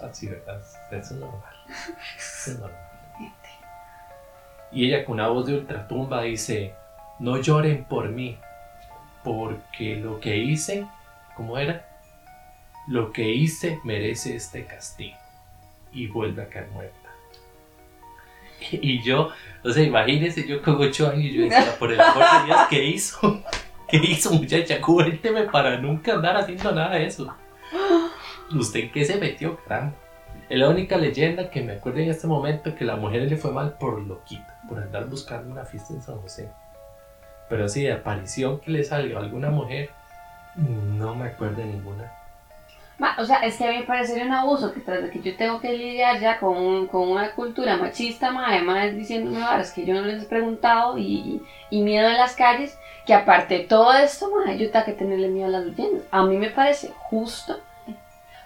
Así, 0.00 0.28
¿verdad? 0.28 0.60
Eso 0.90 1.14
es 1.14 1.20
normal. 1.20 1.54
Eso 2.16 2.50
es 2.50 2.58
normal. 2.58 2.80
Y 4.72 4.86
ella 4.86 5.04
con 5.04 5.14
una 5.14 5.28
voz 5.28 5.46
de 5.46 5.54
ultratumba 5.54 6.22
dice, 6.22 6.74
no 7.20 7.36
lloren 7.36 7.84
por 7.84 8.08
mí, 8.08 8.36
porque 9.22 9.96
lo 9.96 10.18
que 10.18 10.36
hice, 10.36 10.86
¿cómo 11.36 11.58
era? 11.58 11.88
Lo 12.86 13.12
que 13.12 13.28
hice 13.28 13.80
merece 13.84 14.36
este 14.36 14.64
castigo. 14.64 15.16
Y 15.92 16.08
vuelve 16.08 16.42
a 16.42 16.48
caer 16.48 16.68
muerta. 16.68 16.98
Y 18.70 19.02
yo, 19.02 19.30
o 19.62 19.70
sea, 19.70 19.82
imagínense 19.82 20.46
yo 20.46 20.62
con 20.62 20.80
ocho 20.80 21.10
años 21.10 21.32
yo 21.32 21.42
decía, 21.42 21.76
por 21.78 21.92
el 21.92 22.00
amor 22.00 22.22
de 22.22 22.46
Dios, 22.46 22.60
¿qué 22.70 22.84
hizo? 22.84 23.42
¿Qué 23.88 23.98
hizo 23.98 24.32
muchacha? 24.32 24.80
Cuénteme 24.80 25.42
para 25.44 25.78
nunca 25.78 26.14
andar 26.14 26.36
haciendo 26.36 26.72
nada 26.72 26.94
de 26.94 27.06
eso. 27.06 27.34
¿Usted 28.52 28.90
qué 28.90 29.04
se 29.04 29.16
metió, 29.16 29.58
caramba? 29.64 29.94
Es 30.48 30.58
la 30.58 30.68
única 30.68 30.96
leyenda 30.96 31.50
que 31.50 31.62
me 31.62 31.72
acuerdo 31.72 32.00
en 32.00 32.10
este 32.10 32.26
momento 32.26 32.74
que 32.74 32.84
la 32.84 32.96
mujer 32.96 33.22
le 33.22 33.36
fue 33.36 33.50
mal 33.50 33.76
por 33.78 34.00
loquita, 34.02 34.60
por 34.68 34.78
andar 34.78 35.06
buscando 35.08 35.50
una 35.50 35.64
fiesta 35.64 35.94
en 35.94 36.02
San 36.02 36.18
José. 36.18 36.48
Pero 37.48 37.68
sí, 37.68 37.82
de 37.82 37.92
aparición 37.92 38.60
que 38.60 38.70
le 38.70 38.84
salió 38.84 39.18
alguna 39.18 39.50
mujer, 39.50 39.90
no 40.56 41.14
me 41.14 41.26
acuerdo 41.28 41.56
de 41.56 41.64
ninguna. 41.66 42.10
Ma, 42.96 43.16
o 43.18 43.24
sea, 43.24 43.38
es 43.38 43.56
que 43.56 43.66
a 43.66 43.70
mí 43.72 43.78
me 43.78 43.84
parecería 43.84 44.24
un 44.24 44.32
abuso 44.32 44.72
que 44.72 44.78
tras 44.80 45.02
de 45.02 45.10
que 45.10 45.20
yo 45.20 45.36
tengo 45.36 45.60
que 45.60 45.72
lidiar 45.72 46.20
ya 46.20 46.38
con, 46.38 46.56
un- 46.56 46.86
con 46.86 47.08
una 47.08 47.32
cultura 47.32 47.76
machista, 47.76 48.30
ma, 48.30 48.48
además 48.50 48.92
diciéndome 48.94 49.40
varas 49.40 49.72
que 49.72 49.84
yo 49.84 49.94
no 49.94 50.02
les 50.02 50.22
he 50.22 50.26
preguntado 50.26 50.96
y, 50.96 51.42
y 51.70 51.82
miedo 51.82 52.08
en 52.08 52.16
las 52.16 52.36
calles, 52.36 52.78
que 53.04 53.12
aparte 53.12 53.58
de 53.58 53.64
todo 53.64 53.92
esto, 53.94 54.30
ma, 54.30 54.52
yo 54.52 54.70
tengo 54.70 54.84
que 54.86 54.92
tenerle 54.92 55.26
miedo 55.28 55.48
a 55.48 55.50
las 55.50 55.64
leyendas. 55.64 56.04
A 56.12 56.22
mí 56.22 56.36
me 56.36 56.50
parece 56.50 56.92
justo, 56.96 57.58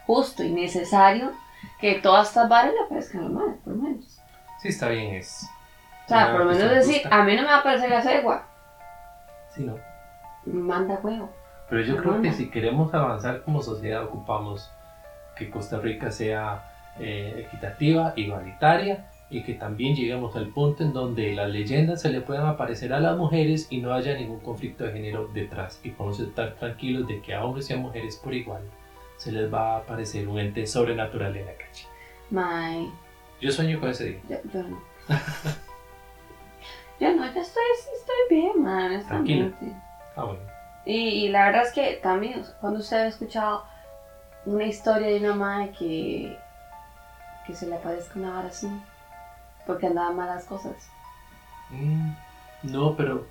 justo 0.06 0.42
y 0.42 0.50
necesario 0.50 1.32
que 1.78 1.96
todas 1.96 2.28
estas 2.28 2.48
varas 2.48 2.72
le 2.72 2.80
aparezcan 2.86 3.26
a 3.26 3.28
madre, 3.28 3.52
por 3.62 3.74
lo 3.76 3.82
menos. 3.82 4.18
Sí, 4.62 4.68
está 4.68 4.88
bien, 4.88 5.14
es. 5.14 5.46
O 6.06 6.08
sea, 6.08 6.30
por 6.32 6.40
lo 6.40 6.46
menos 6.46 6.70
decir, 6.70 7.02
a 7.10 7.22
mí 7.22 7.36
no 7.36 7.42
me 7.42 7.48
va 7.48 7.56
a 7.56 7.58
aparecer 7.58 7.90
la 7.90 8.00
cegua, 8.00 8.46
Sí, 9.54 9.62
no. 9.62 9.76
manda 10.46 10.98
huevo. 11.02 11.28
Pero 11.68 11.82
yo 11.82 11.96
creo 11.98 12.22
que 12.22 12.32
si 12.32 12.50
queremos 12.50 12.92
avanzar 12.94 13.42
como 13.42 13.62
sociedad, 13.62 14.04
ocupamos 14.04 14.70
que 15.36 15.50
Costa 15.50 15.78
Rica 15.78 16.10
sea 16.10 16.94
eh, 16.98 17.44
equitativa, 17.46 18.14
igualitaria 18.16 19.06
y 19.30 19.42
que 19.42 19.54
también 19.54 19.94
lleguemos 19.94 20.34
al 20.36 20.48
punto 20.48 20.82
en 20.82 20.92
donde 20.92 21.34
las 21.34 21.50
leyendas 21.50 22.00
se 22.00 22.10
le 22.10 22.22
puedan 22.22 22.46
aparecer 22.46 22.92
a 22.94 23.00
las 23.00 23.16
mujeres 23.16 23.66
y 23.70 23.78
no 23.78 23.92
haya 23.92 24.14
ningún 24.14 24.40
conflicto 24.40 24.84
de 24.84 24.92
género 24.92 25.28
detrás 25.28 25.80
y 25.84 25.90
podemos 25.90 26.18
estar 26.20 26.54
tranquilos 26.54 27.06
de 27.06 27.20
que 27.20 27.34
a 27.34 27.44
hombres 27.44 27.68
y 27.70 27.74
a 27.74 27.76
mujeres 27.76 28.16
por 28.16 28.34
igual 28.34 28.62
se 29.18 29.32
les 29.32 29.52
va 29.52 29.74
a 29.74 29.78
aparecer 29.78 30.26
un 30.28 30.38
ente 30.38 30.66
sobrenatural 30.66 31.36
en 31.36 31.46
la 31.46 31.52
calle. 31.52 31.84
Mae, 32.30 32.88
Yo 33.40 33.52
sueño 33.52 33.78
con 33.80 33.90
ese 33.90 34.04
día. 34.04 34.20
yo, 34.28 34.36
yo 34.52 34.62
no. 34.62 34.80
yo 37.00 37.14
no, 37.14 37.24
yo 37.34 37.40
estoy, 37.40 37.62
estoy 37.94 38.16
bien, 38.30 38.62
man, 38.62 38.86
honestamente. 38.86 39.72
Ah, 40.16 40.24
bueno. 40.24 40.57
Y, 40.88 41.26
y 41.26 41.28
la 41.28 41.44
verdad 41.44 41.66
es 41.66 41.72
que 41.74 42.00
también, 42.02 42.42
cuando 42.62 42.80
usted 42.80 42.96
ha 42.96 43.06
escuchado 43.08 43.62
una 44.46 44.64
historia 44.64 45.08
de 45.08 45.18
una 45.18 45.34
madre 45.34 45.70
que, 45.78 46.38
que 47.46 47.54
se 47.54 47.66
le 47.66 47.76
aparezca 47.76 48.18
una 48.18 48.36
vara 48.36 48.48
así, 48.48 48.70
porque 49.66 49.86
andaba 49.86 50.12
malas 50.12 50.46
cosas. 50.46 50.72
Mm, 51.68 52.12
no, 52.62 52.96
pero 52.96 53.26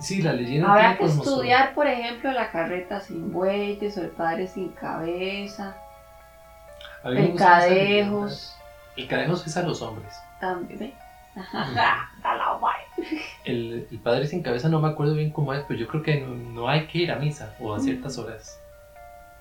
sí, 0.00 0.20
la 0.20 0.34
leyenda 0.34 0.70
Habrá 0.70 0.98
que 0.98 1.06
estudiar, 1.06 1.72
por 1.72 1.86
ejemplo, 1.86 2.30
la 2.30 2.50
carreta 2.50 3.00
sin 3.00 3.32
bueyes 3.32 3.96
o 3.96 4.02
el 4.02 4.10
padre 4.10 4.46
sin 4.46 4.68
cabeza, 4.72 5.74
el 7.04 7.36
cadejos. 7.36 8.54
El 8.98 9.08
cadejos 9.08 9.46
es 9.46 9.56
a 9.56 9.62
los 9.62 9.80
hombres. 9.80 10.14
también. 10.38 10.78
¿ve? 10.78 10.94
A 12.22 12.34
la 12.36 12.52
guay. 12.60 12.82
El, 13.44 13.86
el 13.90 13.98
padre 13.98 14.26
sin 14.26 14.42
cabeza 14.42 14.68
no 14.68 14.80
me 14.80 14.88
acuerdo 14.88 15.14
bien 15.14 15.30
cómo 15.30 15.52
es, 15.52 15.62
pero 15.68 15.78
yo 15.78 15.86
creo 15.86 16.02
que 16.02 16.20
no, 16.20 16.28
no 16.34 16.68
hay 16.68 16.86
que 16.86 16.98
ir 16.98 17.12
a 17.12 17.16
misa 17.16 17.54
o 17.60 17.74
a 17.74 17.80
ciertas 17.80 18.16
horas. 18.18 18.58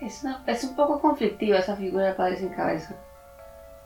Es, 0.01 0.23
una- 0.23 0.43
es 0.45 0.63
un 0.65 0.75
poco 0.75 0.99
conflictiva 0.99 1.57
esa 1.59 1.75
figura 1.77 2.05
del 2.07 2.15
padre 2.15 2.35
sin 2.37 2.49
cabeza. 2.49 2.95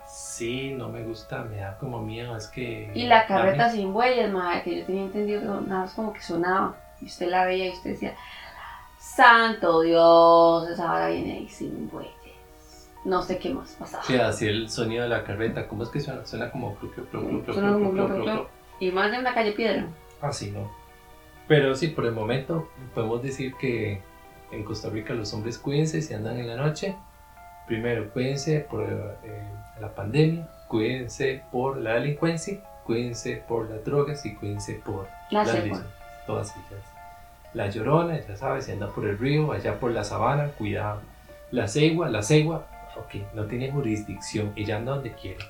Sí, 0.07 0.71
no 0.73 0.89
me 0.89 1.03
gusta, 1.03 1.43
me 1.43 1.57
da 1.57 1.77
como 1.77 2.01
miedo, 2.01 2.35
es 2.35 2.47
que... 2.47 2.89
Y 2.95 3.03
la 3.07 3.27
carreta 3.27 3.65
dame- 3.67 3.71
sin 3.75 3.93
bueyes, 3.93 4.31
madre, 4.31 4.63
que 4.63 4.79
yo 4.79 4.85
tenía 4.85 5.03
entendido 5.03 5.41
que 5.41 5.47
nada 5.47 5.81
más 5.81 5.93
como 5.93 6.13
que 6.13 6.21
sonaba. 6.21 6.75
Y 7.01 7.05
usted 7.05 7.27
la 7.27 7.45
veía 7.45 7.67
y 7.67 7.71
usted 7.73 7.91
decía, 7.91 8.15
Santo 8.97 9.81
Dios, 9.81 10.69
esa 10.69 10.85
vara 10.85 11.09
viene 11.09 11.33
ahí 11.33 11.49
sin 11.49 11.89
bueyes. 11.89 12.13
No 13.05 13.21
sé 13.21 13.37
qué 13.37 13.49
más 13.53 13.75
pasaba. 13.79 14.03
Sí, 14.03 14.15
así 14.15 14.47
el 14.47 14.69
sonido 14.69 15.03
de 15.03 15.09
la 15.09 15.23
carreta, 15.23 15.67
¿cómo 15.67 15.83
es 15.83 15.89
que 15.89 15.99
suena? 15.99 16.25
Suena 16.25 16.49
como... 16.51 16.75
Suena 17.53 17.73
como. 17.73 18.47
Y 18.79 18.91
más 18.91 19.11
de 19.11 19.19
una 19.19 19.33
calle 19.33 19.51
piedra. 19.53 19.85
Así 20.21 20.51
no. 20.51 20.71
Pero 21.47 21.75
sí, 21.75 21.87
por 21.87 22.05
el 22.05 22.11
momento 22.11 22.69
podemos 22.93 23.23
decir 23.23 23.53
que 23.55 24.01
en 24.51 24.63
Costa 24.63 24.89
Rica 24.89 25.13
los 25.13 25.33
hombres 25.33 25.57
cuídense 25.57 26.01
si 26.01 26.13
andan 26.13 26.37
en 26.37 26.47
la 26.47 26.55
noche. 26.55 26.95
Primero, 27.67 28.09
cuídense 28.11 28.61
por 28.61 28.83
eh, 28.83 29.43
la 29.79 29.93
pandemia, 29.93 30.49
cuídense 30.67 31.43
por 31.51 31.77
la 31.77 31.95
delincuencia, 31.95 32.59
cuídense 32.85 33.43
por 33.47 33.69
las 33.69 33.83
drogas 33.83 34.25
y 34.25 34.35
cuídense 34.35 34.75
por 34.85 35.07
La 35.31 35.43
las 35.43 35.53
lesiones, 35.53 35.83
todas 36.25 36.53
ellas. 36.55 36.83
La 37.53 37.69
llorona, 37.69 38.19
ya 38.19 38.35
sabes, 38.35 38.65
si 38.65 38.71
anda 38.71 38.87
por 38.87 39.05
el 39.05 39.17
río, 39.17 39.51
allá 39.51 39.79
por 39.79 39.91
la 39.91 40.03
sabana, 40.03 40.49
cuidado. 40.57 41.01
La 41.51 41.67
cegua, 41.67 42.09
la 42.09 42.23
cegua, 42.23 42.67
ok, 42.97 43.33
no 43.33 43.45
tiene 43.45 43.71
jurisdicción, 43.71 44.53
ella 44.55 44.77
anda 44.77 44.93
donde 44.93 45.13
quiere, 45.13 45.43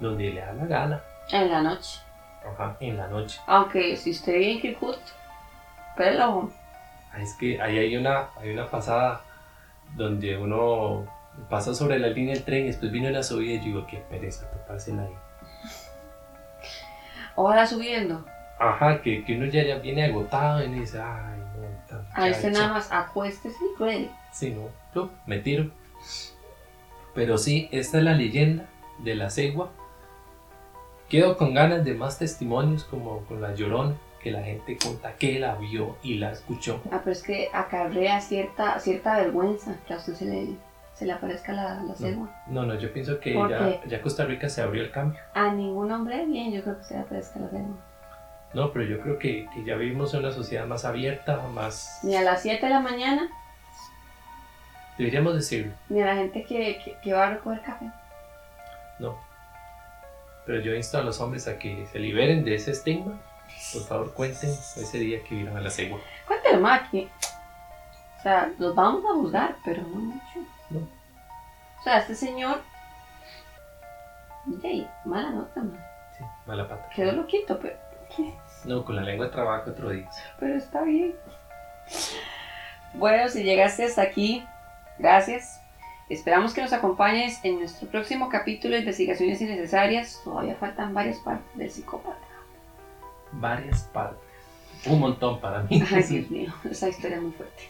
donde 0.00 0.30
le 0.30 0.40
da 0.40 0.52
la 0.52 0.66
gana, 0.66 1.02
En 1.30 1.50
la 1.50 1.62
noche. 1.62 2.00
Ajá, 2.50 2.76
en 2.80 2.96
la 2.96 3.08
noche. 3.08 3.40
Aunque 3.46 3.96
si 3.96 4.10
usted 4.10 4.34
vive 4.34 4.52
en 4.52 4.60
Kirkuk, 4.60 4.96
pero 5.96 6.50
Ah, 7.12 7.20
Es 7.20 7.34
que 7.34 7.60
ahí 7.60 7.78
hay 7.78 7.96
una, 7.96 8.28
hay 8.40 8.50
una 8.50 8.66
pasada 8.70 9.20
donde 9.96 10.36
uno 10.38 11.06
pasa 11.50 11.74
sobre 11.74 11.98
la 11.98 12.08
línea 12.08 12.34
del 12.34 12.44
tren 12.44 12.64
y 12.64 12.66
después 12.68 12.90
viene 12.90 13.10
una 13.10 13.22
subida 13.22 13.52
y 13.54 13.58
yo 13.58 13.64
digo, 13.64 13.86
qué 13.86 13.98
pereza 13.98 14.50
topársela 14.50 15.02
ahí. 15.02 15.14
ojalá 17.34 17.66
subiendo. 17.66 18.24
Ajá, 18.58 19.02
que, 19.02 19.24
que 19.24 19.36
uno 19.36 19.46
ya, 19.46 19.64
ya 19.64 19.76
viene 19.78 20.04
agotado 20.04 20.62
y 20.62 20.66
uno 20.68 20.80
dice, 20.80 21.00
ay, 21.00 21.38
no, 21.56 21.66
tan 21.88 22.06
Ahí 22.14 22.30
usted 22.30 22.48
muchacha". 22.48 22.62
nada 22.66 22.74
más 22.74 22.92
acuéstese 22.92 23.56
y 23.62 23.78
ruede. 23.78 24.10
Sí, 24.32 24.50
no, 24.50 24.68
plup, 24.92 25.10
me 25.26 25.38
tiro. 25.38 25.70
Pero 27.14 27.36
sí, 27.38 27.68
esta 27.72 27.98
es 27.98 28.04
la 28.04 28.12
leyenda 28.14 28.64
de 28.98 29.14
la 29.16 29.28
cegua. 29.30 29.70
Quedo 31.12 31.36
con 31.36 31.52
ganas 31.52 31.84
de 31.84 31.92
más 31.92 32.18
testimonios 32.18 32.84
como 32.84 33.18
con 33.26 33.42
la 33.42 33.54
llorona, 33.54 33.94
que 34.22 34.30
la 34.30 34.42
gente 34.42 34.78
cuenta 34.82 35.14
que 35.16 35.38
la 35.38 35.56
vio 35.56 35.98
y 36.02 36.14
la 36.14 36.32
escuchó. 36.32 36.80
Ah, 36.90 37.00
pero 37.04 37.12
es 37.12 37.22
que 37.22 37.50
acarrea 37.52 38.18
cierta, 38.22 38.80
cierta 38.80 39.18
vergüenza 39.18 39.76
que 39.86 39.92
a 39.92 39.98
usted 39.98 40.14
se 40.14 40.24
le, 40.24 40.56
se 40.94 41.04
le 41.04 41.12
aparezca 41.12 41.52
la, 41.52 41.82
la 41.82 41.94
cegua. 41.96 42.34
No, 42.46 42.64
no, 42.64 42.78
yo 42.78 42.90
pienso 42.94 43.20
que 43.20 43.34
¿Por 43.34 43.50
ya, 43.50 44.00
Costa 44.00 44.24
Rica 44.24 44.48
se 44.48 44.62
abrió 44.62 44.82
el 44.82 44.90
cambio. 44.90 45.20
A 45.34 45.52
ningún 45.52 45.92
hombre 45.92 46.24
bien, 46.24 46.50
yo 46.50 46.62
creo 46.62 46.78
que 46.78 46.84
se 46.84 46.94
le 46.94 47.00
aparezca 47.00 47.40
la 47.40 47.50
cegua. 47.50 47.76
No, 48.54 48.72
pero 48.72 48.86
yo 48.86 48.98
creo 49.00 49.18
que, 49.18 49.46
que 49.52 49.64
ya 49.66 49.76
vivimos 49.76 50.14
en 50.14 50.20
una 50.20 50.32
sociedad 50.32 50.64
más 50.64 50.86
abierta, 50.86 51.42
más... 51.52 52.00
Ni 52.04 52.16
a 52.16 52.22
las 52.22 52.40
7 52.40 52.64
de 52.64 52.72
la 52.72 52.80
mañana, 52.80 53.28
Deberíamos 54.96 55.34
decirlo, 55.34 55.74
ni 55.90 56.00
a 56.00 56.06
la 56.06 56.16
gente 56.16 56.42
que, 56.44 56.80
que, 56.82 56.96
que 57.02 57.12
va 57.12 57.26
a 57.26 57.30
recoger 57.34 57.60
café. 57.60 57.90
no. 58.98 59.30
Pero 60.46 60.60
yo 60.60 60.74
insto 60.74 60.98
a 60.98 61.02
los 61.02 61.20
hombres 61.20 61.46
a 61.48 61.58
que 61.58 61.86
se 61.86 61.98
liberen 61.98 62.44
de 62.44 62.54
ese 62.54 62.72
estigma. 62.72 63.20
Por 63.72 63.82
favor, 63.82 64.14
cuenten 64.14 64.50
ese 64.76 64.98
día 64.98 65.22
que 65.22 65.34
vieron 65.34 65.56
a 65.56 65.60
la 65.60 65.70
cegua. 65.70 66.00
Cuéntelo 66.26 66.60
más 66.60 66.88
que. 66.90 67.08
O 68.18 68.22
sea, 68.22 68.52
los 68.58 68.74
vamos 68.74 69.04
a 69.04 69.14
juzgar, 69.14 69.56
pero 69.64 69.82
no 69.82 69.96
mucho. 69.96 70.40
No. 70.70 70.80
O 70.80 71.82
sea, 71.82 71.98
este 71.98 72.14
señor. 72.14 72.60
Yay, 74.62 74.88
mala 75.04 75.30
nota, 75.30 75.60
man. 75.60 75.84
Sí, 76.16 76.24
mala 76.46 76.68
pata. 76.68 76.88
Quedó 76.94 77.12
loquito, 77.12 77.58
pero. 77.58 77.76
No, 78.64 78.84
con 78.84 78.96
la 78.96 79.02
lengua 79.02 79.26
de 79.26 79.32
trabajo 79.32 79.70
otro 79.70 79.90
día. 79.90 80.08
Pero 80.38 80.54
está 80.54 80.82
bien. 80.82 81.14
Bueno, 82.94 83.28
si 83.28 83.42
llegaste 83.42 83.84
hasta 83.84 84.02
aquí, 84.02 84.46
gracias. 84.98 85.61
Esperamos 86.12 86.52
que 86.52 86.60
nos 86.60 86.74
acompañes 86.74 87.40
en 87.42 87.58
nuestro 87.58 87.88
próximo 87.88 88.28
capítulo 88.28 88.74
de 88.74 88.80
Investigaciones 88.80 89.40
Innecesarias. 89.40 90.20
Todavía 90.22 90.54
faltan 90.56 90.92
varias 90.92 91.16
partes 91.20 91.56
del 91.56 91.70
psicópata. 91.70 92.18
Varias 93.32 93.84
partes. 93.84 94.20
Un 94.84 95.00
montón 95.00 95.40
para 95.40 95.62
mí. 95.62 95.82
Ay, 95.90 96.02
Dios 96.02 96.30
mío, 96.30 96.52
esa 96.70 96.90
historia 96.90 97.16
es 97.16 97.22
muy 97.22 97.32
fuerte. 97.32 97.62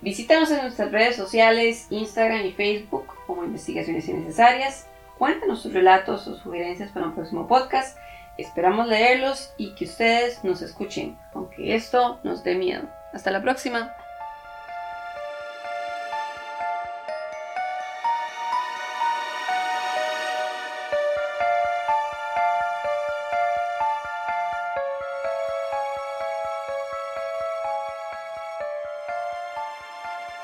Visítanos 0.00 0.50
en 0.50 0.62
nuestras 0.62 0.90
redes 0.90 1.14
sociales, 1.14 1.86
Instagram 1.90 2.44
y 2.46 2.50
Facebook 2.50 3.06
como 3.28 3.44
Investigaciones 3.44 4.08
Innecesarias. 4.08 4.88
Cuéntanos 5.16 5.62
sus 5.62 5.72
relatos 5.72 6.26
o 6.26 6.36
sugerencias 6.36 6.90
para 6.90 7.06
un 7.06 7.14
próximo 7.14 7.46
podcast. 7.46 7.96
Esperamos 8.38 8.88
leerlos 8.88 9.52
y 9.56 9.76
que 9.76 9.84
ustedes 9.84 10.42
nos 10.42 10.62
escuchen, 10.62 11.16
aunque 11.32 11.76
esto 11.76 12.18
nos 12.24 12.42
dé 12.42 12.56
miedo. 12.56 12.88
Hasta 13.12 13.30
la 13.30 13.40
próxima. 13.40 13.94